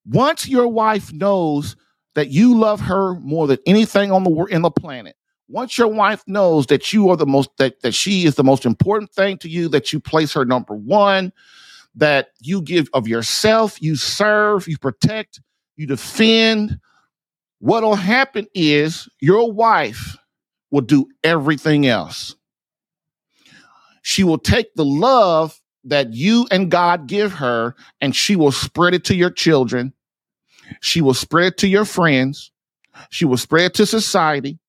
once 0.05 0.47
your 0.47 0.67
wife 0.67 1.11
knows 1.11 1.75
that 2.15 2.29
you 2.29 2.57
love 2.57 2.79
her 2.79 3.15
more 3.19 3.47
than 3.47 3.57
anything 3.65 4.11
on 4.11 4.23
the 4.23 4.45
in 4.45 4.61
the 4.61 4.71
planet, 4.71 5.15
once 5.49 5.77
your 5.77 5.87
wife 5.87 6.23
knows 6.27 6.67
that 6.67 6.93
you 6.93 7.09
are 7.09 7.17
the 7.17 7.25
most 7.25 7.49
that, 7.57 7.81
that 7.81 7.93
she 7.93 8.25
is 8.25 8.35
the 8.35 8.43
most 8.43 8.65
important 8.65 9.11
thing 9.11 9.37
to 9.39 9.49
you, 9.49 9.67
that 9.69 9.91
you 9.91 9.99
place 9.99 10.31
her 10.33 10.45
number 10.45 10.75
one, 10.75 11.33
that 11.95 12.29
you 12.39 12.61
give 12.61 12.87
of 12.93 13.07
yourself, 13.07 13.81
you 13.81 13.95
serve, 13.95 14.67
you 14.67 14.77
protect, 14.77 15.41
you 15.75 15.87
defend. 15.87 16.79
What'll 17.57 17.95
happen 17.95 18.45
is 18.53 19.09
your 19.19 19.51
wife 19.51 20.15
will 20.69 20.81
do 20.81 21.07
everything 21.23 21.87
else. 21.87 22.35
She 24.03 24.23
will 24.23 24.37
take 24.37 24.73
the 24.75 24.85
love 24.85 25.59
that 25.83 26.13
you 26.13 26.47
and 26.51 26.69
God 26.69 27.07
give 27.07 27.33
her 27.33 27.75
and 27.99 28.15
she 28.15 28.35
will 28.35 28.51
spread 28.51 28.93
it 28.93 29.03
to 29.05 29.15
your 29.15 29.31
children. 29.31 29.93
She 30.79 31.01
will 31.01 31.15
spread 31.15 31.47
it 31.47 31.57
to 31.59 31.67
your 31.67 31.85
friends. 31.85 32.51
She 33.09 33.25
will 33.25 33.37
spread 33.37 33.65
it 33.65 33.73
to 33.75 33.85
society. 33.87 34.59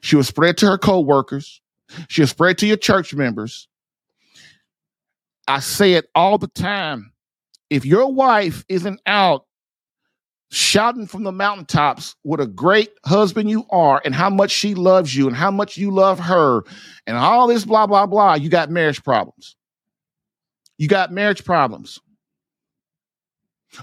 She 0.00 0.16
will 0.16 0.24
spread 0.24 0.56
to 0.58 0.66
her 0.66 0.78
co-workers. 0.78 1.60
She'll 2.08 2.26
spread 2.26 2.58
to 2.58 2.66
your 2.66 2.76
church 2.76 3.14
members. 3.14 3.68
I 5.48 5.60
say 5.60 5.94
it 5.94 6.08
all 6.14 6.38
the 6.38 6.48
time. 6.48 7.12
If 7.70 7.84
your 7.84 8.12
wife 8.12 8.64
isn't 8.68 9.00
out 9.06 9.46
shouting 10.50 11.06
from 11.06 11.24
the 11.24 11.32
mountaintops 11.32 12.14
what 12.22 12.40
a 12.40 12.46
great 12.46 12.90
husband 13.04 13.50
you 13.50 13.66
are 13.70 14.00
and 14.04 14.14
how 14.14 14.30
much 14.30 14.50
she 14.50 14.74
loves 14.74 15.14
you 15.16 15.26
and 15.26 15.36
how 15.36 15.50
much 15.50 15.76
you 15.76 15.90
love 15.90 16.20
her 16.20 16.62
and 17.06 17.16
all 17.16 17.48
this 17.48 17.64
blah, 17.64 17.86
blah, 17.86 18.06
blah, 18.06 18.34
you 18.34 18.48
got 18.48 18.70
marriage 18.70 19.02
problems. 19.02 19.56
You 20.78 20.88
got 20.88 21.12
marriage 21.12 21.44
problems. 21.44 22.00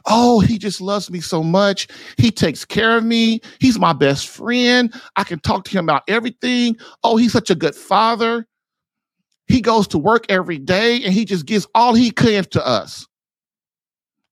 Oh, 0.06 0.40
he 0.40 0.58
just 0.58 0.82
loves 0.82 1.10
me 1.10 1.20
so 1.22 1.44
much. 1.44 1.88
He 2.18 2.32
takes 2.32 2.66
care 2.66 2.98
of 2.98 3.04
me. 3.04 3.42
He's 3.60 3.80
my 3.80 3.94
best 3.94 4.28
friend. 4.28 4.94
I 5.16 5.24
can 5.24 5.40
talk 5.40 5.66
to 5.66 5.72
him 5.72 5.86
about 5.86 6.04
everything. 6.08 6.78
Oh, 7.04 7.18
he's 7.18 7.34
such 7.34 7.50
a 7.50 7.56
good 7.56 7.76
father. 7.76 8.48
He 9.48 9.62
goes 9.62 9.88
to 9.90 9.98
work 9.98 10.26
every 10.30 10.58
day 10.58 11.04
and 11.04 11.14
he 11.14 11.26
just 11.26 11.46
gives 11.46 11.68
all 11.76 11.94
he 11.94 12.12
can 12.12 12.46
to 12.46 12.66
us. 12.66 13.08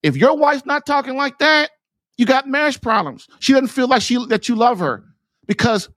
If 0.03 0.15
your 0.17 0.35
wife's 0.37 0.65
not 0.65 0.85
talking 0.85 1.15
like 1.15 1.37
that, 1.39 1.71
you 2.17 2.25
got 2.25 2.47
marriage 2.47 2.81
problems. 2.81 3.27
She 3.39 3.53
doesn't 3.53 3.67
feel 3.67 3.87
like 3.87 4.01
she 4.01 4.23
that 4.27 4.47
you 4.49 4.55
love 4.55 4.79
her 4.79 5.03
because 5.47 5.89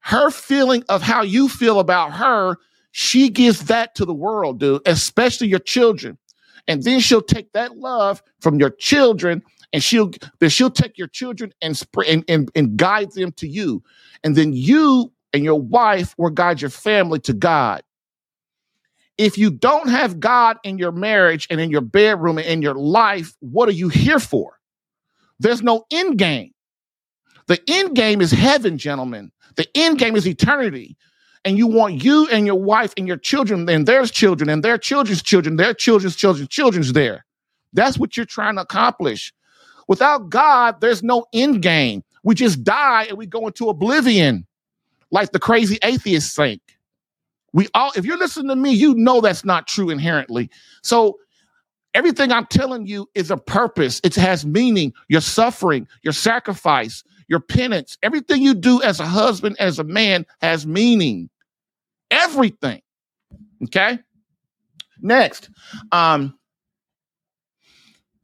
her 0.00 0.30
feeling 0.30 0.84
of 0.88 1.02
how 1.02 1.22
you 1.22 1.48
feel 1.48 1.80
about 1.80 2.12
her, 2.12 2.56
she 2.92 3.28
gives 3.28 3.64
that 3.66 3.94
to 3.96 4.04
the 4.04 4.14
world, 4.14 4.60
dude, 4.60 4.82
especially 4.86 5.48
your 5.48 5.58
children. 5.58 6.18
And 6.66 6.82
then 6.82 7.00
she'll 7.00 7.22
take 7.22 7.52
that 7.52 7.76
love 7.76 8.22
from 8.40 8.58
your 8.58 8.70
children 8.70 9.42
and 9.72 9.82
she'll 9.82 10.12
then 10.38 10.50
she'll 10.50 10.70
take 10.70 10.96
your 10.96 11.08
children 11.08 11.52
and, 11.60 11.80
and, 12.06 12.24
and, 12.28 12.50
and 12.54 12.76
guide 12.76 13.12
them 13.12 13.32
to 13.32 13.48
you. 13.48 13.82
And 14.22 14.36
then 14.36 14.52
you 14.52 15.12
and 15.32 15.44
your 15.44 15.60
wife 15.60 16.14
will 16.16 16.30
guide 16.30 16.60
your 16.60 16.70
family 16.70 17.18
to 17.20 17.32
God. 17.32 17.82
If 19.18 19.36
you 19.36 19.50
don't 19.50 19.88
have 19.88 20.20
God 20.20 20.58
in 20.64 20.78
your 20.78 20.92
marriage 20.92 21.46
and 21.50 21.60
in 21.60 21.70
your 21.70 21.80
bedroom 21.80 22.38
and 22.38 22.46
in 22.46 22.62
your 22.62 22.74
life, 22.74 23.34
what 23.40 23.68
are 23.68 23.72
you 23.72 23.88
here 23.88 24.18
for? 24.18 24.58
There's 25.38 25.62
no 25.62 25.84
end 25.90 26.18
game. 26.18 26.52
The 27.46 27.60
end 27.68 27.94
game 27.94 28.20
is 28.20 28.30
heaven, 28.30 28.78
gentlemen. 28.78 29.30
The 29.56 29.66
end 29.74 29.98
game 29.98 30.16
is 30.16 30.26
eternity. 30.26 30.96
And 31.44 31.58
you 31.58 31.66
want 31.66 32.02
you 32.02 32.26
and 32.28 32.46
your 32.46 32.60
wife 32.60 32.94
and 32.96 33.06
your 33.06 33.18
children 33.18 33.68
and 33.68 33.86
their 33.86 34.06
children 34.06 34.48
and 34.48 34.62
their 34.62 34.78
children's 34.78 35.22
children, 35.22 35.56
their 35.56 35.74
children's 35.74 36.16
children's 36.16 36.48
children's 36.48 36.92
there. 36.94 37.24
That's 37.74 37.98
what 37.98 38.16
you're 38.16 38.24
trying 38.24 38.56
to 38.56 38.62
accomplish. 38.62 39.32
Without 39.88 40.30
God, 40.30 40.80
there's 40.80 41.02
no 41.02 41.26
end 41.34 41.60
game. 41.60 42.02
We 42.22 42.34
just 42.34 42.64
die 42.64 43.04
and 43.04 43.18
we 43.18 43.26
go 43.26 43.46
into 43.46 43.68
oblivion, 43.68 44.46
like 45.10 45.32
the 45.32 45.38
crazy 45.38 45.78
atheists 45.82 46.34
think. 46.34 46.62
We 47.52 47.68
all, 47.74 47.92
if 47.94 48.04
you're 48.04 48.18
listening 48.18 48.48
to 48.48 48.56
me, 48.56 48.72
you 48.72 48.94
know 48.94 49.20
that's 49.20 49.44
not 49.44 49.66
true 49.66 49.90
inherently. 49.90 50.50
So 50.82 51.18
everything 51.92 52.32
I'm 52.32 52.46
telling 52.46 52.86
you 52.86 53.08
is 53.14 53.30
a 53.30 53.36
purpose. 53.36 54.00
It 54.02 54.14
has 54.16 54.46
meaning. 54.46 54.94
Your 55.08 55.20
suffering, 55.20 55.86
your 56.02 56.14
sacrifice, 56.14 57.04
your 57.28 57.40
penance, 57.40 57.98
everything 58.02 58.42
you 58.42 58.54
do 58.54 58.82
as 58.82 58.98
a 58.98 59.06
husband, 59.06 59.56
as 59.60 59.78
a 59.78 59.84
man 59.84 60.26
has 60.40 60.66
meaning. 60.66 61.28
Everything. 62.14 62.80
Okay. 63.64 63.98
Next. 65.00 65.50
Um, 65.92 66.38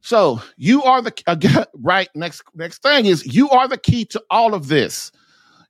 so 0.01 0.41
you 0.57 0.83
are 0.83 1.01
the 1.01 1.67
right 1.75 2.09
next 2.15 2.43
next 2.55 2.81
thing 2.81 3.05
is 3.05 3.25
you 3.25 3.49
are 3.49 3.67
the 3.67 3.77
key 3.77 4.05
to 4.05 4.23
all 4.29 4.53
of 4.53 4.67
this. 4.67 5.11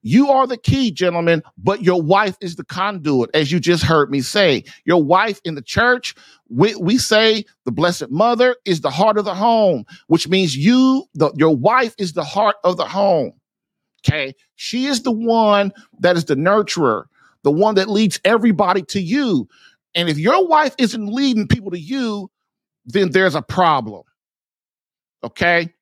You 0.04 0.30
are 0.30 0.48
the 0.48 0.58
key, 0.58 0.92
gentlemen, 0.92 1.44
but 1.58 1.84
your 1.84 2.02
wife 2.02 2.36
is 2.42 2.56
the 2.56 2.64
conduit, 2.64 3.30
as 3.36 3.52
you 3.52 3.60
just 3.60 3.84
heard 3.84 4.10
me 4.10 4.22
say. 4.22 4.64
Your 4.84 5.04
wife 5.04 5.40
in 5.46 5.54
the 5.54 5.62
church, 5.62 6.16
we, 6.50 6.76
we 6.76 6.98
say 6.98 7.46
the 7.66 7.72
Blessed 7.72 8.10
Mother 8.10 8.56
is 8.66 8.82
the 8.82 8.90
heart 8.90 9.20
of 9.20 9.26
the 9.26 9.36
home, 9.36 9.86
which 10.08 10.28
means 10.28 10.56
you, 10.56 11.06
the, 11.14 11.32
your 11.36 11.56
wife 11.56 11.94
is 12.00 12.14
the 12.14 12.24
heart 12.24 12.56
of 12.64 12.78
the 12.78 12.86
home. 12.86 13.34
Okay. 14.04 14.34
She 14.56 14.86
is 14.86 15.04
the 15.04 15.12
one 15.12 15.72
that 16.00 16.18
is 16.18 16.26
the 16.26 16.36
nurturer, 16.36 17.06
the 17.44 17.52
one 17.52 17.76
that 17.76 17.90
leads 17.90 18.20
everybody 18.24 18.82
to 18.84 19.02
you. 19.02 19.48
And 19.96 20.10
if 20.10 20.18
your 20.18 20.48
wife 20.48 20.76
isn't 20.78 21.08
leading 21.08 21.48
people 21.48 21.72
to 21.72 21.80
you, 21.80 22.30
then 22.86 23.12
there's 23.12 23.36
a 23.36 23.42
problem. 23.42 24.04
Okay. 25.24 25.74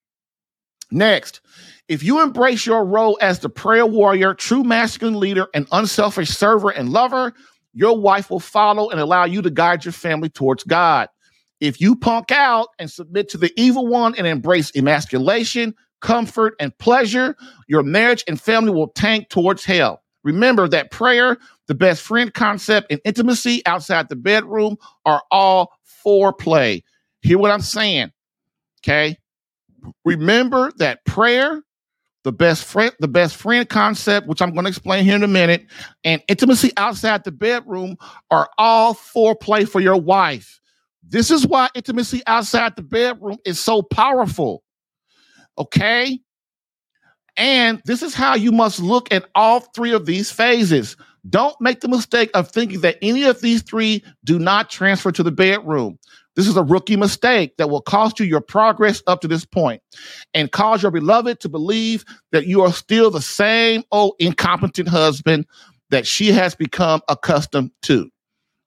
Next, 0.92 1.42
if 1.88 2.04
you 2.04 2.22
embrace 2.22 2.66
your 2.66 2.84
role 2.84 3.18
as 3.22 3.40
the 3.40 3.50
prayer 3.50 3.86
warrior, 3.86 4.34
true 4.34 4.64
masculine 4.64 5.20
leader, 5.20 5.48
and 5.54 5.68
unselfish 5.72 6.30
server 6.30 6.70
and 6.70 6.90
lover, 6.90 7.34
your 7.74 8.00
wife 8.00 8.30
will 8.30 8.40
follow 8.40 8.90
and 8.90 9.00
allow 9.00 9.26
you 9.26 9.42
to 9.44 9.52
guide 9.52 9.86
your 9.86 9.92
family 9.92 10.30
towards 10.30 10.64
God. 10.64 11.08
If 11.60 11.80
you 11.80 11.96
punk 11.96 12.32
out 12.32 12.70
and 12.80 12.90
submit 12.90 13.30
to 13.30 13.38
the 13.38 13.52
evil 13.56 13.86
one 13.86 14.16
and 14.16 14.26
embrace 14.26 14.72
emasculation, 14.76 15.76
comfort, 16.02 16.56
and 16.60 16.76
pleasure, 16.80 17.36
your 17.68 17.84
marriage 17.84 18.24
and 18.28 18.40
family 18.40 18.72
will 18.72 18.88
tank 18.88 19.30
towards 19.30 19.66
hell. 19.66 20.02
Remember 20.24 20.68
that 20.68 20.92
prayer, 20.92 21.38
the 21.68 21.76
best 21.76 22.02
friend 22.02 22.34
concept, 22.34 22.92
and 22.92 23.00
intimacy 23.06 23.66
outside 23.66 24.10
the 24.10 24.16
bedroom 24.16 24.78
are 25.06 25.24
all 25.32 25.72
foreplay. 26.06 26.84
Hear 27.22 27.38
what 27.38 27.52
I'm 27.52 27.62
saying? 27.62 28.12
Okay. 28.82 29.18
Remember 30.04 30.72
that 30.78 31.06
prayer, 31.06 31.62
the 32.24 32.32
best 32.32 32.66
friend, 32.66 32.92
the 33.00 33.08
best 33.08 33.36
friend 33.36 33.68
concept, 33.68 34.28
which 34.28 34.42
I'm 34.42 34.54
going 34.54 34.66
to 34.66 34.70
explain 34.70 35.06
here 35.06 35.16
in 35.16 35.24
a 35.24 35.28
minute, 35.28 35.66
and 36.04 36.22
intimacy 36.28 36.72
outside 36.76 37.24
the 37.24 37.32
bedroom 37.32 37.96
are 38.30 38.50
all 38.58 38.94
foreplay 38.94 39.68
for 39.68 39.80
your 39.80 39.98
wife. 39.98 40.60
This 41.08 41.32
is 41.32 41.48
why 41.48 41.70
intimacy 41.76 42.22
outside 42.28 42.76
the 42.76 42.84
bedroom 42.84 43.38
is 43.46 43.60
so 43.60 43.82
powerful. 43.82 44.64
Okay? 45.58 46.20
And 47.40 47.82
this 47.86 48.04
is 48.04 48.14
how 48.14 48.36
you 48.36 48.52
must 48.52 48.82
look 48.82 49.12
at 49.14 49.30
all 49.34 49.62
three 49.62 49.94
of 49.94 50.06
these 50.06 50.30
phases. 50.30 50.98
Don't 51.30 51.60
make 51.62 51.80
the 51.80 51.88
mistake 51.88 52.30
of 52.34 52.52
thinking 52.52 52.82
that 52.82 52.98
any 53.02 53.24
of 53.24 53.40
these 53.40 53.62
three 53.62 54.04
do 54.26 54.38
not 54.38 54.70
transfer 54.70 55.12
to 55.14 55.24
the 55.24 55.32
bedroom. 55.32 55.98
This 56.36 56.48
is 56.48 56.58
a 56.58 56.64
rookie 56.64 56.98
mistake 56.98 57.56
that 57.58 57.70
will 57.70 57.82
cost 57.82 58.20
you 58.20 58.26
your 58.26 58.42
progress 58.42 59.02
up 59.08 59.22
to 59.22 59.28
this 59.28 59.46
point 59.46 59.82
and 60.34 60.52
cause 60.52 60.82
your 60.82 60.92
beloved 60.92 61.40
to 61.40 61.50
believe 61.50 62.04
that 62.34 62.46
you 62.46 62.62
are 62.62 62.74
still 62.74 63.10
the 63.10 63.22
same 63.22 63.84
old 63.92 64.16
incompetent 64.20 64.90
husband 64.90 65.46
that 65.92 66.06
she 66.06 66.32
has 66.32 66.56
become 66.56 67.02
accustomed 67.08 67.72
to. 67.84 68.10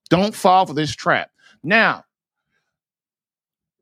Don't 0.08 0.34
fall 0.34 0.66
for 0.66 0.74
this 0.74 0.94
trap. 0.94 1.30
Now, 1.62 2.04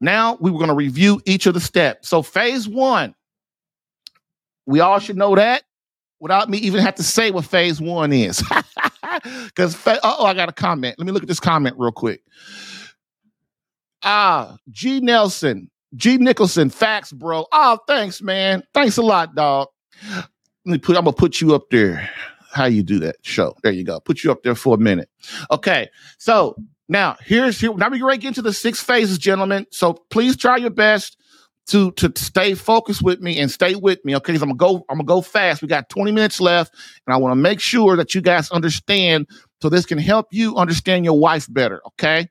now 0.01 0.37
we 0.41 0.51
were 0.51 0.59
going 0.59 0.69
to 0.69 0.75
review 0.75 1.21
each 1.27 1.47
of 1.47 1.55
the 1.55 1.61
steps. 1.61 2.09
So 2.09 2.23
phase 2.23 2.69
one, 2.69 3.15
we 4.71 4.81
all 4.81 4.99
should 5.01 5.17
know 5.17 5.35
that 5.35 5.65
without 6.21 6.49
me 6.49 6.59
even 6.59 6.81
have 6.81 6.95
to 6.95 7.03
say 7.03 7.31
what 7.31 7.45
phase 7.45 7.81
one 7.81 8.13
is. 8.13 8.43
Because 9.47 9.77
oh, 10.05 10.25
I 10.25 10.35
got 10.35 10.49
a 10.49 10.53
comment. 10.53 10.95
Let 10.97 11.05
me 11.05 11.13
look 11.13 11.23
at 11.23 11.29
this 11.29 11.41
comment 11.41 11.75
real 11.77 11.91
quick. 11.91 12.23
Ah, 14.03 14.57
G 14.71 15.01
Nelson, 15.01 15.69
G 15.97 16.17
Nicholson, 16.17 16.71
facts, 16.71 17.13
bro. 17.13 17.45
Oh, 17.53 17.79
thanks, 17.87 18.23
man. 18.23 18.63
Thanks 18.73 18.97
a 18.97 19.03
lot, 19.03 19.35
dog. 19.35 19.69
Let 20.15 20.29
me 20.65 20.79
put. 20.79 20.97
I'm 20.97 21.05
gonna 21.05 21.13
put 21.13 21.41
you 21.41 21.55
up 21.55 21.69
there. 21.71 22.09
How 22.53 22.67
you 22.67 22.83
do 22.83 22.99
that 23.01 23.17
show? 23.23 23.55
There 23.63 23.73
you 23.73 23.85
go. 23.85 24.01
Put 24.01 24.23
you 24.25 24.31
up 24.31 24.43
there 24.43 24.55
for 24.55 24.77
a 24.77 24.79
minute. 24.79 25.11
Okay. 25.51 25.89
So 26.19 26.57
now 26.89 27.17
here's 27.21 27.61
here. 27.61 27.75
Now 27.75 27.89
we 27.89 28.01
are 28.01 28.07
ready 28.07 28.19
to 28.19 28.23
get 28.23 28.29
into 28.29 28.43
the 28.43 28.53
six 28.53 28.81
phases, 28.81 29.19
gentlemen. 29.19 29.67
So 29.71 29.95
please 30.11 30.37
try 30.37 30.57
your 30.57 30.71
best 30.71 31.20
to 31.71 31.93
to 31.93 32.13
stay 32.17 32.55
focused 32.55 33.03
with 33.03 33.21
me 33.21 33.39
and 33.39 33.51
stay 33.51 33.75
with 33.75 34.05
me, 34.05 34.17
okay? 34.17 34.33
Because 34.33 34.43
I'm 34.43 34.57
gonna 34.57 34.75
go, 34.75 34.85
I'm 34.89 34.99
gonna 34.99 35.05
go 35.05 35.21
fast. 35.21 35.63
We 35.63 35.69
got 35.69 35.89
20 35.89 36.13
minutes 36.13 36.41
left, 36.41 36.75
and 37.07 37.15
I 37.15 37.17
want 37.17 37.33
to 37.33 37.37
make 37.37 37.61
sure 37.61 37.97
that 37.97 38.15
you 38.15 38.21
guys 38.21 38.51
understand 38.51 39.27
so 39.63 39.69
this 39.69 39.87
can 39.87 39.99
help 39.99 40.27
you 40.31 40.57
understand 40.57 41.05
your 41.05 41.19
wife 41.19 41.47
better, 41.53 41.81
okay? 41.89 42.29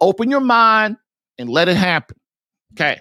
Open 0.00 0.30
your 0.30 0.40
mind 0.40 0.96
and 1.38 1.48
let 1.48 1.68
it 1.68 1.76
happen. 1.76 2.16
Okay. 2.74 3.00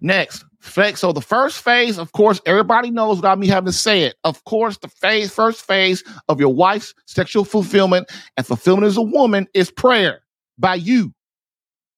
Next, 0.00 0.44
so 0.62 1.12
the 1.12 1.20
first 1.20 1.62
phase, 1.62 1.98
of 1.98 2.12
course, 2.12 2.40
everybody 2.46 2.90
knows 2.90 3.16
without 3.16 3.38
me 3.38 3.46
having 3.46 3.66
to 3.66 3.72
say 3.72 4.04
it. 4.04 4.16
Of 4.24 4.44
course, 4.44 4.78
the 4.78 4.88
phase, 4.88 5.32
first 5.32 5.66
phase 5.66 6.02
of 6.28 6.40
your 6.40 6.54
wife's 6.54 6.94
sexual 7.06 7.44
fulfillment 7.44 8.10
and 8.36 8.46
fulfillment 8.46 8.86
as 8.86 8.96
a 8.96 9.02
woman 9.02 9.46
is 9.54 9.70
prayer 9.70 10.22
by 10.58 10.76
you. 10.76 11.12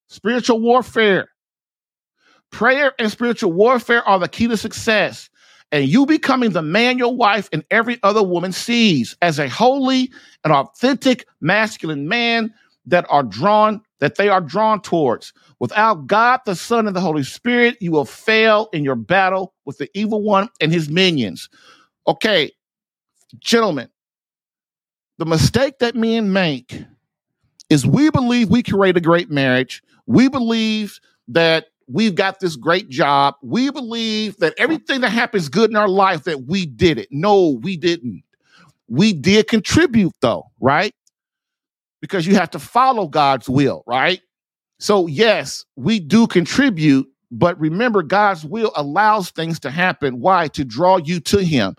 Spiritual 0.09 0.61
warfare. 0.61 1.28
Prayer 2.53 2.92
and 2.98 3.11
spiritual 3.11 3.53
warfare 3.53 4.07
are 4.07 4.18
the 4.18 4.28
key 4.28 4.46
to 4.46 4.57
success. 4.57 5.28
And 5.72 5.88
you 5.88 6.05
becoming 6.05 6.50
the 6.50 6.62
man 6.62 6.98
your 6.98 7.14
wife 7.14 7.48
and 7.50 7.64
every 7.70 7.98
other 8.03 8.22
woman 8.22 8.53
sees 8.53 9.16
as 9.22 9.38
a 9.38 9.48
holy 9.48 10.12
and 10.44 10.53
authentic 10.53 11.26
masculine 11.40 12.07
man 12.09 12.53
that 12.86 13.07
are 13.09 13.22
drawn, 13.22 13.80
that 14.00 14.16
they 14.16 14.28
are 14.28 14.40
drawn 14.40 14.82
towards. 14.82 15.32
Without 15.61 16.07
God, 16.07 16.40
the 16.44 16.55
Son, 16.55 16.86
and 16.86 16.94
the 16.94 17.00
Holy 17.00 17.22
Spirit, 17.22 17.78
you 17.80 17.90
will 17.90 18.05
fail 18.05 18.68
in 18.72 18.84
your 18.84 18.96
battle 18.96 19.55
with 19.64 19.78
the 19.78 19.88
evil 19.94 20.22
one 20.22 20.48
and 20.61 20.72
his 20.72 20.90
minions. 20.90 21.48
Okay, 22.07 22.53
gentlemen, 23.38 23.88
the 25.18 25.24
mistake 25.24 25.78
that 25.78 25.94
men 25.94 26.32
make 26.32 26.84
is 27.70 27.86
we 27.86 28.11
believe 28.11 28.50
we 28.50 28.62
create 28.62 28.96
a 28.96 29.00
great 29.00 29.30
marriage. 29.30 29.82
We 30.07 30.28
believe 30.28 30.98
that 31.28 31.66
we've 31.93 32.14
got 32.14 32.40
this 32.40 32.57
great 32.57 32.88
job. 32.88 33.34
We 33.43 33.70
believe 33.70 34.36
that 34.38 34.55
everything 34.59 35.03
that 35.03 35.11
happens 35.11 35.49
good 35.49 35.70
in 35.70 35.76
our 35.76 35.88
life 35.88 36.24
that 36.24 36.47
we 36.47 36.66
did 36.66 36.99
it. 36.99 37.09
No, 37.11 37.61
we 37.62 37.76
didn't. 37.76 38.22
We 38.88 39.12
did 39.12 39.49
contribute 39.49 40.12
though, 40.20 40.45
right? 40.61 40.95
Because 42.01 42.26
you 42.26 42.34
have 42.34 42.51
to 42.51 42.59
follow 42.59 43.07
God's 43.07 43.49
will, 43.49 43.84
right? 43.86 44.20
So, 44.78 45.07
yes, 45.07 45.64
we 45.76 46.01
do 46.01 46.26
contribute, 46.26 47.07
but 47.30 47.59
remember, 47.61 48.03
God's 48.03 48.45
will 48.45 48.72
allows 48.74 49.30
things 49.30 49.61
to 49.61 49.70
happen. 49.70 50.20
Why? 50.20 50.49
To 50.49 50.64
draw 50.64 50.97
you 50.97 51.20
to 51.20 51.38
Him. 51.38 51.76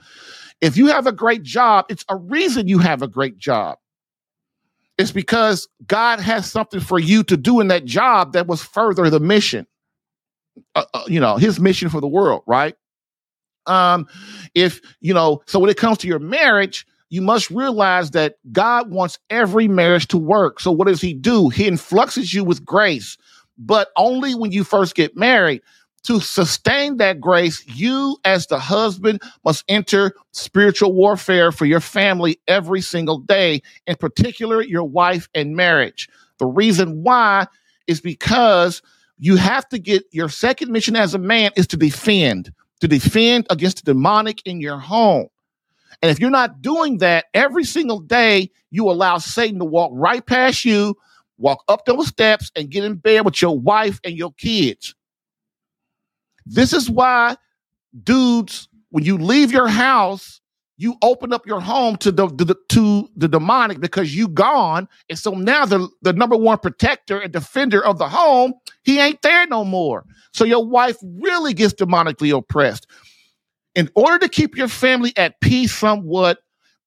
If 0.61 0.77
you 0.77 0.87
have 0.87 1.05
a 1.05 1.11
great 1.11 1.43
job, 1.43 1.85
it's 1.89 2.05
a 2.07 2.15
reason 2.15 2.69
you 2.69 2.79
have 2.79 3.01
a 3.01 3.07
great 3.07 3.37
job. 3.37 3.77
It's 4.97 5.11
because 5.11 5.67
God 5.85 6.21
has 6.21 6.49
something 6.49 6.79
for 6.79 6.99
you 6.99 7.23
to 7.23 7.35
do 7.35 7.59
in 7.59 7.67
that 7.67 7.83
job 7.83 8.33
that 8.33 8.47
was 8.47 8.61
further 8.63 9.09
the 9.09 9.19
mission, 9.19 9.67
uh, 10.75 10.85
uh, 10.93 11.03
you 11.07 11.19
know, 11.19 11.37
His 11.37 11.59
mission 11.59 11.89
for 11.89 12.01
the 12.01 12.07
world, 12.07 12.43
right? 12.47 12.75
Um, 13.65 14.07
if 14.53 14.81
you 14.99 15.13
know, 15.13 15.41
so 15.45 15.59
when 15.59 15.69
it 15.69 15.77
comes 15.77 15.97
to 15.99 16.07
your 16.07 16.19
marriage, 16.19 16.85
you 17.09 17.21
must 17.21 17.51
realize 17.51 18.11
that 18.11 18.37
God 18.51 18.89
wants 18.89 19.19
every 19.29 19.67
marriage 19.67 20.07
to 20.07 20.17
work. 20.17 20.59
So 20.59 20.71
what 20.71 20.87
does 20.87 20.99
he 20.99 21.13
do? 21.13 21.49
He 21.49 21.67
influxes 21.67 22.33
you 22.33 22.43
with 22.43 22.65
grace, 22.65 23.17
but 23.57 23.89
only 23.95 24.33
when 24.33 24.51
you 24.51 24.63
first 24.63 24.95
get 24.95 25.15
married. 25.15 25.61
To 26.07 26.19
sustain 26.19 26.97
that 26.97 27.21
grace, 27.21 27.63
you 27.65 28.17
as 28.25 28.47
the 28.47 28.59
husband 28.59 29.21
must 29.45 29.63
enter 29.69 30.13
spiritual 30.31 30.91
warfare 30.91 31.53
for 31.53 31.63
your 31.65 31.79
family 31.79 32.41
every 32.45 32.81
single 32.81 33.19
day, 33.19 33.61
in 33.87 33.95
particular 33.95 34.61
your 34.61 34.83
wife 34.83 35.29
and 35.33 35.55
marriage. 35.55 36.09
The 36.39 36.45
reason 36.45 37.03
why 37.03 37.47
is 37.87 38.01
because 38.01 38.81
you 39.23 39.37
have 39.37 39.69
to 39.69 39.79
get 39.79 40.03
your 40.11 40.27
second 40.27 40.69
mission 40.69 40.97
as 40.97 41.13
a 41.13 41.17
man 41.17 41.49
is 41.55 41.65
to 41.65 41.77
defend, 41.77 42.51
to 42.81 42.89
defend 42.89 43.47
against 43.49 43.77
the 43.77 43.93
demonic 43.93 44.41
in 44.45 44.59
your 44.59 44.77
home. 44.77 45.27
And 46.01 46.11
if 46.11 46.19
you're 46.19 46.29
not 46.29 46.61
doing 46.61 46.97
that 46.97 47.27
every 47.33 47.63
single 47.63 48.01
day, 48.01 48.51
you 48.69 48.91
allow 48.91 49.19
Satan 49.19 49.59
to 49.59 49.65
walk 49.65 49.91
right 49.93 50.25
past 50.25 50.65
you, 50.65 50.97
walk 51.37 51.63
up 51.69 51.85
those 51.85 52.07
steps, 52.07 52.51
and 52.57 52.69
get 52.69 52.83
in 52.83 52.95
bed 52.95 53.23
with 53.23 53.41
your 53.41 53.57
wife 53.57 53.97
and 54.03 54.17
your 54.17 54.33
kids. 54.33 54.93
This 56.45 56.73
is 56.73 56.89
why, 56.89 57.37
dudes, 58.03 58.67
when 58.89 59.05
you 59.05 59.17
leave 59.17 59.53
your 59.53 59.69
house, 59.69 60.41
you 60.83 60.95
open 61.01 61.33
up 61.33 61.47
your 61.47 61.61
home 61.61 61.97
to 61.97 62.11
the, 62.11 62.27
the, 62.27 62.55
to 62.69 63.09
the 63.15 63.29
demonic 63.29 63.79
because 63.79 64.15
you 64.15 64.27
gone, 64.27 64.87
and 65.09 65.17
so 65.17 65.31
now 65.31 65.65
the 65.65 65.89
the 66.03 66.13
number 66.13 66.37
one 66.37 66.59
protector 66.59 67.19
and 67.19 67.33
defender 67.33 67.83
of 67.83 67.97
the 67.97 68.09
home, 68.09 68.53
he 68.83 68.99
ain't 68.99 69.21
there 69.23 69.47
no 69.47 69.65
more. 69.65 70.05
So 70.33 70.45
your 70.45 70.65
wife 70.65 70.97
really 71.03 71.53
gets 71.53 71.73
demonically 71.73 72.37
oppressed. 72.37 72.87
In 73.75 73.89
order 73.95 74.19
to 74.19 74.29
keep 74.29 74.57
your 74.57 74.67
family 74.67 75.13
at 75.17 75.41
peace 75.41 75.73
somewhat 75.73 76.39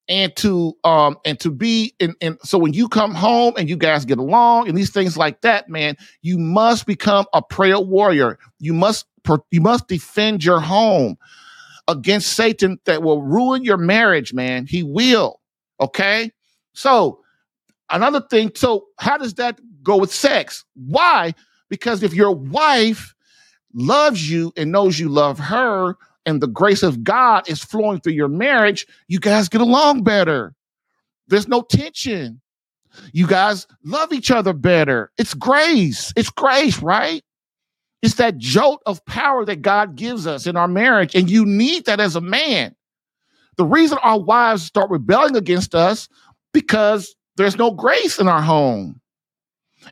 and 0.08 0.34
to 0.36 0.74
um 0.84 1.16
and 1.24 1.40
to 1.40 1.50
be 1.50 1.94
in, 1.98 2.14
in 2.20 2.38
so 2.44 2.58
when 2.58 2.74
you 2.74 2.88
come 2.88 3.14
home 3.14 3.54
and 3.58 3.68
you 3.68 3.76
guys 3.76 4.04
get 4.04 4.18
along 4.18 4.68
and 4.68 4.78
these 4.78 4.90
things 4.90 5.16
like 5.16 5.40
that 5.40 5.68
man 5.68 5.96
you 6.22 6.38
must 6.38 6.86
become 6.86 7.26
a 7.32 7.42
prayer 7.42 7.80
warrior. 7.80 8.38
You 8.60 8.74
must 8.74 9.06
you 9.50 9.60
must 9.60 9.88
defend 9.88 10.44
your 10.44 10.60
home 10.60 11.16
against 11.88 12.32
satan 12.32 12.78
that 12.84 13.02
will 13.02 13.22
ruin 13.22 13.64
your 13.64 13.76
marriage 13.76 14.34
man 14.34 14.66
he 14.66 14.82
will 14.82 15.40
okay 15.80 16.30
so 16.72 17.20
another 17.90 18.20
thing 18.30 18.50
so 18.54 18.86
how 18.98 19.16
does 19.16 19.34
that 19.34 19.60
go 19.82 19.96
with 19.96 20.12
sex 20.12 20.64
why 20.74 21.32
because 21.68 22.02
if 22.02 22.14
your 22.14 22.32
wife 22.32 23.14
loves 23.74 24.30
you 24.30 24.52
and 24.56 24.72
knows 24.72 24.98
you 24.98 25.08
love 25.08 25.38
her 25.38 25.96
and 26.24 26.40
the 26.40 26.48
grace 26.48 26.82
of 26.82 27.04
God 27.04 27.48
is 27.48 27.62
flowing 27.62 28.00
through 28.00 28.14
your 28.14 28.28
marriage, 28.28 28.86
you 29.06 29.20
guys 29.20 29.48
get 29.48 29.60
along 29.60 30.02
better. 30.02 30.54
There's 31.28 31.48
no 31.48 31.62
tension. 31.62 32.40
You 33.12 33.26
guys 33.26 33.66
love 33.84 34.12
each 34.12 34.30
other 34.30 34.52
better. 34.52 35.12
It's 35.18 35.34
grace. 35.34 36.12
It's 36.16 36.30
grace, 36.30 36.80
right? 36.82 37.22
It's 38.02 38.14
that 38.14 38.38
jolt 38.38 38.82
of 38.86 39.04
power 39.06 39.44
that 39.44 39.62
God 39.62 39.96
gives 39.96 40.26
us 40.26 40.46
in 40.46 40.56
our 40.56 40.68
marriage. 40.68 41.14
And 41.14 41.30
you 41.30 41.44
need 41.44 41.86
that 41.86 42.00
as 42.00 42.16
a 42.16 42.20
man. 42.20 42.74
The 43.56 43.64
reason 43.64 43.98
our 44.02 44.20
wives 44.20 44.62
start 44.62 44.90
rebelling 44.90 45.36
against 45.36 45.74
us 45.74 46.08
because 46.52 47.14
there's 47.36 47.56
no 47.56 47.70
grace 47.70 48.18
in 48.18 48.28
our 48.28 48.42
home. 48.42 49.00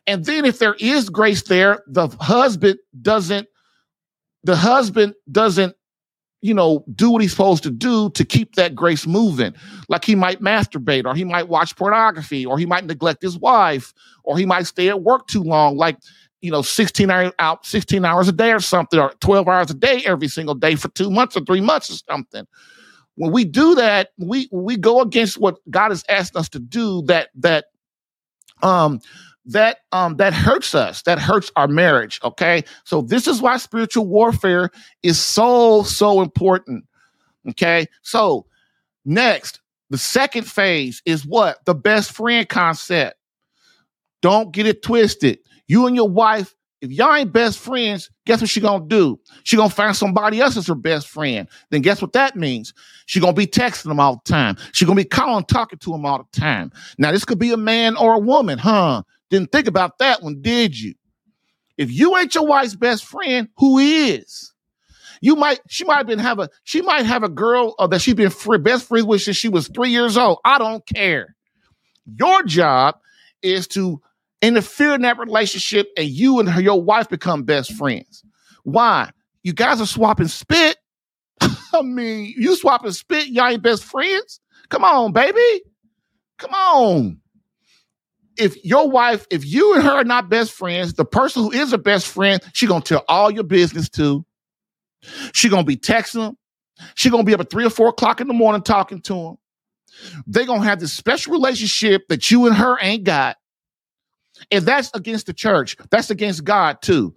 And 0.07 0.25
then 0.25 0.45
if 0.45 0.59
there 0.59 0.77
is 0.79 1.09
grace 1.09 1.43
there, 1.43 1.83
the 1.87 2.09
husband 2.21 2.79
doesn't 3.01 3.49
the 4.43 4.57
husband 4.57 5.15
doesn't 5.33 5.75
you 6.45 6.53
know, 6.53 6.85
do 6.95 7.09
what 7.09 7.23
he's 7.23 7.31
supposed 7.31 7.63
to 7.63 7.71
do 7.71 8.11
to 8.11 8.23
keep 8.23 8.55
that 8.57 8.75
grace 8.75 9.07
moving. 9.07 9.55
Like 9.89 10.05
he 10.05 10.15
might 10.15 10.43
masturbate, 10.43 11.07
or 11.07 11.15
he 11.15 11.25
might 11.25 11.49
watch 11.49 11.75
pornography, 11.75 12.45
or 12.45 12.59
he 12.59 12.67
might 12.67 12.85
neglect 12.85 13.23
his 13.23 13.39
wife, 13.39 13.95
or 14.25 14.37
he 14.37 14.45
might 14.45 14.67
stay 14.67 14.91
at 14.91 15.01
work 15.01 15.27
too 15.27 15.43
long, 15.43 15.79
like 15.79 15.97
you 16.45 16.51
know, 16.51 16.63
16 16.63 17.11
hours 17.11 17.33
out, 17.39 17.65
16 17.65 18.05
hours 18.05 18.29
a 18.29 18.33
day 18.33 18.53
or 18.53 18.61
something, 18.61 19.01
or 19.01 19.13
12 19.21 19.49
hours 19.49 19.71
a 19.71 19.75
day 19.75 20.03
every 20.05 20.29
single 20.29 20.55
day 20.55 20.75
for 20.77 20.89
two 20.89 21.11
months 21.11 21.37
or 21.37 21.41
three 21.41 21.63
months 21.63 21.91
or 21.91 21.95
something. 22.09 22.47
When 23.17 23.33
we 23.33 23.45
do 23.45 23.75
that, 23.77 24.11
we 24.19 24.49
we 24.53 24.77
go 24.77 25.01
against 25.01 25.39
what 25.39 25.57
God 25.71 25.91
has 25.91 26.05
asked 26.09 26.37
us 26.37 26.49
to 26.51 26.59
do. 26.59 27.03
That 27.03 27.31
that 27.37 27.67
um 28.63 29.01
that 29.47 29.79
um 29.93 30.17
that 30.17 30.35
hurts 30.35 30.75
us 30.75 31.03
that 31.03 31.19
hurts 31.19 31.51
our 31.57 31.69
marriage 31.69 32.19
okay 32.25 32.65
so 32.85 33.03
this 33.03 33.27
is 33.27 33.43
why 33.43 33.59
spiritual 33.59 34.07
warfare 34.07 34.71
is 35.03 35.21
so 35.21 35.83
so 35.83 36.23
important 36.23 36.85
okay 37.51 37.87
so 38.01 38.47
next 39.05 39.61
the 39.91 39.99
second 39.99 40.45
phase 40.45 41.03
is 41.05 41.27
what 41.27 41.63
the 41.67 41.75
best 41.75 42.13
friend 42.13 42.49
concept 42.49 43.19
don't 44.23 44.53
get 44.53 44.67
it 44.67 44.83
twisted 44.83 45.39
you 45.69 45.87
and 45.87 45.97
your 45.97 46.09
wife 46.09 46.55
if 46.81 46.91
y'all 46.91 47.15
ain't 47.15 47.33
best 47.33 47.59
friends 47.59 48.11
guess 48.27 48.41
what 48.41 48.51
she 48.51 48.61
gonna 48.61 48.85
do 48.87 49.19
she 49.45 49.57
gonna 49.57 49.71
find 49.71 49.97
somebody 49.97 50.41
else 50.41 50.57
as 50.57 50.67
her 50.67 50.75
best 50.75 51.09
friend 51.09 51.49
then 51.71 51.81
guess 51.81 52.03
what 52.03 52.13
that 52.13 52.37
means 52.37 52.75
she 53.07 53.21
gonna 53.21 53.33
be 53.33 53.47
texting 53.47 53.85
them 53.85 54.01
all 54.01 54.21
the 54.25 54.31
time 54.31 54.57
she 54.73 54.85
gonna 54.85 54.97
be 54.97 55.05
calling 55.05 55.45
talking 55.45 55.79
to 55.79 55.91
them 55.91 56.05
all 56.05 56.19
the 56.19 56.41
time 56.41 56.71
now 56.99 57.11
this 57.11 57.25
could 57.25 57.39
be 57.39 57.53
a 57.53 57.57
man 57.57 57.97
or 57.97 58.15
a 58.15 58.19
woman 58.19 58.59
huh 58.59 59.03
didn't 59.35 59.53
think 59.53 59.67
about 59.67 59.99
that 59.99 60.23
one, 60.23 60.41
did 60.43 60.79
you? 60.79 60.95
If 61.77 61.91
you 61.91 62.17
ain't 62.17 62.35
your 62.35 62.47
wife's 62.47 62.77
best 62.77 63.05
friend, 63.05 63.49
who 63.57 63.79
is? 63.79 64.53
You 65.21 65.35
might, 65.35 65.61
she 65.69 65.85
might 65.85 65.97
have 65.97 66.07
been 66.07 66.19
have 66.19 66.39
a, 66.39 66.49
she 66.63 66.83
might 66.83 67.07
have 67.07 67.25
a 67.25 67.29
girl 67.29 67.75
uh, 67.79 67.87
that 67.89 68.01
she's 68.01 68.15
been 68.15 68.31
free, 68.31 68.59
best 68.59 68.87
friends 68.87 69.07
with 69.07 69.23
since 69.23 69.37
she 69.37 69.49
was 69.49 69.69
three 69.69 69.91
years 69.91 70.17
old. 70.17 70.39
I 70.45 70.59
don't 70.59 70.87
care. 70.87 71.35
Your 72.07 72.45
job 72.45 72.97
is 73.43 73.67
to 73.69 74.01
interfere 74.45 74.95
in 74.95 75.03
that 75.03 75.19
relationship 75.19 75.89
and 75.97 76.09
you 76.09 76.41
and 76.41 76.49
her, 76.49 76.61
your 76.61 76.83
wife 76.83 77.09
become 77.09 77.43
best 77.45 77.73
friends. 77.73 78.25
Why? 78.65 79.11
You 79.43 79.53
guys 79.53 79.81
are 79.81 79.87
swapping 79.87 80.29
spit. 80.29 80.77
I 81.41 81.83
mean, 81.83 82.35
you 82.37 82.57
swapping 82.57 82.93
spit, 82.93 83.29
y'all 83.29 83.49
ain't 83.49 83.63
best 83.63 83.85
friends. 83.85 84.41
Come 84.71 84.85
on, 84.85 85.13
baby. 85.13 85.63
Come 86.39 86.53
on. 86.55 87.21
if 88.37 88.63
your 88.65 88.91
wife, 88.91 89.27
if 89.31 89.45
you 89.45 89.75
and 89.75 89.83
her 89.83 89.91
are 89.93 90.05
not 90.05 90.29
best 90.29 90.53
friends, 90.53 90.95
the 90.95 91.05
person 91.05 91.43
who 91.43 91.53
is 91.53 91.73
a 91.73 91.79
best 91.79 92.07
friend, 92.07 92.43
she 92.53 92.67
gonna 92.67 92.81
tell 92.83 93.05
all 93.09 93.31
your 93.31 93.45
business 93.45 93.89
to. 93.91 94.25
She 95.33 95.49
gonna 95.49 95.65
be 95.65 95.77
texting 95.77 96.15
them. 96.27 96.39
She 96.95 97.11
gonna 97.11 97.25
be 97.25 97.35
up 97.35 97.41
at 97.41 97.51
three 97.51 97.65
or 97.65 97.71
four 97.71 97.89
o'clock 97.89 98.21
in 98.21 98.27
the 98.29 98.35
morning 98.35 98.63
talking 98.63 99.01
to 99.03 99.15
him. 99.15 99.37
They 100.27 100.45
gonna 100.45 100.65
have 100.65 100.81
this 100.81 100.93
special 100.93 101.33
relationship 101.33 102.09
that 102.09 102.31
you 102.31 102.47
and 102.47 102.57
her 102.57 102.79
ain't 102.81 103.05
got. 103.05 103.37
And 104.51 104.65
that's 104.65 104.91
against 104.95 105.27
the 105.27 105.33
church. 105.33 105.77
That's 105.91 106.11
against 106.11 106.45
God 106.45 106.83
too. 106.83 107.15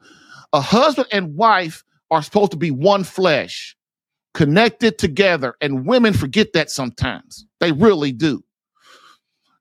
A 0.54 0.62
husband 0.62 1.08
and 1.12 1.36
wife 1.36 1.84
are 2.12 2.22
supposed 2.22 2.52
to 2.52 2.58
be 2.58 2.72
one 2.72 3.04
flesh, 3.04 3.76
connected 4.34 4.98
together. 4.98 5.56
And 5.62 5.86
women 5.86 6.14
forget 6.14 6.54
that 6.54 6.72
sometimes. 6.72 7.46
They 7.60 7.72
really 7.72 8.12
do. 8.12 8.44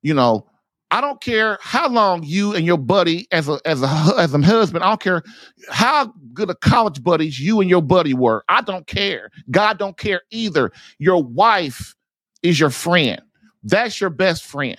You 0.02 0.14
know, 0.14 0.46
I 0.90 1.00
don't 1.00 1.20
care 1.20 1.58
how 1.60 1.88
long 1.88 2.22
you 2.22 2.54
and 2.54 2.64
your 2.64 2.78
buddy 2.78 3.26
as 3.32 3.48
a 3.48 3.58
as 3.64 3.82
a 3.82 3.86
as 4.18 4.32
a 4.32 4.38
husband, 4.38 4.84
I 4.84 4.88
don't 4.88 5.00
care 5.00 5.22
how 5.68 6.12
good 6.32 6.48
of 6.48 6.60
college 6.60 7.02
buddies 7.02 7.40
you 7.40 7.60
and 7.60 7.68
your 7.68 7.82
buddy 7.82 8.14
were. 8.14 8.44
I 8.48 8.60
don't 8.60 8.86
care. 8.86 9.30
God 9.50 9.78
don't 9.78 9.98
care 9.98 10.22
either. 10.30 10.70
Your 10.98 11.22
wife 11.22 11.96
is 12.42 12.60
your 12.60 12.70
friend. 12.70 13.20
That's 13.64 14.00
your 14.00 14.10
best 14.10 14.44
friend. 14.44 14.78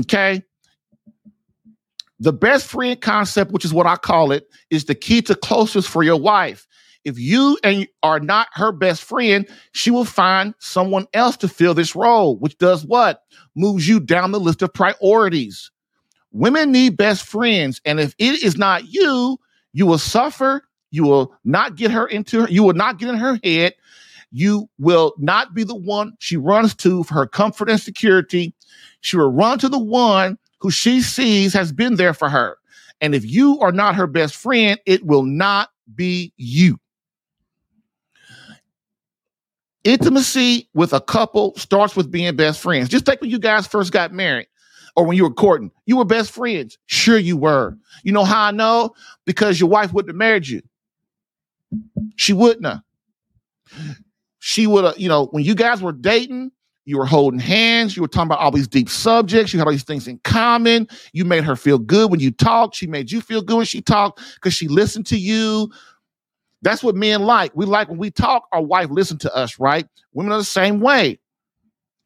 Okay? 0.00 0.42
The 2.18 2.32
best 2.32 2.66
friend 2.66 3.00
concept, 3.00 3.52
which 3.52 3.64
is 3.64 3.74
what 3.74 3.86
I 3.86 3.96
call 3.96 4.32
it, 4.32 4.48
is 4.70 4.86
the 4.86 4.94
key 4.94 5.20
to 5.22 5.34
closest 5.34 5.88
for 5.88 6.02
your 6.02 6.18
wife. 6.18 6.66
If 7.04 7.18
you 7.18 7.58
and 7.62 7.86
are 8.02 8.18
not 8.18 8.48
her 8.54 8.72
best 8.72 9.04
friend, 9.04 9.46
she 9.72 9.90
will 9.90 10.04
find 10.04 10.54
someone 10.58 11.06
else 11.12 11.36
to 11.38 11.48
fill 11.48 11.74
this 11.74 11.94
role, 11.94 12.36
which 12.36 12.58
does 12.58 12.84
what? 12.84 13.22
Moves 13.54 13.86
you 13.86 14.00
down 14.00 14.32
the 14.32 14.40
list 14.40 14.62
of 14.62 14.72
priorities. 14.72 15.70
Women 16.32 16.72
need 16.72 16.96
best 16.96 17.24
friends. 17.24 17.80
And 17.84 18.00
if 18.00 18.14
it 18.18 18.42
is 18.42 18.56
not 18.56 18.92
you, 18.92 19.38
you 19.72 19.86
will 19.86 19.98
suffer. 19.98 20.62
You 20.90 21.04
will 21.04 21.34
not 21.44 21.76
get 21.76 21.90
her 21.90 22.06
into 22.06 22.42
her, 22.42 22.48
you 22.48 22.62
will 22.62 22.74
not 22.74 22.98
get 22.98 23.10
in 23.10 23.16
her 23.16 23.38
head. 23.44 23.74
You 24.32 24.68
will 24.78 25.14
not 25.18 25.54
be 25.54 25.64
the 25.64 25.74
one 25.74 26.14
she 26.18 26.36
runs 26.36 26.74
to 26.76 27.04
for 27.04 27.14
her 27.14 27.26
comfort 27.26 27.70
and 27.70 27.80
security. 27.80 28.54
She 29.00 29.16
will 29.16 29.32
run 29.32 29.58
to 29.60 29.68
the 29.68 29.78
one 29.78 30.38
who 30.66 30.70
she 30.72 31.00
sees 31.00 31.52
has 31.52 31.70
been 31.70 31.94
there 31.94 32.12
for 32.12 32.28
her. 32.28 32.58
And 33.00 33.14
if 33.14 33.24
you 33.24 33.60
are 33.60 33.70
not 33.70 33.94
her 33.94 34.08
best 34.08 34.34
friend, 34.34 34.80
it 34.84 35.06
will 35.06 35.22
not 35.22 35.70
be 35.94 36.32
you. 36.36 36.80
Intimacy 39.84 40.68
with 40.74 40.92
a 40.92 41.00
couple 41.00 41.54
starts 41.54 41.94
with 41.94 42.10
being 42.10 42.34
best 42.34 42.60
friends. 42.60 42.88
Just 42.88 43.06
take 43.06 43.20
when 43.20 43.30
you 43.30 43.38
guys 43.38 43.68
first 43.68 43.92
got 43.92 44.12
married 44.12 44.48
or 44.96 45.06
when 45.06 45.16
you 45.16 45.22
were 45.22 45.32
courting. 45.32 45.70
You 45.84 45.98
were 45.98 46.04
best 46.04 46.32
friends. 46.32 46.78
Sure, 46.86 47.16
you 47.16 47.36
were. 47.36 47.78
You 48.02 48.10
know 48.10 48.24
how 48.24 48.46
I 48.46 48.50
know? 48.50 48.92
Because 49.24 49.60
your 49.60 49.68
wife 49.68 49.92
wouldn't 49.92 50.10
have 50.10 50.16
married 50.16 50.48
you. 50.48 50.62
She 52.16 52.32
wouldn't 52.32 52.66
have. 52.66 52.80
She 54.40 54.66
would 54.66 54.84
have, 54.84 54.98
you 54.98 55.08
know, 55.08 55.26
when 55.26 55.44
you 55.44 55.54
guys 55.54 55.80
were 55.80 55.92
dating, 55.92 56.50
you 56.86 56.96
were 56.98 57.04
holding 57.04 57.40
hands. 57.40 57.96
You 57.96 58.02
were 58.02 58.08
talking 58.08 58.28
about 58.28 58.38
all 58.38 58.52
these 58.52 58.68
deep 58.68 58.88
subjects. 58.88 59.52
You 59.52 59.58
had 59.58 59.66
all 59.66 59.72
these 59.72 59.82
things 59.82 60.08
in 60.08 60.18
common. 60.24 60.88
You 61.12 61.24
made 61.24 61.44
her 61.44 61.56
feel 61.56 61.78
good 61.78 62.10
when 62.10 62.20
you 62.20 62.30
talked. 62.30 62.76
She 62.76 62.86
made 62.86 63.10
you 63.10 63.20
feel 63.20 63.42
good 63.42 63.56
when 63.56 63.66
she 63.66 63.82
talked 63.82 64.22
because 64.36 64.54
she 64.54 64.68
listened 64.68 65.06
to 65.06 65.18
you. 65.18 65.70
That's 66.62 66.82
what 66.82 66.94
men 66.94 67.22
like. 67.22 67.52
We 67.54 67.66
like 67.66 67.88
when 67.88 67.98
we 67.98 68.10
talk, 68.10 68.46
our 68.52 68.62
wife 68.62 68.88
listen 68.90 69.18
to 69.18 69.34
us, 69.34 69.58
right? 69.58 69.86
Women 70.14 70.32
are 70.32 70.38
the 70.38 70.44
same 70.44 70.80
way. 70.80 71.18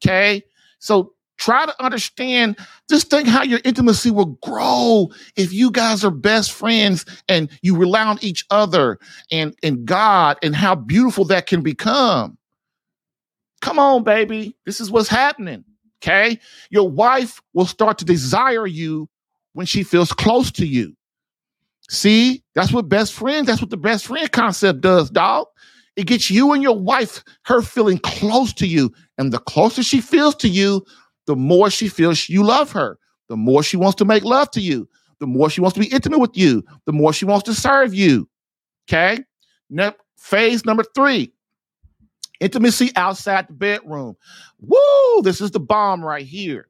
Okay. 0.03 0.43
So 0.79 1.13
try 1.37 1.65
to 1.65 1.83
understand, 1.83 2.57
just 2.89 3.09
think 3.09 3.27
how 3.27 3.43
your 3.43 3.59
intimacy 3.63 4.11
will 4.11 4.37
grow 4.43 5.09
if 5.35 5.53
you 5.53 5.71
guys 5.71 6.03
are 6.03 6.11
best 6.11 6.51
friends 6.51 7.05
and 7.29 7.49
you 7.61 7.77
rely 7.77 8.03
on 8.03 8.17
each 8.21 8.45
other 8.49 8.99
and, 9.31 9.55
and 9.63 9.85
God 9.85 10.37
and 10.43 10.55
how 10.55 10.75
beautiful 10.75 11.25
that 11.25 11.47
can 11.47 11.61
become. 11.61 12.37
Come 13.61 13.79
on, 13.79 14.03
baby. 14.03 14.55
This 14.65 14.81
is 14.81 14.91
what's 14.91 15.09
happening. 15.09 15.63
Okay. 16.03 16.39
Your 16.69 16.89
wife 16.89 17.41
will 17.53 17.65
start 17.65 17.99
to 17.99 18.05
desire 18.05 18.65
you 18.65 19.07
when 19.53 19.65
she 19.65 19.83
feels 19.83 20.11
close 20.11 20.51
to 20.53 20.65
you. 20.65 20.95
See, 21.89 22.43
that's 22.55 22.71
what 22.71 22.89
best 22.89 23.13
friends, 23.13 23.47
that's 23.47 23.61
what 23.61 23.69
the 23.69 23.77
best 23.77 24.07
friend 24.07 24.31
concept 24.31 24.81
does, 24.81 25.09
dog. 25.09 25.47
It 25.97 26.07
gets 26.07 26.31
you 26.31 26.53
and 26.53 26.63
your 26.63 26.79
wife, 26.79 27.23
her 27.43 27.61
feeling 27.61 27.97
close 27.99 28.53
to 28.53 28.65
you. 28.65 28.93
And 29.17 29.33
the 29.33 29.39
closer 29.39 29.83
she 29.83 29.99
feels 29.99 30.35
to 30.37 30.47
you, 30.47 30.85
the 31.27 31.35
more 31.35 31.69
she 31.69 31.89
feels 31.89 32.29
you 32.29 32.43
love 32.43 32.71
her, 32.71 32.97
the 33.27 33.35
more 33.35 33.61
she 33.61 33.77
wants 33.77 33.95
to 33.95 34.05
make 34.05 34.23
love 34.23 34.49
to 34.51 34.61
you, 34.61 34.87
the 35.19 35.27
more 35.27 35.49
she 35.49 35.61
wants 35.61 35.73
to 35.75 35.81
be 35.81 35.87
intimate 35.87 36.19
with 36.19 36.35
you, 36.35 36.63
the 36.85 36.93
more 36.93 37.13
she 37.13 37.25
wants 37.25 37.43
to 37.43 37.53
serve 37.53 37.93
you. 37.93 38.27
Okay. 38.89 39.19
Now, 39.69 39.93
phase 40.17 40.65
number 40.65 40.83
three 40.95 41.33
Intimacy 42.41 42.91
outside 42.95 43.47
the 43.47 43.53
bedroom. 43.53 44.17
Woo! 44.59 45.21
This 45.21 45.39
is 45.39 45.51
the 45.51 45.59
bomb 45.59 46.03
right 46.03 46.25
here. 46.25 46.67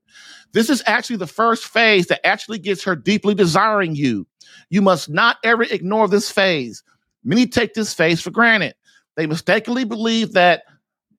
This 0.52 0.70
is 0.70 0.84
actually 0.86 1.16
the 1.16 1.28
first 1.28 1.66
phase 1.66 2.08
that 2.08 2.26
actually 2.28 2.60
gets 2.60 2.84
her 2.84 2.96
deeply 2.96 3.34
desiring 3.34 3.96
you. 3.96 4.28
You 4.70 4.82
must 4.82 5.10
not 5.10 5.38
ever 5.46 5.64
ignore 5.64 6.10
this 6.10 6.30
phase. 6.30 6.84
Many 7.24 7.48
take 7.48 7.74
this 7.74 7.94
phase 7.94 8.22
for 8.22 8.32
granted. 8.32 8.76
They 9.16 9.28
mistakenly 9.28 9.86
believe 9.86 10.34
that 10.34 10.64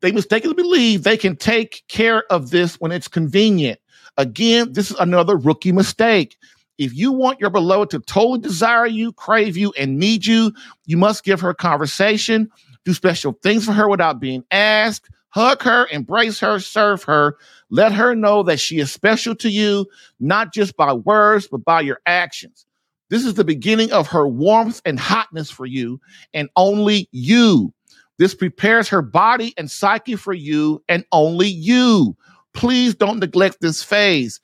they 0.03 0.13
mistakenly 0.13 0.55
believe 0.55 1.03
they 1.03 1.17
can 1.17 1.35
take 1.35 1.83
care 1.89 2.25
of 2.31 2.51
this 2.51 2.75
when 2.79 2.93
it's 2.93 3.09
convenient. 3.09 3.81
Again, 4.19 4.73
this 4.73 4.91
is 4.91 4.97
another 4.99 5.37
rookie 5.37 5.73
mistake. 5.73 6.37
If 6.77 6.95
you 6.95 7.13
want 7.13 7.41
your 7.41 7.51
beloved 7.51 7.91
to 7.91 8.01
totally 8.01 8.41
desire 8.41 8.87
you, 8.87 9.13
crave 9.13 9.57
you, 9.57 9.73
and 9.79 9.99
need 9.99 10.27
you, 10.27 10.53
you 10.85 10.97
must 10.99 11.25
give 11.25 11.41
her 11.41 11.55
conversation, 11.55 12.51
do 12.85 12.93
special 12.93 13.39
things 13.43 13.65
for 13.65 13.73
her 13.73 13.89
without 13.89 14.21
being 14.21 14.45
asked, 14.51 15.09
hug 15.29 15.63
her, 15.63 15.87
embrace 15.91 16.41
her, 16.41 16.59
serve 16.59 17.03
her. 17.05 17.37
Let 17.71 17.93
her 17.93 18.15
know 18.15 18.43
that 18.43 18.61
she 18.61 18.79
is 18.79 18.93
special 18.93 19.35
to 19.37 19.49
you, 19.49 19.87
not 20.21 20.53
just 20.53 20.77
by 20.77 20.93
words, 20.93 21.49
but 21.49 21.65
by 21.65 21.81
your 21.81 22.01
actions. 22.07 22.67
This 23.11 23.25
is 23.25 23.35
the 23.35 23.45
beginning 23.45 23.93
of 23.93 24.07
her 24.09 24.27
warmth 24.27 24.81
and 24.85 24.99
hotness 24.99 25.51
for 25.51 25.67
you, 25.67 26.01
and 26.33 26.49
only 26.57 27.09
you. 27.13 27.73
This 28.19 28.35
prepares 28.35 28.89
her 28.89 29.03
body 29.03 29.55
and 29.57 29.71
psyche 29.71 30.17
for 30.17 30.33
you, 30.33 30.83
and 30.89 31.05
only 31.13 31.49
you. 31.49 32.17
Please 32.55 32.95
don't 32.95 33.19
neglect 33.19 33.61
this 33.61 33.83
phase. 33.83 34.41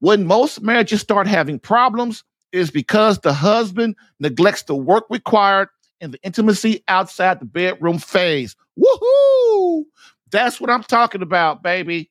When 0.00 0.26
most 0.26 0.62
marriages 0.62 1.00
start 1.00 1.26
having 1.26 1.58
problems, 1.58 2.24
is 2.54 2.70
because 2.70 3.18
the 3.18 3.32
husband 3.32 3.96
neglects 4.20 4.62
the 4.62 4.76
work 4.76 5.04
required 5.10 5.68
in 6.00 6.10
the 6.10 6.18
intimacy 6.22 6.82
outside 6.88 7.40
the 7.40 7.46
bedroom 7.46 7.98
phase. 7.98 8.56
Woohoo! 8.78 9.84
That's 10.30 10.60
what 10.60 10.70
I'm 10.70 10.82
talking 10.82 11.22
about, 11.22 11.62
baby. 11.62 12.10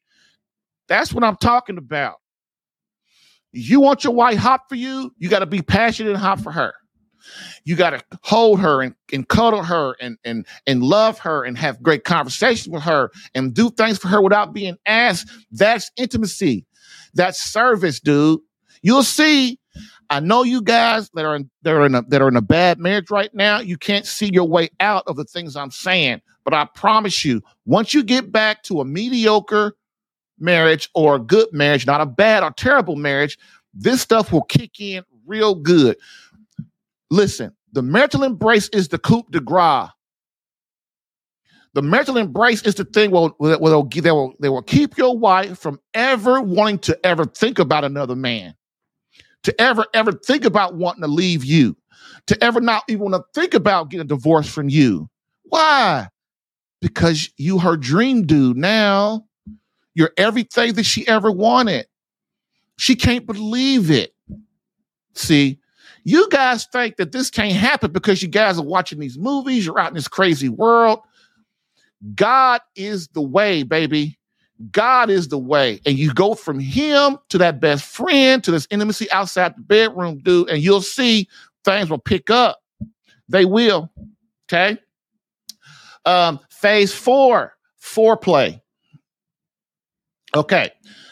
That's 0.87 1.13
what 1.13 1.23
I'm 1.23 1.37
talking 1.37 1.77
about. 1.77 2.15
You 3.51 3.81
want 3.81 4.03
your 4.03 4.13
wife 4.13 4.37
hot 4.37 4.61
for 4.67 4.75
you, 4.75 5.13
you 5.17 5.29
got 5.29 5.39
to 5.39 5.45
be 5.45 5.61
passionate 5.61 6.09
and 6.09 6.19
hot 6.19 6.41
for 6.41 6.51
her. 6.51 6.73
You 7.63 7.75
got 7.75 7.91
to 7.91 8.01
hold 8.23 8.59
her 8.59 8.81
and, 8.81 8.95
and 9.13 9.27
cuddle 9.27 9.63
her 9.63 9.95
and, 10.01 10.17
and, 10.25 10.45
and 10.67 10.83
love 10.83 11.19
her 11.19 11.43
and 11.43 11.57
have 11.57 11.81
great 11.81 12.03
conversations 12.03 12.67
with 12.67 12.83
her 12.83 13.11
and 13.33 13.53
do 13.53 13.69
things 13.69 13.97
for 13.97 14.09
her 14.09 14.21
without 14.21 14.53
being 14.53 14.77
asked. 14.85 15.29
That's 15.51 15.89
intimacy. 15.95 16.65
That's 17.13 17.39
service, 17.39 17.99
dude. 17.99 18.41
You'll 18.81 19.03
see 19.03 19.59
I 20.13 20.19
know 20.19 20.43
you 20.43 20.61
guys 20.61 21.09
that 21.15 21.25
are 21.25 21.35
in, 21.35 21.49
that 21.63 21.73
are 21.73 21.87
in 21.87 21.95
a 21.95 22.03
that 22.03 22.21
are 22.21 22.27
in 22.27 22.35
a 22.35 22.41
bad 22.41 22.77
marriage 22.77 23.09
right 23.09 23.33
now. 23.33 23.59
You 23.59 23.79
can't 23.79 24.05
see 24.05 24.29
your 24.31 24.47
way 24.47 24.69
out 24.79 25.03
of 25.07 25.15
the 25.15 25.23
things 25.23 25.55
I'm 25.55 25.71
saying, 25.71 26.21
but 26.43 26.53
I 26.53 26.65
promise 26.65 27.25
you, 27.25 27.41
once 27.65 27.95
you 27.95 28.03
get 28.03 28.31
back 28.31 28.61
to 28.63 28.79
a 28.79 28.85
mediocre 28.85 29.75
marriage 30.37 30.87
or 30.93 31.15
a 31.15 31.19
good 31.19 31.47
marriage, 31.51 31.87
not 31.87 31.99
a 31.99 32.05
bad 32.05 32.43
or 32.43 32.51
terrible 32.51 32.95
marriage, 32.95 33.39
this 33.73 34.01
stuff 34.01 34.31
will 34.31 34.43
kick 34.43 34.79
in 34.79 35.03
real 35.25 35.55
good. 35.55 35.97
Listen, 37.09 37.51
the 37.71 37.81
marital 37.81 38.21
embrace 38.21 38.69
is 38.69 38.89
the 38.89 38.99
coup 38.99 39.23
de 39.31 39.39
grace. 39.39 39.89
The 41.73 41.81
marital 41.81 42.17
embrace 42.17 42.61
is 42.61 42.75
the 42.75 42.85
thing 42.85 43.09
where, 43.09 43.29
where 43.39 43.57
they'll, 43.57 43.83
they, 43.89 44.11
will, 44.11 44.35
they 44.39 44.49
will 44.49 44.61
keep 44.61 44.95
your 44.95 45.17
wife 45.17 45.57
from 45.57 45.79
ever 45.95 46.39
wanting 46.39 46.77
to 46.79 47.03
ever 47.03 47.25
think 47.25 47.57
about 47.57 47.83
another 47.83 48.15
man 48.15 48.53
to 49.43 49.61
ever, 49.61 49.85
ever 49.93 50.11
think 50.11 50.45
about 50.45 50.75
wanting 50.75 51.01
to 51.01 51.07
leave 51.07 51.43
you, 51.43 51.75
to 52.27 52.43
ever 52.43 52.61
not 52.61 52.83
even 52.87 53.11
want 53.11 53.15
to 53.15 53.39
think 53.39 53.53
about 53.53 53.89
getting 53.89 54.07
divorced 54.07 54.49
from 54.49 54.69
you. 54.69 55.09
Why? 55.43 56.07
Because 56.81 57.29
you 57.37 57.59
her 57.59 57.77
dream 57.77 58.25
dude 58.25 58.57
now. 58.57 59.25
You're 59.95 60.13
everything 60.17 60.73
that 60.73 60.85
she 60.85 61.07
ever 61.07 61.31
wanted. 61.31 61.85
She 62.77 62.95
can't 62.95 63.27
believe 63.27 63.91
it. 63.91 64.13
See, 65.13 65.59
you 66.03 66.27
guys 66.29 66.65
think 66.65 66.97
that 66.97 67.11
this 67.11 67.29
can't 67.29 67.53
happen 67.53 67.91
because 67.91 68.21
you 68.21 68.27
guys 68.27 68.57
are 68.57 68.65
watching 68.65 68.99
these 68.99 69.17
movies, 69.17 69.65
you're 69.65 69.79
out 69.79 69.89
in 69.89 69.93
this 69.93 70.07
crazy 70.07 70.49
world. 70.49 70.99
God 72.15 72.61
is 72.75 73.07
the 73.09 73.21
way, 73.21 73.63
baby. 73.63 74.17
God 74.71 75.09
is 75.09 75.27
the 75.27 75.37
way. 75.37 75.81
And 75.85 75.97
you 75.97 76.13
go 76.13 76.35
from 76.35 76.59
him 76.59 77.17
to 77.29 77.37
that 77.39 77.59
best 77.59 77.83
friend 77.85 78.43
to 78.43 78.51
this 78.51 78.67
intimacy 78.69 79.11
outside 79.11 79.55
the 79.55 79.61
bedroom, 79.61 80.19
dude, 80.19 80.49
and 80.49 80.61
you'll 80.61 80.81
see 80.81 81.27
things 81.63 81.89
will 81.89 81.97
pick 81.97 82.29
up. 82.29 82.59
They 83.29 83.45
will. 83.45 83.91
Okay. 84.47 84.77
Um, 86.05 86.39
phase 86.49 86.93
four, 86.93 87.53
foreplay. 87.81 88.61
Okay. 90.35 90.71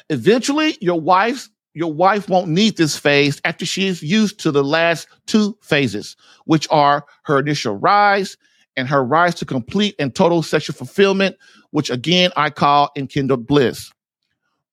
Eventually, 0.10 0.78
your 0.82 1.00
wife's 1.00 1.50
your 1.74 1.94
wife 1.94 2.28
won't 2.28 2.50
need 2.50 2.76
this 2.76 2.98
phase 2.98 3.40
after 3.46 3.66
she 3.66 3.88
is 3.88 4.04
used 4.04 4.42
to 4.42 4.52
the 4.52 4.64
last 4.64 5.08
two 5.26 5.58
phases, 5.62 6.18
which 6.44 6.68
are 6.70 7.06
her 7.24 7.40
initial 7.40 7.78
rise 7.78 8.36
and 8.76 8.90
her 8.90 9.04
rise 9.04 9.36
to 9.36 9.46
complete 9.46 9.96
and 9.98 10.14
total 10.14 10.44
sexual 10.44 10.76
fulfillment, 10.76 11.38
which 11.72 11.90
again 11.90 12.32
I 12.36 12.50
call 12.50 12.92
enkindled 12.96 13.48
bliss. 13.48 13.92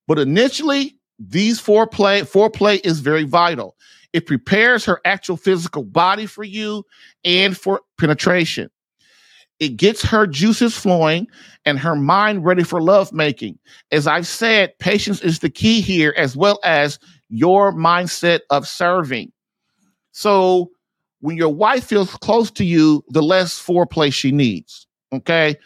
But 0.07 0.19
initially, 0.19 0.97
these 1.19 1.61
foreplay, 1.61 2.23
foreplay 2.23 2.85
is 2.85 3.01
very 3.01 3.25
vital. 3.25 3.77
It 4.13 4.27
prepares 4.27 4.85
her 4.85 5.01
actual 5.05 5.37
physical 5.37 5.85
body 5.85 6.27
for 6.27 6.45
you 6.45 6.85
and 7.25 7.57
for 7.57 7.83
penetration. 7.99 8.71
It 9.61 9.77
gets 9.77 10.03
her 10.05 10.27
juices 10.27 10.77
flowing 10.77 11.27
and 11.65 11.79
her 11.79 11.97
mind 11.97 12.45
ready 12.45 12.63
for 12.63 12.81
love 12.81 13.13
making. 13.13 13.59
As 13.91 14.07
I've 14.07 14.27
said, 14.27 14.79
patience 14.79 15.21
is 15.21 15.41
the 15.41 15.51
key 15.51 15.81
here, 15.81 16.15
as 16.17 16.37
well 16.37 16.61
as 16.63 16.99
your 17.29 17.73
mindset 17.73 18.41
of 18.51 18.69
serving. 18.69 19.33
So 20.13 20.71
when 21.21 21.37
your 21.37 21.53
wife 21.53 21.85
feels 21.85 22.15
close 22.17 22.51
to 22.53 22.65
you, 22.65 23.05
the 23.09 23.23
less 23.23 23.55
foreplay 23.55 24.13
she 24.13 24.31
needs. 24.31 24.87
Okay. 25.13 25.57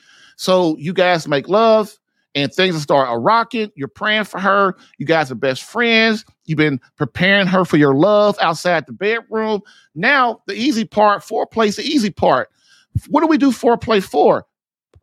So 0.43 0.77
you 0.77 0.93
guys 0.93 1.29
make 1.29 1.49
love 1.49 1.97
and 2.35 2.53
things 2.53 2.83
start 2.83 3.09
a 3.09 3.17
rocking. 3.17 3.71
You're 3.77 3.87
praying 3.87 4.25
for 4.25 4.41
her. 4.41 4.75
You 4.99 5.07
guys 5.07 5.31
are 5.31 5.37
best 5.37 5.63
friends. 5.63 6.25
You've 6.47 6.59
been 6.59 6.81
preparing 6.97 7.47
her 7.47 7.65
for 7.65 7.77
your 7.77 7.95
love 7.95 8.37
outside 8.41 8.87
the 8.87 8.93
bedroom. 8.93 9.61
Now, 9.95 10.43
the 10.49 10.55
easy 10.55 10.85
part, 10.85 11.23
foreplay 11.23 11.69
is 11.69 11.77
the 11.77 11.85
easy 11.85 12.11
part. 12.11 12.51
What 13.07 13.21
do 13.21 13.29
we 13.29 13.39
do 13.39 13.53
foreplay 13.53 14.03
for? 14.03 14.45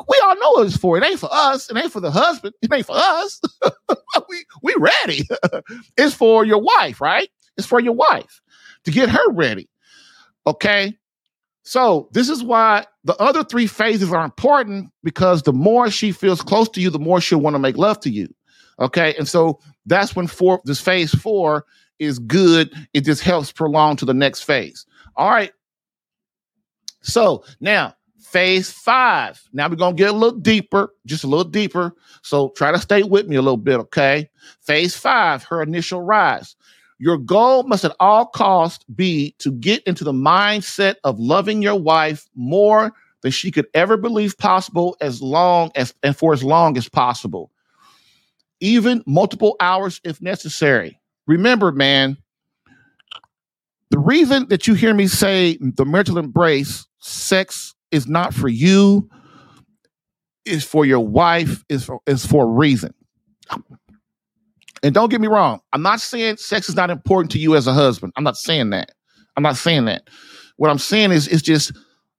We 0.09 0.21
all 0.25 0.35
know 0.35 0.63
it's 0.63 0.75
for. 0.75 0.97
It 0.97 1.05
ain't 1.05 1.21
for 1.21 1.29
us. 1.31 1.69
It 1.69 1.77
ain't 1.77 1.93
for 1.93 2.01
the 2.01 2.11
husband. 2.11 2.53
It 2.61 2.73
ain't 2.73 2.85
for 2.85 2.97
us. 2.97 3.39
we 4.29 4.43
we 4.61 4.75
ready. 4.77 5.25
it's 5.97 6.15
for 6.15 6.43
your 6.43 6.61
wife, 6.61 6.99
right? 6.99 7.29
It's 7.57 7.67
for 7.67 7.79
your 7.79 7.93
wife 7.93 8.41
to 8.83 8.91
get 8.91 9.07
her 9.07 9.31
ready. 9.31 9.69
Okay. 10.45 10.97
So 11.70 12.09
this 12.13 12.30
is 12.30 12.43
why 12.43 12.88
the 13.03 13.15
other 13.17 13.43
three 13.43 13.67
phases 13.67 14.11
are 14.11 14.26
important 14.26 14.89
because 15.03 15.43
the 15.43 15.53
more 15.53 15.91
she 15.91 16.11
feels 16.11 16.41
close 16.41 16.67
to 16.70 16.82
you, 16.82 16.89
the 16.89 16.97
more 16.97 17.22
she'll 17.22 17.41
want 17.41 17.53
to 17.53 17.59
make 17.59 17.78
love 17.78 17.99
to 17.99 18.09
you. 18.09 18.28
Okay. 18.80 19.13
And 19.20 19.28
so 19.28 19.59
that's 19.86 20.15
when 20.15 20.26
four, 20.26 20.61
this 20.65 20.82
phase 20.82 21.13
four 21.13 21.65
is 21.99 22.17
good. 22.17 22.74
It 22.95 23.01
just 23.01 23.22
helps 23.22 23.51
prolong 23.51 23.97
to 23.97 24.05
the 24.05 24.15
next 24.15 24.41
phase. 24.41 24.88
All 25.15 25.30
right. 25.30 25.51
So 27.01 27.43
now 27.59 27.93
phase 28.20 28.72
five. 28.72 29.39
Now 29.53 29.70
we're 29.70 29.76
going 29.76 29.95
to 29.95 30.03
get 30.03 30.09
a 30.09 30.17
little 30.17 30.39
deeper, 30.39 30.91
just 31.05 31.24
a 31.24 31.28
little 31.28 31.43
deeper. 31.43 31.93
So 32.24 32.49
try 32.57 32.72
to 32.72 32.80
stay 32.80 33.03
with 33.03 33.28
me 33.28 33.36
a 33.36 33.43
little 33.43 33.57
bit. 33.57 33.80
Okay. 33.82 34.28
Phase 34.61 34.95
five, 34.97 35.43
her 35.43 35.61
initial 35.61 36.01
rise. 36.01 36.55
Your 36.99 37.17
goal 37.17 37.63
must 37.63 37.85
at 37.85 37.95
all 37.99 38.25
costs 38.25 38.83
be 38.93 39.33
to 39.39 39.51
get 39.53 39.81
into 39.83 40.03
the 40.03 40.11
mindset 40.11 40.95
of 41.05 41.17
loving 41.17 41.61
your 41.61 41.75
wife 41.75 42.27
more 42.35 42.93
than 43.21 43.31
she 43.31 43.51
could 43.51 43.67
ever 43.73 43.95
believe 43.95 44.37
possible 44.37 44.97
as 45.01 45.21
long 45.21 45.71
as 45.75 45.93
and 46.03 46.15
for 46.15 46.33
as 46.33 46.43
long 46.43 46.77
as 46.77 46.89
possible. 46.89 47.51
Even 48.59 49.01
multiple 49.07 49.55
hours 49.61 50.01
if 50.03 50.21
necessary. 50.21 50.99
Remember, 51.25 51.71
man, 51.71 52.17
the 53.91 53.99
reason 53.99 54.47
that 54.49 54.67
you 54.67 54.73
hear 54.73 54.93
me 54.93 55.07
say 55.07 55.57
the 55.61 55.85
marital 55.85 56.17
embrace, 56.17 56.85
sex 56.99 57.75
is 57.91 58.07
not 58.07 58.33
for 58.33 58.49
you, 58.49 59.09
is 60.45 60.65
for 60.65 60.85
your 60.85 60.99
wife, 60.99 61.63
is 61.69 61.85
for, 61.85 62.01
is 62.05 62.25
for 62.25 62.43
a 62.43 62.47
reason. 62.47 62.93
And 64.84 64.93
don't 64.93 65.09
get 65.09 65.21
me 65.21 65.27
wrong, 65.27 65.59
I'm 65.73 65.82
not 65.82 66.01
saying 66.01 66.38
sex 66.38 66.69
is 66.69 66.75
not 66.75 66.89
important 66.89 67.32
to 67.32 67.39
you 67.39 67.55
as 67.55 67.67
a 67.67 67.73
husband. 67.73 68.13
I'm 68.15 68.23
not 68.23 68.38
saying 68.38 68.69
that. 68.71 68.91
I'm 69.36 69.43
not 69.43 69.57
saying 69.57 69.86
that. 69.86 70.09
What 70.57 70.69
I'm 70.69 70.80
saying 70.80 71.11
is 71.11 71.27
it's 71.27 71.41
just 71.41 71.71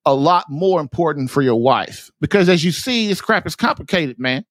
a 0.07 0.15
lot 0.15 0.47
more 0.49 0.81
important 0.81 1.31
for 1.31 1.43
your 1.43 1.61
wife. 1.61 2.11
Because 2.21 2.49
as 2.49 2.65
you 2.65 2.73
see, 2.73 3.07
this 3.07 3.21
crap 3.21 3.47
is 3.47 3.57
complicated, 3.57 4.19
man. 4.19 4.45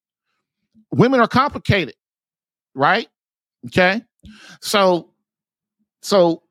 Women 0.91 1.19
are 1.19 1.27
complicated, 1.27 1.95
right? 2.75 3.07
Okay. 3.67 4.03
So 4.61 5.11
so 6.01 6.43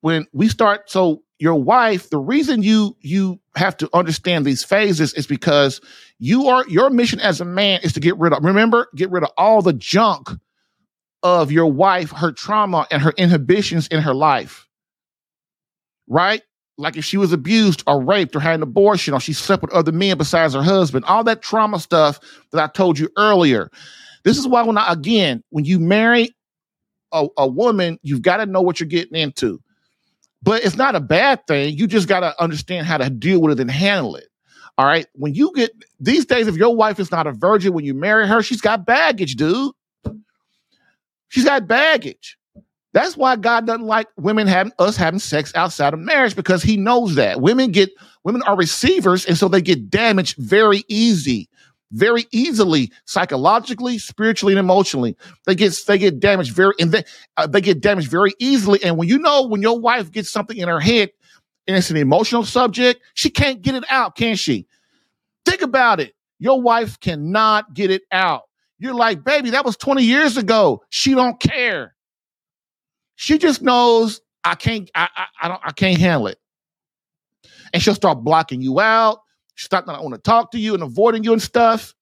when 0.00 0.26
we 0.32 0.48
start 0.48 0.90
so 0.90 1.22
your 1.38 1.54
wife, 1.56 2.10
the 2.10 2.18
reason 2.18 2.62
you 2.62 2.96
you 3.00 3.40
have 3.56 3.76
to 3.78 3.90
understand 3.92 4.44
these 4.44 4.64
phases 4.64 5.12
is 5.14 5.26
because 5.26 5.80
you 6.18 6.48
are 6.48 6.66
your 6.68 6.90
mission 6.90 7.20
as 7.20 7.40
a 7.40 7.44
man 7.44 7.80
is 7.82 7.92
to 7.92 8.00
get 8.00 8.16
rid 8.18 8.32
of 8.32 8.42
remember, 8.42 8.88
get 8.96 9.10
rid 9.10 9.22
of 9.22 9.30
all 9.36 9.62
the 9.62 9.72
junk 9.72 10.30
of 11.26 11.50
your 11.50 11.66
wife, 11.66 12.12
her 12.12 12.30
trauma 12.30 12.86
and 12.90 13.02
her 13.02 13.12
inhibitions 13.16 13.88
in 13.88 14.00
her 14.00 14.14
life. 14.14 14.68
Right? 16.08 16.42
Like 16.78 16.96
if 16.96 17.04
she 17.04 17.16
was 17.16 17.32
abused 17.32 17.82
or 17.86 18.00
raped 18.00 18.36
or 18.36 18.40
had 18.40 18.54
an 18.54 18.62
abortion 18.62 19.12
or 19.12 19.18
she 19.18 19.32
slept 19.32 19.62
with 19.62 19.72
other 19.72 19.90
men 19.90 20.18
besides 20.18 20.54
her 20.54 20.62
husband, 20.62 21.04
all 21.06 21.24
that 21.24 21.42
trauma 21.42 21.80
stuff 21.80 22.20
that 22.52 22.62
I 22.62 22.68
told 22.68 22.98
you 22.98 23.08
earlier. 23.16 23.70
This 24.24 24.38
is 24.38 24.46
why 24.46 24.62
when 24.62 24.78
I 24.78 24.92
again, 24.92 25.42
when 25.50 25.64
you 25.64 25.80
marry 25.80 26.34
a, 27.12 27.26
a 27.36 27.48
woman, 27.48 27.98
you've 28.02 28.22
got 28.22 28.36
to 28.36 28.46
know 28.46 28.60
what 28.60 28.78
you're 28.78 28.88
getting 28.88 29.16
into. 29.16 29.60
But 30.42 30.64
it's 30.64 30.76
not 30.76 30.94
a 30.94 31.00
bad 31.00 31.44
thing. 31.48 31.76
You 31.76 31.88
just 31.88 32.06
got 32.06 32.20
to 32.20 32.40
understand 32.40 32.86
how 32.86 32.98
to 32.98 33.10
deal 33.10 33.40
with 33.40 33.58
it 33.58 33.60
and 33.60 33.70
handle 33.70 34.14
it. 34.14 34.28
All 34.78 34.86
right. 34.86 35.06
When 35.14 35.34
you 35.34 35.52
get 35.56 35.72
these 35.98 36.24
days, 36.24 36.46
if 36.46 36.56
your 36.56 36.76
wife 36.76 37.00
is 37.00 37.10
not 37.10 37.26
a 37.26 37.32
virgin 37.32 37.72
when 37.72 37.84
you 37.84 37.94
marry 37.94 38.28
her, 38.28 38.42
she's 38.42 38.60
got 38.60 38.86
baggage, 38.86 39.34
dude. 39.34 39.72
She's 41.28 41.44
got 41.44 41.66
baggage. 41.66 42.38
That's 42.96 43.14
why 43.14 43.36
God 43.36 43.66
doesn't 43.66 43.84
like 43.84 44.08
women 44.16 44.46
having 44.46 44.72
us 44.78 44.96
having 44.96 45.20
sex 45.20 45.52
outside 45.54 45.92
of 45.92 46.00
marriage 46.00 46.34
because 46.34 46.62
he 46.62 46.78
knows 46.78 47.14
that. 47.16 47.42
Women 47.42 47.70
get 47.70 47.90
women 48.24 48.40
are 48.42 48.56
receivers 48.56 49.26
and 49.26 49.36
so 49.36 49.48
they 49.48 49.60
get 49.60 49.90
damaged 49.90 50.38
very 50.38 50.82
easy, 50.88 51.50
very 51.92 52.24
easily 52.30 52.90
psychologically, 53.04 53.98
spiritually 53.98 54.54
and 54.54 54.60
emotionally. 54.60 55.14
They 55.44 55.54
get 55.54 55.76
they 55.86 55.98
get 55.98 56.20
damaged 56.20 56.54
very 56.54 56.72
and 56.80 56.92
they, 56.92 57.04
uh, 57.36 57.46
they 57.46 57.60
get 57.60 57.82
damaged 57.82 58.10
very 58.10 58.32
easily 58.38 58.82
and 58.82 58.96
when 58.96 59.08
you 59.08 59.18
know 59.18 59.46
when 59.46 59.60
your 59.60 59.78
wife 59.78 60.10
gets 60.10 60.30
something 60.30 60.56
in 60.56 60.68
her 60.68 60.80
head 60.80 61.10
and 61.66 61.76
it's 61.76 61.90
an 61.90 61.98
emotional 61.98 62.44
subject, 62.44 63.02
she 63.12 63.28
can't 63.28 63.60
get 63.60 63.74
it 63.74 63.84
out, 63.90 64.16
can 64.16 64.36
she? 64.36 64.66
Think 65.44 65.60
about 65.60 66.00
it. 66.00 66.14
Your 66.38 66.62
wife 66.62 66.98
cannot 67.00 67.74
get 67.74 67.90
it 67.90 68.04
out. 68.10 68.45
You're 68.78 68.94
like, 68.94 69.24
baby, 69.24 69.50
that 69.50 69.64
was 69.64 69.76
20 69.76 70.02
years 70.02 70.36
ago. 70.36 70.82
She 70.90 71.14
don't 71.14 71.40
care. 71.40 71.94
She 73.16 73.38
just 73.38 73.62
knows 73.62 74.20
I 74.44 74.54
can't, 74.54 74.90
I, 74.94 75.08
I, 75.16 75.26
I 75.42 75.48
don't, 75.48 75.60
I 75.64 75.72
can't 75.72 75.98
handle 75.98 76.26
it. 76.26 76.38
And 77.72 77.82
she'll 77.82 77.94
start 77.94 78.22
blocking 78.22 78.60
you 78.60 78.80
out. 78.80 79.20
Start 79.56 79.86
not 79.86 80.02
want 80.02 80.14
to 80.14 80.20
talk 80.20 80.50
to 80.50 80.58
you 80.58 80.74
and 80.74 80.82
avoiding 80.82 81.24
you 81.24 81.32
and 81.32 81.40
stuff. 81.40 81.94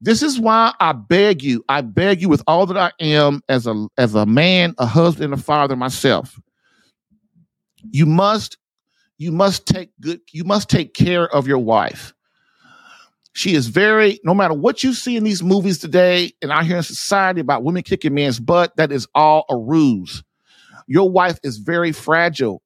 This 0.00 0.22
is 0.22 0.38
why 0.38 0.74
I 0.78 0.92
beg 0.92 1.42
you, 1.42 1.64
I 1.68 1.80
beg 1.80 2.20
you 2.20 2.28
with 2.28 2.42
all 2.46 2.66
that 2.66 2.76
I 2.76 2.92
am 3.02 3.40
as 3.48 3.66
a 3.66 3.88
as 3.96 4.14
a 4.14 4.26
man, 4.26 4.74
a 4.78 4.84
husband, 4.84 5.32
a 5.32 5.38
father 5.38 5.74
myself. 5.74 6.38
You 7.90 8.04
must, 8.04 8.58
you 9.16 9.32
must 9.32 9.66
take 9.66 9.90
good, 10.00 10.20
you 10.32 10.44
must 10.44 10.68
take 10.68 10.92
care 10.92 11.28
of 11.34 11.46
your 11.46 11.58
wife. 11.58 12.12
She 13.36 13.54
is 13.54 13.66
very, 13.66 14.18
no 14.24 14.32
matter 14.32 14.54
what 14.54 14.82
you 14.82 14.94
see 14.94 15.14
in 15.14 15.22
these 15.22 15.42
movies 15.42 15.76
today 15.76 16.32
and 16.40 16.50
out 16.50 16.64
here 16.64 16.78
in 16.78 16.82
society 16.82 17.42
about 17.42 17.64
women 17.64 17.82
kicking 17.82 18.14
men's 18.14 18.40
butt, 18.40 18.74
that 18.78 18.90
is 18.90 19.06
all 19.14 19.44
a 19.50 19.56
ruse. 19.58 20.22
Your 20.86 21.10
wife 21.10 21.38
is 21.42 21.58
very 21.58 21.92
fragile. 21.92 22.62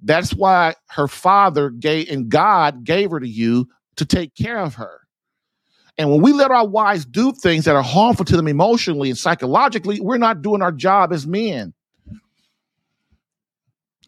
That's 0.00 0.32
why 0.32 0.76
her 0.90 1.08
father 1.08 1.68
gave 1.68 2.08
and 2.10 2.28
God 2.28 2.84
gave 2.84 3.10
her 3.10 3.18
to 3.18 3.28
you 3.28 3.66
to 3.96 4.04
take 4.04 4.36
care 4.36 4.60
of 4.60 4.76
her. 4.76 5.00
And 5.98 6.12
when 6.12 6.22
we 6.22 6.32
let 6.32 6.52
our 6.52 6.68
wives 6.68 7.04
do 7.04 7.32
things 7.32 7.64
that 7.64 7.74
are 7.74 7.82
harmful 7.82 8.24
to 8.26 8.36
them 8.36 8.46
emotionally 8.46 9.08
and 9.08 9.18
psychologically, 9.18 9.98
we're 9.98 10.16
not 10.18 10.42
doing 10.42 10.62
our 10.62 10.70
job 10.70 11.12
as 11.12 11.26
men. 11.26 11.74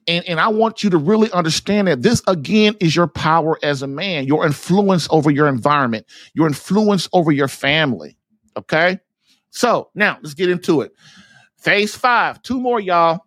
And, 0.09 0.25
and 0.27 0.39
I 0.39 0.49
want 0.49 0.85
you 0.85 0.91
to 0.91 0.99
really 0.99 1.31
understand 1.33 1.89
that 1.89 2.03
this 2.03 2.23
again 2.29 2.77
is 2.81 2.95
your 2.95 3.09
power 3.09 3.59
as 3.63 3.83
a 3.83 3.87
man, 3.87 4.27
your 4.27 4.47
influence 4.47 5.09
over 5.11 5.31
your 5.31 5.49
environment, 5.49 6.07
your 6.35 6.47
influence 6.47 7.09
over 7.13 7.33
your 7.33 7.49
family. 7.49 8.17
Okay. 8.57 9.01
So 9.51 9.91
now 9.95 10.19
let's 10.23 10.35
get 10.35 10.51
into 10.51 10.83
it. 10.83 10.93
Phase 11.59 11.97
five, 11.97 12.43
two 12.43 12.61
more, 12.61 12.79
y'all. 12.79 13.21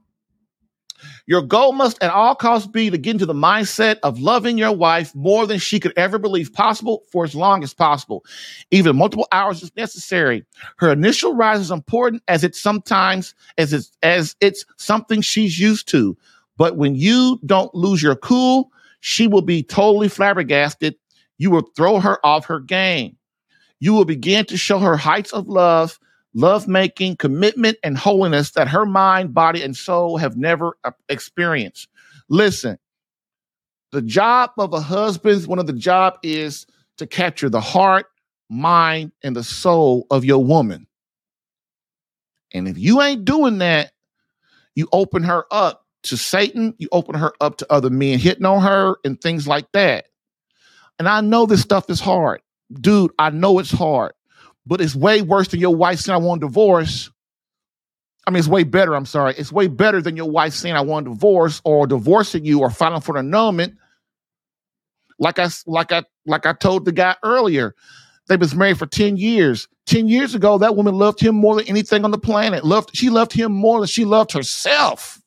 Your 1.28 1.42
goal 1.42 1.72
must 1.74 2.02
at 2.04 2.12
all 2.12 2.36
costs 2.36 2.68
be 2.68 2.90
to 2.90 2.98
get 2.98 3.12
into 3.12 3.26
the 3.26 3.34
mindset 3.34 3.98
of 4.04 4.20
loving 4.20 4.58
your 4.58 4.76
wife 4.76 5.14
more 5.16 5.48
than 5.48 5.60
she 5.60 5.80
could 5.80 5.94
ever 5.96 6.20
believe 6.20 6.52
possible 6.54 7.04
for 7.12 7.24
as 7.24 7.36
long 7.36 7.64
as 7.64 7.74
possible. 7.74 8.26
Even 8.72 8.98
multiple 8.98 9.28
hours 9.32 9.64
is 9.64 9.76
necessary. 9.76 10.46
Her 10.78 10.92
initial 10.92 11.36
rise 11.36 11.62
is 11.62 11.72
important 11.72 12.24
as 12.28 12.44
it's 12.44 12.62
sometimes 12.62 13.34
as 13.58 13.74
it's 13.74 13.92
as 14.04 14.36
it's 14.42 14.66
something 14.78 15.22
she's 15.22 15.60
used 15.60 15.88
to. 15.90 16.18
But 16.60 16.76
when 16.76 16.94
you 16.94 17.40
don't 17.46 17.74
lose 17.74 18.04
your 18.04 18.18
cool, 18.18 18.70
she 19.00 19.28
will 19.28 19.42
be 19.42 19.64
totally 19.64 20.10
flabbergasted. 20.10 20.94
You 21.38 21.52
will 21.52 21.68
throw 21.76 22.02
her 22.02 22.24
off 22.24 22.46
her 22.48 22.60
game. 22.60 23.16
You 23.80 23.94
will 23.94 24.04
begin 24.04 24.44
to 24.46 24.58
show 24.58 24.78
her 24.78 24.98
heights 24.98 25.32
of 25.32 25.48
love 25.48 25.98
love 26.36 26.68
making, 26.68 27.16
commitment, 27.16 27.78
and 27.84 27.98
holiness 27.98 28.52
that 28.52 28.68
her 28.68 28.86
mind, 28.86 29.34
body, 29.34 29.64
and 29.64 29.76
soul 29.76 30.18
have 30.18 30.38
never 30.38 30.78
uh, 30.84 30.92
experienced. 31.08 31.88
Listen, 32.30 32.78
the 33.92 34.02
job 34.02 34.52
of 34.60 34.74
a 34.74 34.80
husband, 34.80 35.48
one 35.48 35.58
of 35.58 35.66
the 35.66 35.74
job 35.74 36.20
is 36.22 36.68
to 36.98 37.08
capture 37.08 37.50
the 37.50 37.62
heart, 37.62 38.06
mind, 38.50 39.12
and 39.24 39.36
the 39.36 39.44
soul 39.44 40.06
of 40.12 40.24
your 40.24 40.44
woman. 40.44 40.86
And 42.54 42.68
if 42.68 42.78
you 42.78 43.02
ain't 43.02 43.26
doing 43.26 43.58
that, 43.60 43.92
you 44.76 44.88
open 44.92 45.24
her 45.24 45.46
up 45.50 45.88
to 46.04 46.18
Satan, 46.18 46.74
you 46.78 46.88
open 46.92 47.16
her 47.16 47.34
up 47.42 47.58
to 47.58 47.72
other 47.72 47.90
men 47.90 48.20
hitting 48.20 48.46
on 48.46 48.62
her 48.62 48.98
and 49.04 49.20
things 49.20 49.48
like 49.48 49.72
that. 49.74 50.06
And 50.98 51.08
I 51.08 51.22
know 51.22 51.46
this 51.46 51.62
stuff 51.62 51.90
is 51.90 52.00
hard. 52.00 52.42
Dude, 52.74 53.12
I 53.18 53.30
know 53.30 53.60
it's 53.60 53.72
hard 53.72 54.14
but 54.70 54.82
it's 54.82 54.96
way 54.96 55.24
worse 55.24 55.48
than 55.48 55.60
your 55.60 55.76
wife 55.76 56.00
saying 56.00 56.14
I 56.14 56.20
want 56.20 56.44
a 56.44 56.46
divorce. 56.46 57.10
I 58.28 58.32
mean, 58.32 58.38
it's 58.38 58.48
way 58.48 58.64
better. 58.64 58.96
I'm 58.96 59.08
sorry. 59.08 59.34
It's 59.36 59.52
way 59.52 59.68
better 59.68 60.00
than 60.00 60.16
your 60.16 60.30
wife 60.30 60.54
saying 60.54 60.76
I 60.76 60.82
want 60.82 61.08
a 61.08 61.10
divorce 61.10 61.60
or 61.66 61.88
divorcing 61.88 62.46
you 62.46 62.60
or 62.60 62.70
filing 62.70 63.02
for 63.02 63.18
an 63.18 63.26
annulment. 63.26 63.76
Like 65.18 65.40
I 65.40 65.50
like 65.66 65.92
I 65.92 66.04
like 66.28 66.46
I 66.46 66.54
told 66.54 66.86
the 66.86 66.92
guy 66.92 67.16
earlier, 67.24 67.76
they 68.28 68.38
was 68.38 68.54
married 68.54 68.78
for 68.78 68.86
10 68.86 69.18
years. 69.18 69.68
10 69.88 70.08
years 70.08 70.36
ago, 70.36 70.60
that 70.60 70.76
woman 70.76 70.94
loved 70.94 71.20
him 71.20 71.34
more 71.34 71.56
than 71.56 71.68
anything 71.68 72.06
on 72.06 72.12
the 72.12 72.20
planet. 72.20 72.64
Loved 72.64 72.92
she 72.94 73.10
loved 73.10 73.34
him 73.34 73.52
more 73.52 73.80
than 73.80 73.88
she 73.88 74.06
loved 74.06 74.32
herself. 74.32 75.19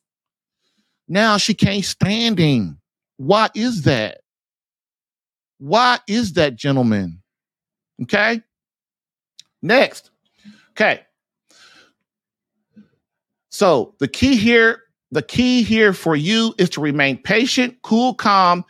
Now 1.12 1.36
she 1.36 1.52
can't 1.52 1.84
stand 1.84 2.38
him. 2.38 2.80
Why 3.18 3.50
is 3.54 3.82
that? 3.82 4.22
Why 5.58 5.98
is 6.08 6.32
that, 6.32 6.56
gentlemen? 6.56 7.18
Okay. 8.04 8.40
Next. 9.60 10.10
Okay. 10.70 11.02
So 13.50 13.94
the 13.98 14.08
key 14.08 14.36
here, 14.36 14.84
the 15.10 15.20
key 15.20 15.62
here 15.62 15.92
for 15.92 16.16
you 16.16 16.54
is 16.56 16.70
to 16.70 16.80
remain 16.80 17.18
patient, 17.18 17.76
cool, 17.82 18.14
calm, 18.14 18.64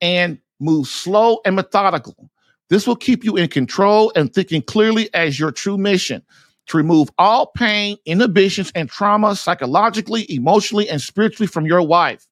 and 0.00 0.36
move 0.58 0.88
slow 0.88 1.38
and 1.44 1.54
methodical. 1.54 2.28
This 2.70 2.88
will 2.88 2.96
keep 2.96 3.22
you 3.22 3.36
in 3.36 3.46
control 3.46 4.10
and 4.16 4.34
thinking 4.34 4.62
clearly 4.62 5.14
as 5.14 5.38
your 5.38 5.52
true 5.52 5.78
mission 5.78 6.24
to 6.66 6.76
remove 6.76 7.10
all 7.18 7.46
pain, 7.48 7.96
inhibitions, 8.06 8.72
and 8.74 8.88
trauma 8.88 9.36
psychologically, 9.36 10.26
emotionally, 10.32 10.88
and 10.88 11.00
spiritually 11.00 11.46
from 11.46 11.66
your 11.66 11.82
wife. 11.82 12.26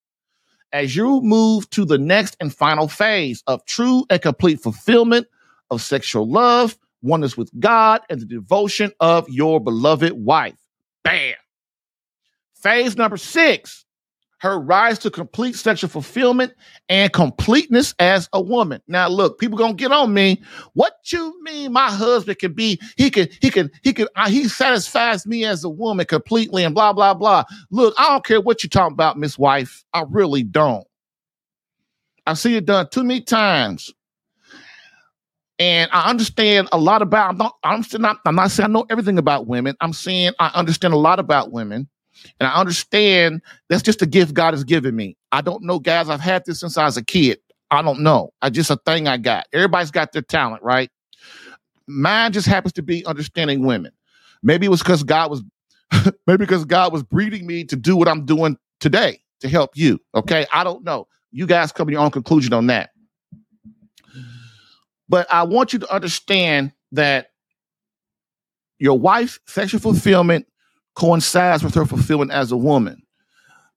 As 0.72 0.96
you 0.96 1.20
move 1.20 1.68
to 1.70 1.84
the 1.84 1.98
next 1.98 2.36
and 2.40 2.54
final 2.54 2.88
phase 2.88 3.42
of 3.46 3.64
true 3.66 4.06
and 4.08 4.22
complete 4.22 4.60
fulfillment 4.60 5.26
of 5.70 5.82
sexual 5.82 6.28
love, 6.28 6.78
oneness 7.02 7.36
with 7.36 7.50
God, 7.60 8.00
and 8.08 8.20
the 8.20 8.26
devotion 8.26 8.92
of 9.00 9.28
your 9.28 9.60
beloved 9.60 10.12
wife. 10.12 10.56
Bam. 11.04 11.34
Phase 12.54 12.96
number 12.96 13.16
six, 13.16 13.81
her 14.42 14.58
rise 14.58 14.98
to 14.98 15.08
complete 15.08 15.54
sexual 15.54 15.88
fulfillment 15.88 16.52
and 16.88 17.12
completeness 17.12 17.94
as 18.00 18.28
a 18.32 18.40
woman. 18.40 18.82
Now, 18.88 19.06
look, 19.06 19.38
people 19.38 19.56
gonna 19.56 19.74
get 19.74 19.92
on 19.92 20.12
me. 20.12 20.42
What 20.74 20.94
you 21.12 21.40
mean? 21.44 21.72
My 21.72 21.88
husband 21.88 22.40
can 22.40 22.52
be, 22.52 22.80
he 22.96 23.08
can, 23.08 23.28
he 23.40 23.50
can, 23.50 23.70
he 23.84 23.92
can, 23.92 24.08
uh, 24.16 24.28
he 24.28 24.48
satisfies 24.48 25.28
me 25.28 25.44
as 25.44 25.62
a 25.62 25.68
woman 25.68 26.06
completely 26.06 26.64
and 26.64 26.74
blah, 26.74 26.92
blah, 26.92 27.14
blah. 27.14 27.44
Look, 27.70 27.94
I 27.96 28.08
don't 28.08 28.24
care 28.24 28.40
what 28.40 28.64
you're 28.64 28.68
talking 28.68 28.94
about, 28.94 29.16
Miss 29.16 29.38
Wife. 29.38 29.84
I 29.94 30.02
really 30.10 30.42
don't. 30.42 30.86
I 32.26 32.34
see 32.34 32.56
it 32.56 32.66
done 32.66 32.88
too 32.90 33.04
many 33.04 33.20
times. 33.20 33.92
And 35.60 35.88
I 35.92 36.10
understand 36.10 36.68
a 36.72 36.78
lot 36.78 37.00
about. 37.00 37.30
I'm 37.30 37.36
not. 37.36 37.54
I'm 37.62 37.84
not. 38.00 38.18
I'm 38.26 38.34
not 38.34 38.50
saying 38.50 38.70
I 38.70 38.72
know 38.72 38.86
everything 38.90 39.18
about 39.18 39.46
women. 39.46 39.76
I'm 39.80 39.92
saying 39.92 40.32
I 40.40 40.48
understand 40.48 40.94
a 40.94 40.96
lot 40.96 41.20
about 41.20 41.52
women, 41.52 41.88
and 42.38 42.46
I 42.46 42.54
understand 42.54 43.42
that's 43.68 43.82
just 43.82 44.02
a 44.02 44.06
gift 44.06 44.34
God 44.34 44.54
has 44.54 44.64
given 44.64 44.94
me. 44.94 45.16
I 45.30 45.40
don't 45.40 45.62
know, 45.62 45.78
guys. 45.78 46.08
I've 46.08 46.20
had 46.20 46.44
this 46.44 46.60
since 46.60 46.76
I 46.76 46.84
was 46.84 46.96
a 46.96 47.04
kid. 47.04 47.38
I 47.70 47.82
don't 47.82 48.00
know. 48.00 48.32
I 48.42 48.50
just 48.50 48.70
a 48.70 48.76
thing 48.76 49.08
I 49.08 49.16
got. 49.16 49.46
Everybody's 49.52 49.90
got 49.90 50.12
their 50.12 50.22
talent, 50.22 50.62
right? 50.62 50.90
Mine 51.86 52.32
just 52.32 52.46
happens 52.46 52.74
to 52.74 52.82
be 52.82 53.04
understanding 53.06 53.64
women. 53.64 53.92
Maybe 54.42 54.66
it 54.66 54.70
was 54.70 54.82
because 54.82 55.02
God 55.02 55.30
was, 55.30 55.42
maybe 56.26 56.38
because 56.38 56.64
God 56.64 56.92
was 56.92 57.02
breeding 57.02 57.46
me 57.46 57.64
to 57.64 57.76
do 57.76 57.96
what 57.96 58.08
I'm 58.08 58.26
doing 58.26 58.56
today 58.80 59.20
to 59.40 59.48
help 59.48 59.70
you. 59.74 60.00
Okay, 60.14 60.46
I 60.52 60.64
don't 60.64 60.84
know. 60.84 61.06
You 61.30 61.46
guys 61.46 61.72
come 61.72 61.86
to 61.86 61.92
your 61.92 62.02
own 62.02 62.10
conclusion 62.10 62.52
on 62.52 62.66
that. 62.66 62.90
But 65.08 65.26
I 65.32 65.42
want 65.44 65.72
you 65.72 65.78
to 65.78 65.92
understand 65.92 66.72
that 66.92 67.28
your 68.78 68.98
wife's 68.98 69.38
sexual 69.46 69.80
fulfillment 69.80 70.46
coincides 70.94 71.64
with 71.64 71.74
her 71.74 71.86
fulfillment 71.86 72.30
as 72.30 72.52
a 72.52 72.56
woman. 72.56 73.02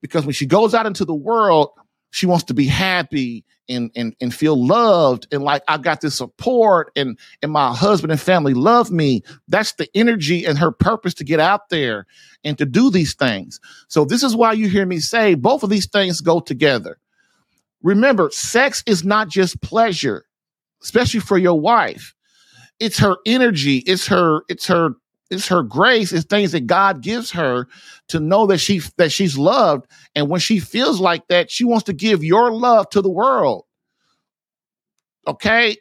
Because 0.02 0.26
when 0.26 0.34
she 0.34 0.46
goes 0.46 0.74
out 0.74 0.86
into 0.86 1.06
the 1.06 1.16
world, 1.16 1.70
she 2.12 2.26
wants 2.26 2.46
to 2.46 2.54
be 2.54 2.68
happy 2.68 3.44
and, 3.68 3.92
and, 3.96 4.16
and 4.22 4.34
feel 4.34 4.64
loved 4.64 5.28
and 5.32 5.44
like 5.44 5.64
I 5.68 5.78
got 5.78 6.02
this 6.02 6.16
support 6.16 6.92
and, 6.96 7.18
and 7.42 7.52
my 7.52 7.74
husband 7.74 8.12
and 8.12 8.22
family 8.22 8.54
love 8.54 8.92
me. 8.92 9.24
That's 9.48 9.74
the 9.74 9.90
energy 9.96 10.46
and 10.46 10.58
her 10.58 10.72
purpose 10.72 11.16
to 11.16 11.24
get 11.24 11.40
out 11.40 11.70
there 11.70 12.06
and 12.44 12.58
to 12.60 12.66
do 12.66 12.92
these 12.92 13.16
things. 13.16 13.60
So 13.88 14.06
this 14.06 14.24
is 14.24 14.36
why 14.36 14.54
you 14.54 14.70
hear 14.70 14.86
me 14.86 15.00
say 15.00 15.34
both 15.34 15.64
of 15.64 15.70
these 15.70 15.88
things 15.88 16.22
go 16.22 16.40
together. 16.40 17.00
Remember, 17.82 18.30
sex 18.32 18.84
is 18.86 19.04
not 19.04 19.30
just 19.30 19.62
pleasure 19.62 20.26
especially 20.86 21.20
for 21.20 21.38
your 21.38 21.60
wife. 21.60 22.14
It's 22.80 23.00
her 23.00 23.18
energy, 23.26 23.78
it's 23.80 24.08
her, 24.08 24.42
it's 24.48 24.68
her, 24.68 24.92
it's 25.32 25.48
her 25.48 25.64
grace, 25.64 26.12
it's 26.12 26.26
things 26.26 26.52
that 26.52 26.68
God 26.68 27.02
gives 27.02 27.32
her 27.32 27.68
to 28.10 28.20
know 28.20 28.46
that 28.48 28.60
she 28.60 28.82
that 28.98 29.12
she's 29.12 29.38
loved. 29.38 29.88
And 30.16 30.30
when 30.30 30.40
she 30.40 30.60
feels 30.60 31.00
like 31.00 31.28
that, 31.28 31.50
she 31.50 31.64
wants 31.64 31.86
to 31.86 31.94
give 31.94 32.24
your 32.24 32.52
love 32.52 32.90
to 32.90 33.02
the 33.02 33.10
world. 33.10 33.66
Okay. 35.28 35.78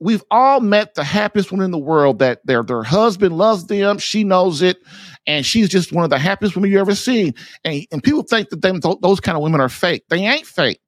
We've 0.00 0.24
all 0.30 0.60
met 0.60 0.94
the 0.94 1.04
happiest 1.04 1.52
one 1.52 1.62
in 1.62 1.70
the 1.70 1.78
world 1.78 2.18
that 2.18 2.44
their 2.44 2.62
their 2.62 2.82
husband 2.82 3.38
loves 3.38 3.66
them. 3.66 3.98
She 3.98 4.24
knows 4.24 4.60
it, 4.60 4.78
and 5.26 5.46
she's 5.46 5.68
just 5.68 5.92
one 5.92 6.04
of 6.04 6.10
the 6.10 6.18
happiest 6.18 6.56
women 6.56 6.70
you 6.70 6.80
ever 6.80 6.94
seen. 6.94 7.34
And, 7.64 7.86
and 7.92 8.02
people 8.02 8.22
think 8.22 8.48
that 8.50 8.60
them, 8.60 8.80
those 8.80 9.20
kind 9.20 9.36
of 9.36 9.42
women 9.42 9.60
are 9.60 9.68
fake. 9.68 10.04
They 10.08 10.18
ain't 10.26 10.46
fake. 10.46 10.80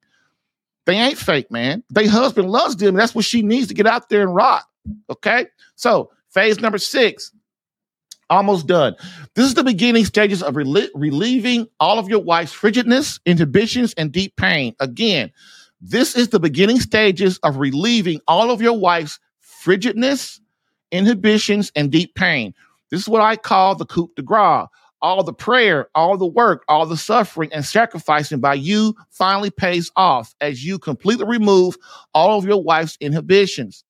They 0.85 0.95
ain't 0.95 1.17
fake, 1.17 1.51
man. 1.51 1.83
They 1.89 2.07
husband 2.07 2.49
loves 2.49 2.75
them. 2.75 2.95
That's 2.95 3.15
what 3.15 3.25
she 3.25 3.41
needs 3.41 3.67
to 3.67 3.73
get 3.73 3.87
out 3.87 4.09
there 4.09 4.21
and 4.21 4.33
rock. 4.33 4.65
Okay. 5.09 5.47
So 5.75 6.11
phase 6.29 6.59
number 6.59 6.77
six, 6.77 7.31
almost 8.29 8.67
done. 8.67 8.95
This 9.35 9.47
is 9.47 9.53
the 9.55 9.63
beginning 9.63 10.05
stages 10.05 10.43
of 10.43 10.55
rel- 10.55 10.87
relieving 10.95 11.67
all 11.79 11.99
of 11.99 12.09
your 12.09 12.23
wife's 12.23 12.53
frigidness, 12.53 13.19
inhibitions, 13.25 13.93
and 13.95 14.11
deep 14.11 14.35
pain. 14.37 14.75
Again, 14.79 15.31
this 15.81 16.15
is 16.15 16.29
the 16.29 16.39
beginning 16.39 16.79
stages 16.79 17.39
of 17.43 17.57
relieving 17.57 18.21
all 18.27 18.51
of 18.51 18.61
your 18.61 18.77
wife's 18.77 19.19
frigidness, 19.41 20.39
inhibitions, 20.91 21.71
and 21.75 21.91
deep 21.91 22.15
pain. 22.15 22.53
This 22.91 23.01
is 23.01 23.09
what 23.09 23.21
I 23.21 23.35
call 23.35 23.75
the 23.75 23.85
coup 23.85 24.11
de 24.15 24.21
grace 24.21 24.67
all 25.01 25.23
the 25.23 25.33
prayer, 25.33 25.89
all 25.95 26.17
the 26.17 26.25
work, 26.25 26.63
all 26.67 26.85
the 26.85 26.97
suffering 26.97 27.51
and 27.53 27.65
sacrificing 27.65 28.39
by 28.39 28.55
you 28.55 28.95
finally 29.11 29.51
pays 29.51 29.91
off 29.95 30.33
as 30.41 30.65
you 30.65 30.79
completely 30.79 31.25
remove 31.25 31.77
all 32.13 32.37
of 32.37 32.45
your 32.45 32.61
wife's 32.63 32.97
inhibitions, 32.99 33.83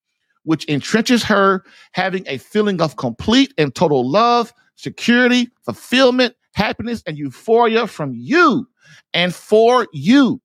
which 0.48 0.66
entrenches 0.68 1.22
her 1.24 1.62
having 1.92 2.24
a 2.26 2.38
feeling 2.38 2.82
of 2.82 2.96
complete 2.96 3.54
and 3.58 3.76
total 3.76 4.10
love, 4.10 4.54
security, 4.76 5.50
fulfillment, 5.66 6.34
happiness, 6.54 7.04
and 7.06 7.18
euphoria 7.18 7.86
from 7.86 8.14
you 8.16 8.66
and 9.14 9.36
for 9.36 9.88
you. 9.92 10.42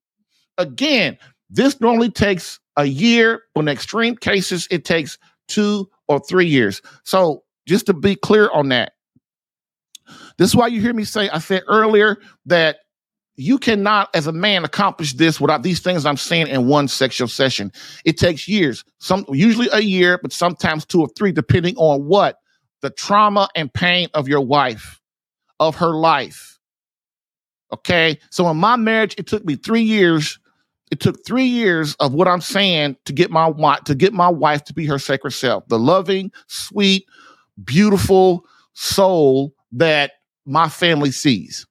Again, 0.59 1.17
this 1.51 1.81
normally 1.81 2.11
takes 2.11 2.59
a 2.77 2.87
year. 2.87 3.45
but 3.55 3.61
in 3.61 3.69
extreme 3.69 4.17
cases, 4.17 4.67
it 4.73 4.85
takes 4.85 5.19
two 5.47 5.89
or 6.09 6.19
three 6.19 6.49
years. 6.49 6.83
So 7.05 7.45
just 7.69 7.87
to 7.87 7.95
be 7.95 8.17
clear 8.17 8.51
on 8.51 8.71
that, 8.71 8.95
this 10.37 10.49
is 10.49 10.57
why 10.57 10.67
you 10.67 10.81
hear 10.81 10.95
me 10.95 11.05
say, 11.05 11.29
I 11.29 11.39
said 11.39 11.63
earlier 11.69 12.17
that 12.47 12.79
you 13.37 13.59
cannot, 13.59 14.11
as 14.15 14.27
a 14.27 14.33
man, 14.33 14.65
accomplish 14.65 15.15
this 15.15 15.41
without 15.41 15.63
these 15.63 15.81
things 15.81 16.05
I'm 16.05 16.17
saying 16.17 16.49
in 16.49 16.67
one 16.69 16.89
sexual 16.89 17.29
session. 17.29 17.73
It 18.05 18.19
takes 18.19 18.47
years, 18.47 18.85
some 18.99 19.25
usually 19.31 19.69
a 19.73 19.81
year, 19.81 20.19
but 20.21 20.33
sometimes 20.33 20.85
two 20.85 21.01
or 21.01 21.09
three, 21.17 21.33
depending 21.33 21.77
on 21.77 22.05
what 22.05 22.39
the 22.83 22.91
trauma 22.91 23.49
and 23.55 23.73
pain 23.73 24.09
of 24.13 24.29
your 24.29 24.43
wife, 24.43 25.01
of 25.61 25.77
her 25.77 25.97
life. 25.97 26.59
Okay. 27.73 28.19
So 28.31 28.49
in 28.51 28.59
my 28.59 28.77
marriage, 28.77 29.15
it 29.17 29.27
took 29.27 29.45
me 29.45 29.57
three 29.57 29.83
years. 29.83 30.39
It 30.91 31.01
took 31.01 31.25
three 31.25 31.47
years 31.47 31.95
of 32.01 32.13
what 32.13 32.29
I'm 32.29 32.43
saying 32.43 32.97
to 33.07 33.15
get 33.15 33.31
my 33.31 33.79
to 33.87 33.95
get 33.95 34.13
my 34.13 34.29
wife 34.29 34.65
to 34.65 34.75
be 34.75 34.85
her 34.87 34.99
sacred 34.99 35.31
self, 35.31 35.67
the 35.69 35.79
loving, 35.79 36.31
sweet, 36.49 37.07
beautiful 37.65 38.45
soul 38.75 39.55
that 39.73 40.13
my 40.45 40.69
family 40.69 41.11
sees. 41.11 41.67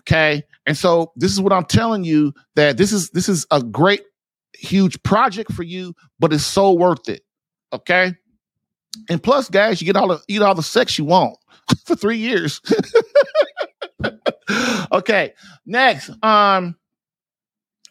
Okay. 0.00 0.42
And 0.66 0.76
so 0.76 1.12
this 1.16 1.32
is 1.32 1.40
what 1.40 1.52
I'm 1.52 1.64
telling 1.64 2.04
you 2.04 2.32
that 2.56 2.76
this 2.76 2.92
is 2.92 3.10
this 3.10 3.28
is 3.28 3.46
a 3.50 3.62
great 3.62 4.02
huge 4.54 5.02
project 5.02 5.52
for 5.52 5.62
you, 5.62 5.94
but 6.18 6.32
it's 6.32 6.44
so 6.44 6.72
worth 6.72 7.08
it. 7.08 7.22
Okay. 7.72 8.14
And 9.10 9.22
plus, 9.22 9.48
guys, 9.50 9.80
you 9.80 9.86
get 9.86 9.96
all 9.96 10.08
the 10.08 10.20
eat 10.28 10.42
all 10.42 10.54
the 10.54 10.62
sex 10.62 10.98
you 10.98 11.04
want 11.04 11.36
for 11.84 11.96
three 11.96 12.18
years. 12.18 12.60
okay. 14.92 15.34
Next. 15.66 16.10
Um, 16.22 16.76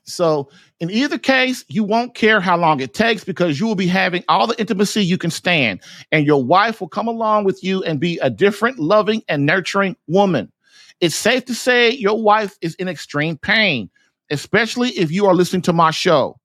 so 0.05 0.49
in 0.79 0.89
either 0.91 1.17
case, 1.17 1.63
you 1.69 1.83
won't 1.83 2.13
care 2.13 2.41
how 2.41 2.57
long 2.57 2.81
it 2.81 2.93
takes 2.93 3.23
because 3.23 3.59
you 3.59 3.67
will 3.67 3.75
be 3.75 3.87
having 3.87 4.23
all 4.27 4.47
the 4.47 4.59
intimacy 4.59 5.03
you 5.03 5.17
can 5.17 5.31
stand, 5.31 5.81
and 6.11 6.25
your 6.25 6.43
wife 6.43 6.81
will 6.81 6.89
come 6.89 7.07
along 7.07 7.45
with 7.45 7.63
you 7.63 7.83
and 7.83 7.99
be 7.99 8.19
a 8.19 8.29
different, 8.29 8.79
loving, 8.79 9.23
and 9.29 9.45
nurturing 9.45 9.95
woman. 10.07 10.51
It's 10.99 11.15
safe 11.15 11.45
to 11.45 11.55
say 11.55 11.91
your 11.91 12.21
wife 12.21 12.57
is 12.61 12.75
in 12.75 12.87
extreme 12.87 13.37
pain, 13.37 13.89
especially 14.29 14.89
if 14.89 15.11
you 15.11 15.25
are 15.25 15.35
listening 15.35 15.63
to 15.63 15.73
my 15.73 15.91
show. 15.91 16.39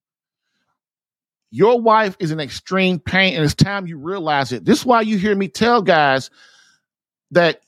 Your 1.51 1.81
wife 1.81 2.17
is 2.19 2.31
in 2.31 2.41
extreme 2.41 2.99
pain, 2.99 3.35
and 3.35 3.45
it's 3.45 3.55
time 3.55 3.87
you 3.87 3.99
realize 3.99 4.53
it. 4.53 4.65
This 4.65 4.81
is 4.81 4.87
why 4.87 5.01
you 5.01 5.17
hear 5.17 5.35
me 5.35 5.49
tell 5.49 5.81
guys 5.81 6.31
that 7.31 7.63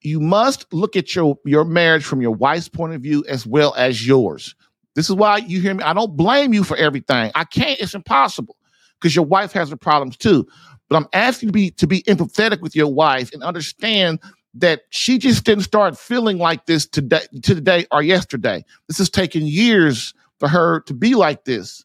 you 0.00 0.20
must 0.20 0.72
look 0.72 0.96
at 0.96 1.14
your, 1.14 1.36
your 1.44 1.64
marriage 1.64 2.04
from 2.04 2.20
your 2.20 2.32
wife's 2.32 2.68
point 2.68 2.92
of 2.92 3.00
view 3.00 3.24
as 3.28 3.46
well 3.46 3.74
as 3.76 4.06
yours. 4.06 4.54
This 4.94 5.08
is 5.08 5.16
why 5.16 5.38
you 5.38 5.60
hear 5.60 5.74
me. 5.74 5.82
I 5.82 5.94
don't 5.94 6.16
blame 6.16 6.52
you 6.52 6.64
for 6.64 6.76
everything. 6.76 7.30
I 7.34 7.44
can't, 7.44 7.80
it's 7.80 7.94
impossible 7.94 8.56
because 9.00 9.16
your 9.16 9.24
wife 9.24 9.52
has 9.52 9.70
her 9.70 9.76
problems 9.76 10.16
too. 10.16 10.46
But 10.88 10.96
I'm 10.96 11.08
asking 11.14 11.48
to 11.48 11.52
be 11.52 11.70
to 11.70 11.86
be 11.86 12.02
empathetic 12.02 12.60
with 12.60 12.76
your 12.76 12.92
wife 12.92 13.32
and 13.32 13.42
understand 13.42 14.20
that 14.54 14.82
she 14.90 15.18
just 15.18 15.44
didn't 15.44 15.64
start 15.64 15.98
feeling 15.98 16.38
like 16.38 16.66
this 16.66 16.86
today, 16.86 17.26
today 17.42 17.86
or 17.90 18.02
yesterday. 18.02 18.64
This 18.88 18.98
has 18.98 19.08
taken 19.08 19.46
years 19.46 20.14
for 20.38 20.48
her 20.48 20.80
to 20.82 20.94
be 20.94 21.14
like 21.14 21.44
this. 21.44 21.84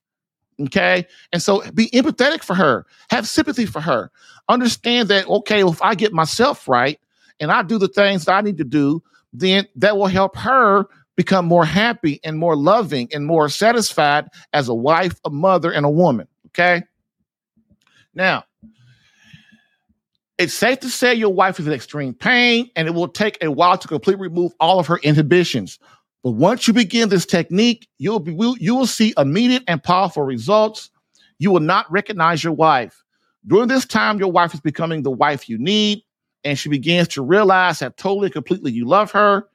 Okay. 0.60 1.06
And 1.32 1.42
so 1.42 1.62
be 1.72 1.90
empathetic 1.92 2.44
for 2.44 2.56
her, 2.56 2.86
have 3.10 3.28
sympathy 3.28 3.66
for 3.66 3.80
her. 3.80 4.12
Understand 4.50 5.10
that, 5.10 5.28
okay, 5.28 5.64
well, 5.64 5.74
if 5.74 5.82
I 5.82 5.94
get 5.96 6.14
myself 6.14 6.68
right 6.68 7.00
and 7.40 7.52
I 7.52 7.62
do 7.62 7.78
the 7.78 7.88
things 7.88 8.26
that 8.26 8.34
I 8.34 8.42
need 8.42 8.58
to 8.58 8.64
do, 8.64 9.04
then 9.34 9.68
that 9.76 9.98
will 9.98 10.08
help 10.08 10.36
her 10.38 10.86
become 11.16 11.46
more 11.46 11.66
happy 11.66 12.20
and 12.24 12.38
more 12.38 12.56
loving 12.56 13.10
and 13.14 13.26
more 13.26 13.50
satisfied 13.50 14.28
as 14.54 14.68
a 14.70 14.74
wife, 14.74 15.20
a 15.26 15.30
mother, 15.30 15.72
and 15.72 15.86
a 15.86 15.90
woman. 15.90 16.28
Okay. 16.48 16.84
Now, 18.14 18.46
it's 20.38 20.54
safe 20.54 20.80
to 20.82 20.90
say 20.90 21.16
your 21.16 21.34
wife 21.34 21.60
is 21.60 21.68
in 21.68 21.74
extreme 21.74 22.14
pain 22.14 22.70
and 22.76 22.88
it 22.88 22.94
will 22.94 23.08
take 23.08 23.38
a 23.42 23.52
while 23.52 23.78
to 23.78 23.88
completely 23.88 24.22
remove 24.22 24.54
all 24.60 24.80
of 24.80 24.88
her 24.88 24.98
inhibitions. 24.98 25.80
But 26.24 26.32
once 26.32 26.68
you 26.68 26.74
begin 26.74 27.10
this 27.10 27.26
technique, 27.26 27.88
you'll 27.98 28.20
be 28.20 28.34
you 28.60 28.76
will 28.76 28.86
see 28.86 29.14
immediate 29.18 29.64
and 29.68 29.82
powerful 29.82 30.24
results. 30.24 30.90
You 31.40 31.52
will 31.52 31.62
not 31.62 31.92
recognize 31.92 32.44
your 32.44 32.54
wife. 32.54 33.04
During 33.46 33.68
this 33.68 33.86
time, 33.86 34.20
your 34.20 34.32
wife 34.32 34.54
is 34.54 34.60
becoming 34.60 35.04
the 35.04 35.12
wife 35.12 35.48
you 35.48 35.58
need, 35.58 36.04
and 36.44 36.58
she 36.58 36.70
begins 36.70 37.08
to 37.10 37.22
realize 37.22 37.80
that 37.80 37.98
totally, 37.98 38.26
and 38.26 38.34
completely 38.34 38.72
you 38.72 38.86
love 38.86 39.12
her. 39.12 39.48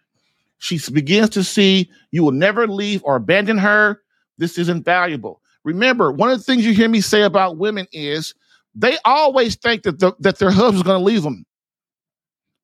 She 0.59 0.81
begins 0.93 1.31
to 1.31 1.45
see 1.45 1.91
you 2.11 2.23
will 2.23 2.33
never 2.33 2.67
leave 2.67 3.03
or 3.05 3.17
abandon 3.17 3.59
her. 3.59 4.01
This 4.39 4.57
is 4.57 4.69
invaluable. 4.69 5.43
Remember, 5.65 6.11
one 6.11 6.31
of 6.31 6.39
the 6.39 6.45
things 6.45 6.65
you 6.65 6.73
hear 6.73 6.89
me 6.89 7.01
say 7.01 7.23
about 7.23 7.59
women 7.59 7.87
is 7.93 8.35
they 8.75 8.97
always 9.05 9.57
think 9.57 9.83
that, 9.83 9.99
the, 9.99 10.13
that 10.21 10.39
their 10.39 10.51
husband's 10.51 10.83
going 10.83 10.99
to 10.99 11.05
leave 11.05 11.23
them. 11.23 11.45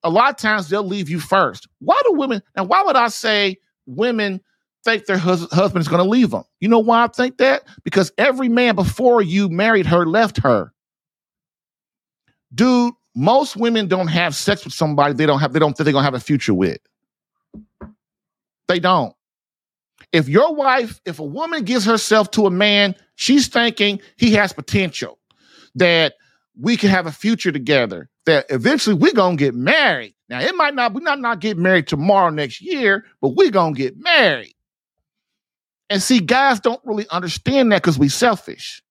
A 0.05 0.11
lot 0.11 0.31
of 0.31 0.37
times 0.37 0.69
they'll 0.69 0.85
leave 0.85 1.11
you 1.11 1.21
first. 1.21 1.69
Why 1.81 2.01
do 2.05 2.13
women, 2.13 2.43
and 2.55 2.69
why 2.69 2.83
would 2.83 2.97
I 2.97 3.09
say 3.09 3.57
women 3.87 4.41
think 4.85 5.07
their 5.07 5.19
hus- 5.19 5.51
husband 5.53 5.83
is 5.83 5.89
going 5.89 6.03
to 6.03 6.09
leave 6.09 6.31
them. 6.31 6.45
You 6.61 6.69
know 6.69 6.79
why 6.79 7.05
I 7.05 7.09
think 7.09 7.39
that? 7.39 7.63
Because 7.85 8.13
every 8.17 8.49
man 8.49 8.75
before 8.75 9.23
you 9.23 9.49
married 9.49 9.87
her 9.87 10.07
left 10.07 10.39
her. 10.39 10.73
Dude, 12.55 12.95
most 13.15 13.57
women 13.57 13.89
don't 13.89 14.09
have 14.09 14.35
sex 14.35 14.65
with 14.65 14.73
somebody 14.73 15.15
they 15.15 15.27
don't 15.27 15.41
have 15.41 15.53
they 15.53 15.59
don't 15.59 15.77
think 15.77 15.85
they're 15.85 15.93
going 15.93 16.03
to 16.03 16.07
have 16.07 16.15
a 16.15 16.21
future 16.21 16.55
with. 16.55 16.79
They 18.69 18.79
don't. 18.79 19.15
If 20.13 20.29
your 20.29 20.55
wife, 20.55 21.01
if 21.05 21.19
a 21.19 21.25
woman 21.25 21.65
gives 21.65 21.85
herself 21.85 22.31
to 22.33 22.47
a 22.47 22.51
man, 22.51 22.95
she's 23.17 23.49
thinking 23.49 24.01
he 24.17 24.33
has 24.35 24.53
potential, 24.53 25.18
that 25.79 26.15
we 26.61 26.77
can 26.77 26.91
have 26.91 27.07
a 27.07 27.13
future 27.13 27.53
together, 27.53 28.09
that 28.27 28.47
eventually 28.51 28.95
we're 28.95 29.13
going 29.13 29.37
to 29.37 29.45
get 29.45 29.55
married. 29.55 30.15
Now, 30.29 30.41
it 30.41 30.55
might 30.55 30.75
not, 30.75 30.93
we 30.93 31.03
not 31.03 31.21
not 31.21 31.41
get 31.41 31.57
married 31.57 31.87
tomorrow 31.87 32.31
next 32.31 32.61
year, 32.61 33.07
but 33.21 33.31
we're 33.31 33.51
going 33.51 33.75
to 33.75 33.79
get 33.79 33.97
married. 33.99 34.55
And 35.91 36.03
see, 36.03 36.21
guys 36.21 36.61
don't 36.61 36.81
really 36.85 37.07
understand 37.11 37.73
that 37.73 37.83
because 37.83 37.99
we 37.99 38.09
selfish. 38.09 38.83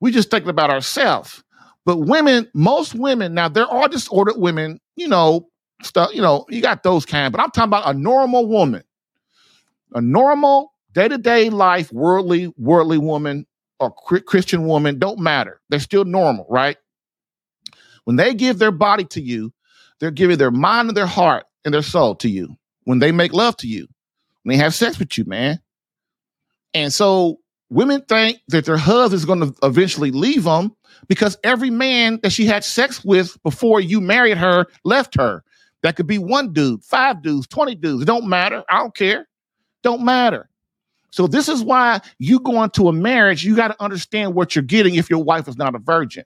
We 0.00 0.10
just 0.10 0.30
thinking 0.30 0.48
about 0.48 0.70
ourselves. 0.70 1.42
But 1.84 1.98
women, 1.98 2.48
most 2.54 2.94
women, 2.94 3.34
now 3.34 3.48
there 3.48 3.66
are 3.66 3.88
disordered 3.88 4.38
women, 4.38 4.80
you 4.96 5.08
know, 5.08 5.48
stuff, 5.82 6.10
you 6.14 6.22
know, 6.22 6.46
you 6.48 6.62
got 6.62 6.82
those 6.82 7.04
kind, 7.04 7.32
but 7.32 7.40
I'm 7.40 7.50
talking 7.50 7.68
about 7.68 7.88
a 7.88 7.98
normal 7.98 8.46
woman, 8.46 8.82
a 9.94 10.00
normal 10.00 10.72
day-to-day 10.92 11.50
life, 11.50 11.92
worldly, 11.92 12.52
worldly 12.56 12.98
woman 12.98 13.46
or 13.80 13.92
Christian 13.92 14.66
woman, 14.66 14.98
don't 14.98 15.18
matter. 15.18 15.60
They're 15.68 15.80
still 15.80 16.04
normal, 16.04 16.46
right? 16.48 16.76
When 18.04 18.16
they 18.16 18.34
give 18.34 18.58
their 18.58 18.72
body 18.72 19.04
to 19.04 19.20
you, 19.20 19.52
they're 20.00 20.10
giving 20.10 20.38
their 20.38 20.50
mind 20.50 20.88
and 20.88 20.96
their 20.96 21.06
heart 21.06 21.44
and 21.64 21.74
their 21.74 21.82
soul 21.82 22.14
to 22.16 22.28
you 22.28 22.56
when 22.84 22.98
they 22.98 23.12
make 23.12 23.32
love 23.32 23.56
to 23.58 23.66
you, 23.66 23.86
when 24.42 24.56
they 24.56 24.64
have 24.64 24.74
sex 24.74 24.98
with 24.98 25.18
you, 25.18 25.24
man. 25.24 25.60
And 26.74 26.92
so 26.92 27.40
women 27.70 28.02
think 28.02 28.40
that 28.48 28.64
their 28.64 28.76
husband 28.76 29.14
is 29.14 29.24
going 29.24 29.40
to 29.40 29.54
eventually 29.62 30.10
leave 30.10 30.44
them 30.44 30.74
because 31.08 31.36
every 31.44 31.70
man 31.70 32.20
that 32.22 32.30
she 32.30 32.46
had 32.46 32.64
sex 32.64 33.04
with 33.04 33.40
before 33.42 33.80
you 33.80 34.00
married 34.00 34.38
her 34.38 34.66
left 34.84 35.16
her. 35.16 35.44
That 35.82 35.94
could 35.94 36.06
be 36.08 36.18
one 36.18 36.52
dude, 36.52 36.82
five 36.82 37.22
dudes, 37.22 37.46
20 37.46 37.76
dudes. 37.76 38.02
It 38.02 38.06
don't 38.06 38.26
matter. 38.26 38.64
I 38.68 38.78
don't 38.78 38.94
care. 38.94 39.28
Don't 39.82 40.04
matter. 40.04 40.47
So 41.10 41.26
this 41.26 41.48
is 41.48 41.62
why 41.62 42.00
you 42.18 42.40
go 42.40 42.62
into 42.62 42.88
a 42.88 42.92
marriage, 42.92 43.44
you 43.44 43.56
got 43.56 43.68
to 43.68 43.82
understand 43.82 44.34
what 44.34 44.54
you're 44.54 44.62
getting 44.62 44.96
if 44.96 45.08
your 45.08 45.22
wife 45.22 45.48
is 45.48 45.56
not 45.56 45.74
a 45.74 45.78
virgin. 45.78 46.24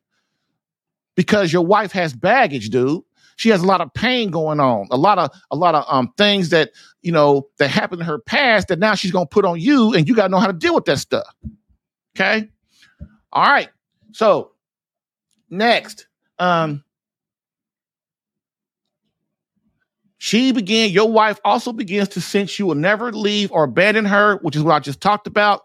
Because 1.15 1.53
your 1.53 1.65
wife 1.65 1.93
has 1.93 2.15
baggage, 2.15 2.71
dude 2.71 3.03
she 3.37 3.49
has 3.49 3.63
a 3.63 3.67
lot 3.67 3.81
of 3.81 3.93
pain 3.95 4.31
going 4.31 4.61
on, 4.61 4.87
a 4.91 4.97
lot 4.97 5.19
of 5.19 5.31
a 5.51 5.57
lot 5.57 5.75
of 5.75 5.85
um 5.89 6.13
things 6.17 6.51
that 6.51 6.71
you 7.03 7.13
know 7.13 7.49
that 7.59 7.69
happened 7.69 8.01
in 8.01 8.07
her 8.07 8.19
past 8.19 8.69
that 8.69 8.79
now 8.79 8.95
she's 8.95 9.11
gonna 9.11 9.27
put 9.27 9.45
on 9.45 9.61
you, 9.61 9.95
and 9.95 10.09
you 10.09 10.15
gotta 10.15 10.29
know 10.29 10.39
how 10.39 10.47
to 10.47 10.53
deal 10.53 10.75
with 10.75 10.85
that 10.87 10.99
stuff. 10.99 11.35
Okay. 12.15 12.49
All 13.33 13.51
right. 13.51 13.69
So 14.13 14.53
next, 15.51 16.07
um, 16.39 16.85
she 20.25 20.53
began, 20.53 20.91
your 20.91 21.11
wife 21.11 21.41
also 21.45 21.73
begins 21.73 22.07
to 22.11 22.21
sense 22.21 22.57
you 22.57 22.67
will 22.67 22.77
never 22.77 23.11
leave 23.11 23.51
or 23.51 23.65
abandon 23.65 24.05
her, 24.05 24.37
which 24.37 24.55
is 24.55 24.63
what 24.63 24.73
I 24.73 24.79
just 24.79 25.01
talked 25.01 25.27
about. 25.27 25.63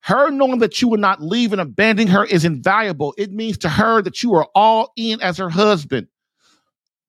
Her 0.00 0.28
knowing 0.28 0.58
that 0.58 0.82
you 0.82 0.88
will 0.88 0.98
not 0.98 1.22
leave 1.22 1.52
and 1.52 1.60
abandon 1.60 2.08
her 2.08 2.24
is 2.24 2.44
invaluable. 2.44 3.14
It 3.16 3.30
means 3.30 3.58
to 3.58 3.68
her 3.68 4.02
that 4.02 4.24
you 4.24 4.34
are 4.34 4.48
all 4.56 4.92
in 4.96 5.22
as 5.22 5.38
her 5.38 5.48
husband. 5.48 6.08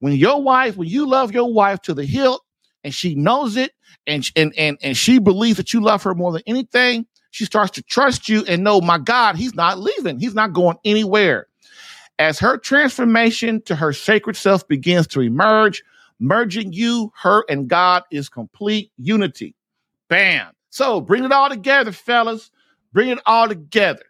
When 0.01 0.13
your 0.13 0.43
wife, 0.43 0.78
when 0.78 0.88
you 0.88 1.07
love 1.07 1.34
your 1.34 1.51
wife 1.51 1.82
to 1.82 1.95
the 1.95 2.05
hilt 2.05 2.43
and 2.84 2.93
she 2.93 3.15
knows 3.15 3.57
it 3.57 3.71
and, 4.05 4.30
and, 4.36 4.53
and, 4.55 4.78
and 4.84 4.95
she 4.95 5.17
believes 5.17 5.57
that 5.57 5.73
you 5.73 5.82
love 5.82 6.03
her 6.03 6.13
more 6.13 6.32
than 6.32 6.43
anything, 6.45 7.07
she 7.32 7.45
starts 7.45 7.71
to 7.71 7.82
trust 7.82 8.30
you 8.30 8.45
and 8.47 8.63
know, 8.63 8.82
my 8.82 8.99
God, 8.99 9.36
he's 9.36 9.55
not 9.55 9.80
leaving. 9.80 10.19
He's 10.19 10.36
not 10.36 10.53
going 10.53 10.78
anywhere. 10.86 11.47
As 12.19 12.38
her 12.38 12.55
transformation 12.55 13.63
to 13.63 13.75
her 13.75 13.93
sacred 13.93 14.36
self 14.36 14.67
begins 14.67 15.07
to 15.07 15.21
emerge, 15.21 15.82
merging 16.20 16.74
you, 16.74 17.11
her, 17.22 17.43
and 17.49 17.68
God 17.68 18.03
is 18.11 18.30
complete 18.30 18.91
unity. 18.97 19.55
Bam. 20.09 20.51
So 20.70 21.01
bring 21.01 21.24
it 21.24 21.32
all 21.32 21.49
together, 21.49 21.91
fellas. 21.91 22.51
Bring 22.93 23.09
it 23.09 23.20
all 23.26 23.47
together. 23.47 24.03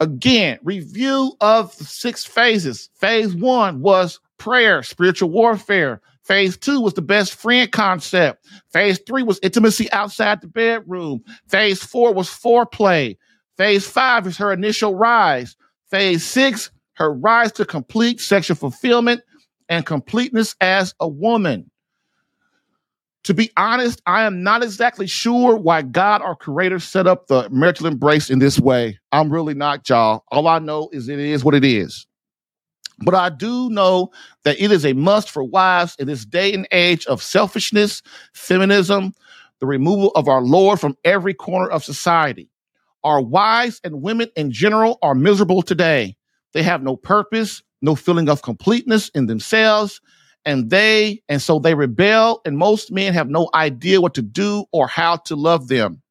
Again, 0.00 0.58
review 0.62 1.34
of 1.40 1.76
the 1.78 1.84
six 1.84 2.24
phases. 2.24 2.90
Phase 2.94 3.34
one 3.34 3.80
was 3.80 4.20
prayer, 4.38 4.82
spiritual 4.82 5.30
warfare. 5.30 6.00
Phase 6.24 6.56
two 6.56 6.80
was 6.80 6.94
the 6.94 7.02
best 7.02 7.34
friend 7.34 7.70
concept. 7.70 8.46
Phase 8.72 8.98
three 9.06 9.22
was 9.22 9.38
intimacy 9.42 9.90
outside 9.92 10.40
the 10.40 10.48
bedroom. 10.48 11.22
Phase 11.48 11.82
four 11.82 12.12
was 12.12 12.28
foreplay. 12.28 13.16
Phase 13.56 13.86
five 13.86 14.26
is 14.26 14.36
her 14.38 14.52
initial 14.52 14.94
rise. 14.94 15.56
Phase 15.90 16.24
six, 16.24 16.70
her 16.94 17.12
rise 17.12 17.52
to 17.52 17.64
complete 17.64 18.20
sexual 18.20 18.56
fulfillment 18.56 19.20
and 19.68 19.86
completeness 19.86 20.54
as 20.60 20.94
a 21.00 21.08
woman. 21.08 21.70
To 23.24 23.32
be 23.32 23.50
honest, 23.56 24.02
I 24.06 24.24
am 24.24 24.42
not 24.42 24.62
exactly 24.62 25.06
sure 25.06 25.56
why 25.56 25.80
God, 25.80 26.20
our 26.20 26.36
creator, 26.36 26.78
set 26.78 27.06
up 27.06 27.26
the 27.26 27.48
marital 27.48 27.86
embrace 27.86 28.28
in 28.28 28.38
this 28.38 28.60
way. 28.60 28.98
I'm 29.12 29.30
really 29.30 29.54
not, 29.54 29.88
y'all. 29.88 30.24
All 30.28 30.46
I 30.46 30.58
know 30.58 30.90
is 30.92 31.08
it 31.08 31.18
is 31.18 31.42
what 31.42 31.54
it 31.54 31.64
is. 31.64 32.06
But 32.98 33.14
I 33.14 33.30
do 33.30 33.70
know 33.70 34.10
that 34.44 34.60
it 34.60 34.70
is 34.70 34.84
a 34.84 34.92
must 34.92 35.30
for 35.30 35.42
wives 35.42 35.96
in 35.98 36.06
this 36.06 36.24
day 36.24 36.52
and 36.52 36.68
age 36.70 37.06
of 37.06 37.22
selfishness, 37.22 38.02
feminism, 38.34 39.14
the 39.60 39.66
removal 39.66 40.10
of 40.10 40.28
our 40.28 40.42
Lord 40.42 40.78
from 40.78 40.96
every 41.04 41.34
corner 41.34 41.68
of 41.68 41.82
society. 41.82 42.50
Our 43.02 43.20
wives 43.20 43.80
and 43.84 44.02
women 44.02 44.28
in 44.36 44.50
general 44.50 44.98
are 45.02 45.14
miserable 45.14 45.62
today. 45.62 46.16
They 46.52 46.62
have 46.62 46.82
no 46.82 46.96
purpose, 46.96 47.62
no 47.84 47.94
feeling 47.94 48.28
of 48.28 48.42
completeness 48.42 49.10
in 49.10 49.26
themselves, 49.26 50.00
and 50.44 50.70
they 50.70 51.22
and 51.28 51.40
so 51.40 51.58
they 51.58 51.74
rebel 51.74 52.40
and 52.44 52.58
most 52.58 52.90
men 52.90 53.12
have 53.14 53.28
no 53.28 53.48
idea 53.54 54.00
what 54.00 54.14
to 54.14 54.22
do 54.22 54.64
or 54.72 54.86
how 54.86 55.16
to 55.16 55.36
love 55.36 55.68
them. 55.68 56.02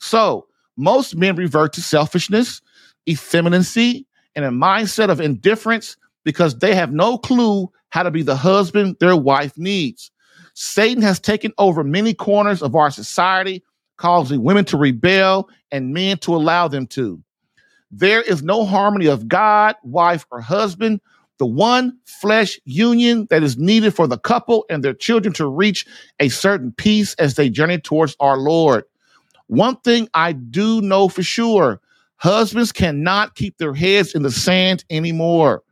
So, 0.00 0.46
most 0.76 1.14
men 1.16 1.36
revert 1.36 1.74
to 1.74 1.82
selfishness, 1.82 2.60
effeminacy, 3.08 4.06
and 4.34 4.44
a 4.44 4.48
mindset 4.48 5.10
of 5.10 5.20
indifference 5.20 5.96
because 6.24 6.58
they 6.58 6.74
have 6.74 6.92
no 6.92 7.18
clue 7.18 7.70
how 7.90 8.02
to 8.02 8.10
be 8.10 8.22
the 8.22 8.36
husband 8.36 8.96
their 9.00 9.16
wife 9.16 9.56
needs. 9.58 10.10
Satan 10.54 11.02
has 11.02 11.20
taken 11.20 11.52
over 11.58 11.84
many 11.84 12.14
corners 12.14 12.62
of 12.62 12.74
our 12.74 12.90
society, 12.90 13.62
causing 13.96 14.42
women 14.42 14.64
to 14.66 14.76
rebel 14.76 15.48
and 15.70 15.92
men 15.92 16.18
to 16.18 16.34
allow 16.34 16.68
them 16.68 16.86
to. 16.88 17.22
There 17.92 18.22
is 18.22 18.42
no 18.42 18.64
harmony 18.64 19.06
of 19.06 19.28
God, 19.28 19.76
wife, 19.84 20.26
or 20.30 20.40
husband, 20.40 21.00
the 21.38 21.46
one 21.46 21.98
flesh 22.06 22.58
union 22.64 23.26
that 23.28 23.42
is 23.42 23.58
needed 23.58 23.94
for 23.94 24.06
the 24.06 24.18
couple 24.18 24.64
and 24.70 24.82
their 24.82 24.94
children 24.94 25.34
to 25.34 25.46
reach 25.46 25.86
a 26.18 26.30
certain 26.30 26.72
peace 26.72 27.14
as 27.14 27.34
they 27.34 27.50
journey 27.50 27.78
towards 27.78 28.16
our 28.18 28.38
Lord. 28.38 28.84
One 29.48 29.76
thing 29.76 30.08
I 30.14 30.32
do 30.32 30.80
know 30.80 31.08
for 31.08 31.22
sure 31.22 31.80
husbands 32.16 32.72
cannot 32.72 33.34
keep 33.34 33.58
their 33.58 33.74
heads 33.74 34.14
in 34.14 34.22
the 34.22 34.30
sand 34.30 34.84
anymore. 34.88 35.62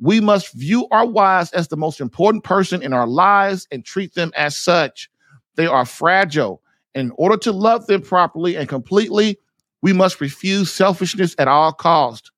We 0.00 0.20
must 0.20 0.52
view 0.52 0.88
our 0.90 1.06
wives 1.06 1.52
as 1.52 1.68
the 1.68 1.76
most 1.76 2.00
important 2.00 2.42
person 2.42 2.82
in 2.82 2.92
our 2.92 3.06
lives 3.06 3.68
and 3.70 3.84
treat 3.84 4.14
them 4.14 4.32
as 4.36 4.56
such. 4.56 5.08
They 5.54 5.66
are 5.66 5.86
fragile. 5.86 6.60
In 6.94 7.12
order 7.16 7.36
to 7.38 7.52
love 7.52 7.86
them 7.86 8.02
properly 8.02 8.56
and 8.56 8.68
completely, 8.68 9.38
we 9.82 9.92
must 9.92 10.20
refuse 10.20 10.72
selfishness 10.72 11.34
at 11.38 11.48
all 11.48 11.72
cost 11.72 12.30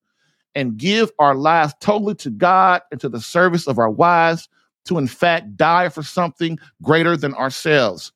and 0.55 0.77
give 0.77 1.13
our 1.19 1.35
lives 1.35 1.75
totally 1.81 2.15
to 2.17 2.31
God 2.31 2.83
and 2.91 3.01
to 3.01 3.09
the 3.09 3.21
service 3.21 3.67
of 3.67 3.79
our 3.79 3.91
wives 3.91 4.49
to 4.87 4.99
in 4.99 5.07
fact 5.07 5.57
die 5.57 5.89
for 5.89 6.03
something 6.03 6.59
greater 6.83 7.17
than 7.17 7.35
ourselves. 7.35 8.13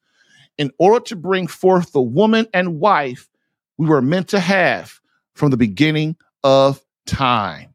In 0.57 0.71
order 0.79 1.05
to 1.07 1.17
bring 1.17 1.47
forth 1.47 1.93
the 1.93 2.03
woman 2.03 2.47
and 2.53 2.81
wife 2.81 3.29
we 3.77 3.87
were 3.87 4.03
meant 4.03 4.29
to 4.29 4.41
have 4.41 5.01
from 5.35 5.51
the 5.51 5.57
beginning 5.57 6.17
of 6.43 6.85
time. 7.07 7.75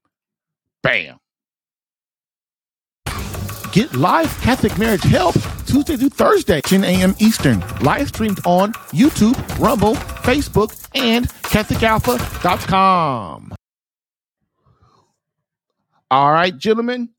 Bam. 0.81 1.17
Get 3.71 3.95
live 3.95 4.29
Catholic 4.41 4.77
marriage 4.77 5.03
help 5.03 5.35
Tuesday 5.73 5.97
through 5.97 6.09
Thursday, 6.09 6.61
10 6.61 6.83
a.m. 6.83 7.15
Eastern. 7.17 7.59
Live 7.81 8.09
streamed 8.09 8.39
on 8.45 8.73
YouTube, 8.93 9.33
Rumble, 9.57 9.95
Facebook, 9.95 10.87
and 10.93 11.27
CatholicAlpha.com. 11.27 13.55
All 16.11 16.31
right, 16.31 16.55
gentlemen, 16.55 17.09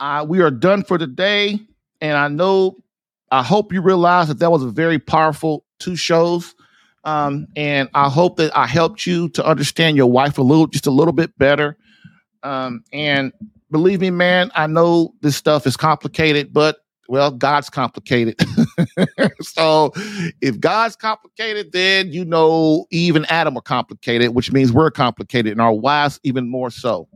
uh, 0.00 0.24
we 0.26 0.40
are 0.40 0.50
done 0.50 0.84
for 0.84 0.96
today. 0.96 1.60
And 2.00 2.16
I 2.16 2.28
know, 2.28 2.78
I 3.30 3.42
hope 3.42 3.74
you 3.74 3.82
realize 3.82 4.28
that 4.28 4.38
that 4.38 4.50
was 4.50 4.62
a 4.62 4.70
very 4.70 4.98
powerful 4.98 5.66
two 5.78 5.94
shows. 5.94 6.54
Um, 7.04 7.46
and 7.56 7.90
I 7.92 8.08
hope 8.08 8.38
that 8.38 8.56
I 8.56 8.66
helped 8.66 9.06
you 9.06 9.28
to 9.30 9.44
understand 9.44 9.98
your 9.98 10.10
wife 10.10 10.38
a 10.38 10.42
little, 10.42 10.66
just 10.66 10.86
a 10.86 10.90
little 10.90 11.12
bit 11.12 11.36
better. 11.36 11.76
Um, 12.42 12.84
and 12.90 13.34
believe 13.70 14.00
me, 14.00 14.08
man, 14.08 14.50
I 14.54 14.66
know 14.66 15.12
this 15.20 15.36
stuff 15.36 15.66
is 15.66 15.76
complicated, 15.76 16.54
but 16.54 16.78
well, 17.08 17.30
God's 17.30 17.68
complicated. 17.68 18.36
so 19.40 19.92
if 20.40 20.58
God's 20.60 20.96
complicated, 20.96 21.72
then 21.72 22.12
you 22.12 22.24
know 22.24 22.86
Eve 22.90 23.16
and 23.16 23.30
Adam 23.30 23.56
are 23.56 23.62
complicated, 23.62 24.34
which 24.34 24.52
means 24.52 24.72
we're 24.72 24.90
complicated 24.90 25.52
and 25.52 25.60
our 25.60 25.72
wives 25.72 26.20
even 26.22 26.48
more 26.48 26.70
so. 26.70 27.08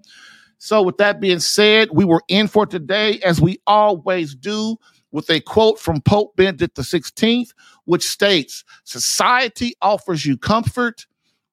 So, 0.58 0.82
with 0.82 0.96
that 0.98 1.20
being 1.20 1.40
said, 1.40 1.90
we 1.92 2.04
were 2.04 2.22
in 2.28 2.48
for 2.48 2.66
today, 2.66 3.20
as 3.20 3.40
we 3.40 3.60
always 3.66 4.34
do, 4.34 4.76
with 5.12 5.30
a 5.30 5.40
quote 5.40 5.78
from 5.78 6.00
Pope 6.00 6.34
Benedict 6.36 6.76
XVI, 6.76 7.46
which 7.84 8.02
states 8.04 8.64
Society 8.84 9.74
offers 9.82 10.24
you 10.26 10.36
comfort, 10.36 11.06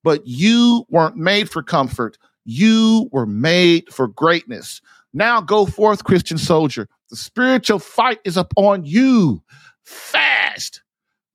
but 0.03 0.25
you 0.25 0.85
weren't 0.89 1.17
made 1.17 1.49
for 1.49 1.61
comfort. 1.61 2.17
You 2.45 3.09
were 3.11 3.25
made 3.25 3.91
for 3.93 4.07
greatness. 4.07 4.81
Now 5.13 5.41
go 5.41 5.65
forth, 5.65 6.03
Christian 6.03 6.37
soldier. 6.37 6.87
The 7.09 7.15
spiritual 7.15 7.79
fight 7.79 8.19
is 8.25 8.37
upon 8.37 8.85
you. 8.85 9.43
Fast, 9.83 10.81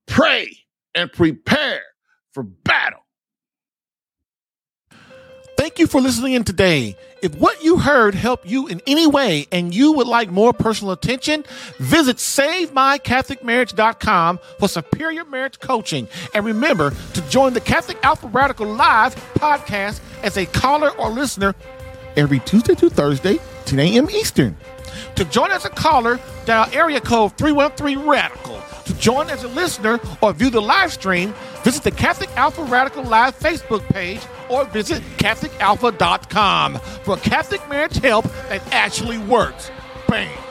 pray, 0.06 0.56
and 0.94 1.12
prepare 1.12 1.82
for 2.32 2.42
battle. 2.42 3.00
Thank 5.56 5.78
you 5.80 5.86
for 5.86 6.00
listening 6.00 6.34
in 6.34 6.44
today. 6.44 6.96
If 7.20 7.34
what 7.34 7.64
you 7.64 7.78
heard 7.78 8.14
helped 8.14 8.46
you 8.46 8.68
in 8.68 8.80
any 8.86 9.08
way 9.08 9.48
and 9.50 9.74
you 9.74 9.90
would 9.92 10.06
like 10.06 10.30
more 10.30 10.52
personal 10.52 10.92
attention, 10.92 11.42
visit 11.78 12.18
SaveMyCatholicMarriage.com 12.18 14.38
for 14.60 14.68
superior 14.68 15.24
marriage 15.24 15.58
coaching. 15.58 16.06
And 16.32 16.46
remember 16.46 16.92
to 17.14 17.28
join 17.28 17.54
the 17.54 17.60
Catholic 17.60 17.98
Alpha 18.04 18.28
Radical 18.28 18.72
Live 18.72 19.16
podcast 19.34 20.00
as 20.22 20.36
a 20.36 20.46
caller 20.46 20.90
or 20.92 21.10
listener 21.10 21.56
every 22.16 22.38
Tuesday 22.40 22.74
to 22.76 22.88
Thursday, 22.88 23.38
10 23.68 23.78
a.m. 23.80 24.08
Eastern. 24.08 24.56
To 25.16 25.26
join 25.26 25.50
as 25.50 25.66
a 25.66 25.68
caller, 25.68 26.18
dial 26.46 26.68
area 26.72 27.00
code 27.00 27.36
313 27.36 28.08
Radical. 28.08 28.62
To 28.86 28.94
join 28.94 29.28
as 29.28 29.44
a 29.44 29.48
listener 29.48 30.00
or 30.22 30.32
view 30.32 30.48
the 30.48 30.62
live 30.62 30.90
stream, 30.90 31.34
visit 31.64 31.82
the 31.82 31.90
Catholic 31.90 32.30
Alpha 32.34 32.62
Radical 32.64 33.04
Live 33.04 33.38
Facebook 33.38 33.86
page 33.88 34.20
or 34.48 34.64
visit 34.64 35.02
CatholicAlpha.com 35.18 36.78
for 37.04 37.18
Catholic 37.18 37.68
marriage 37.68 37.98
help 37.98 38.24
that 38.48 38.62
actually 38.72 39.18
works. 39.18 39.70
Bam. 40.08 40.47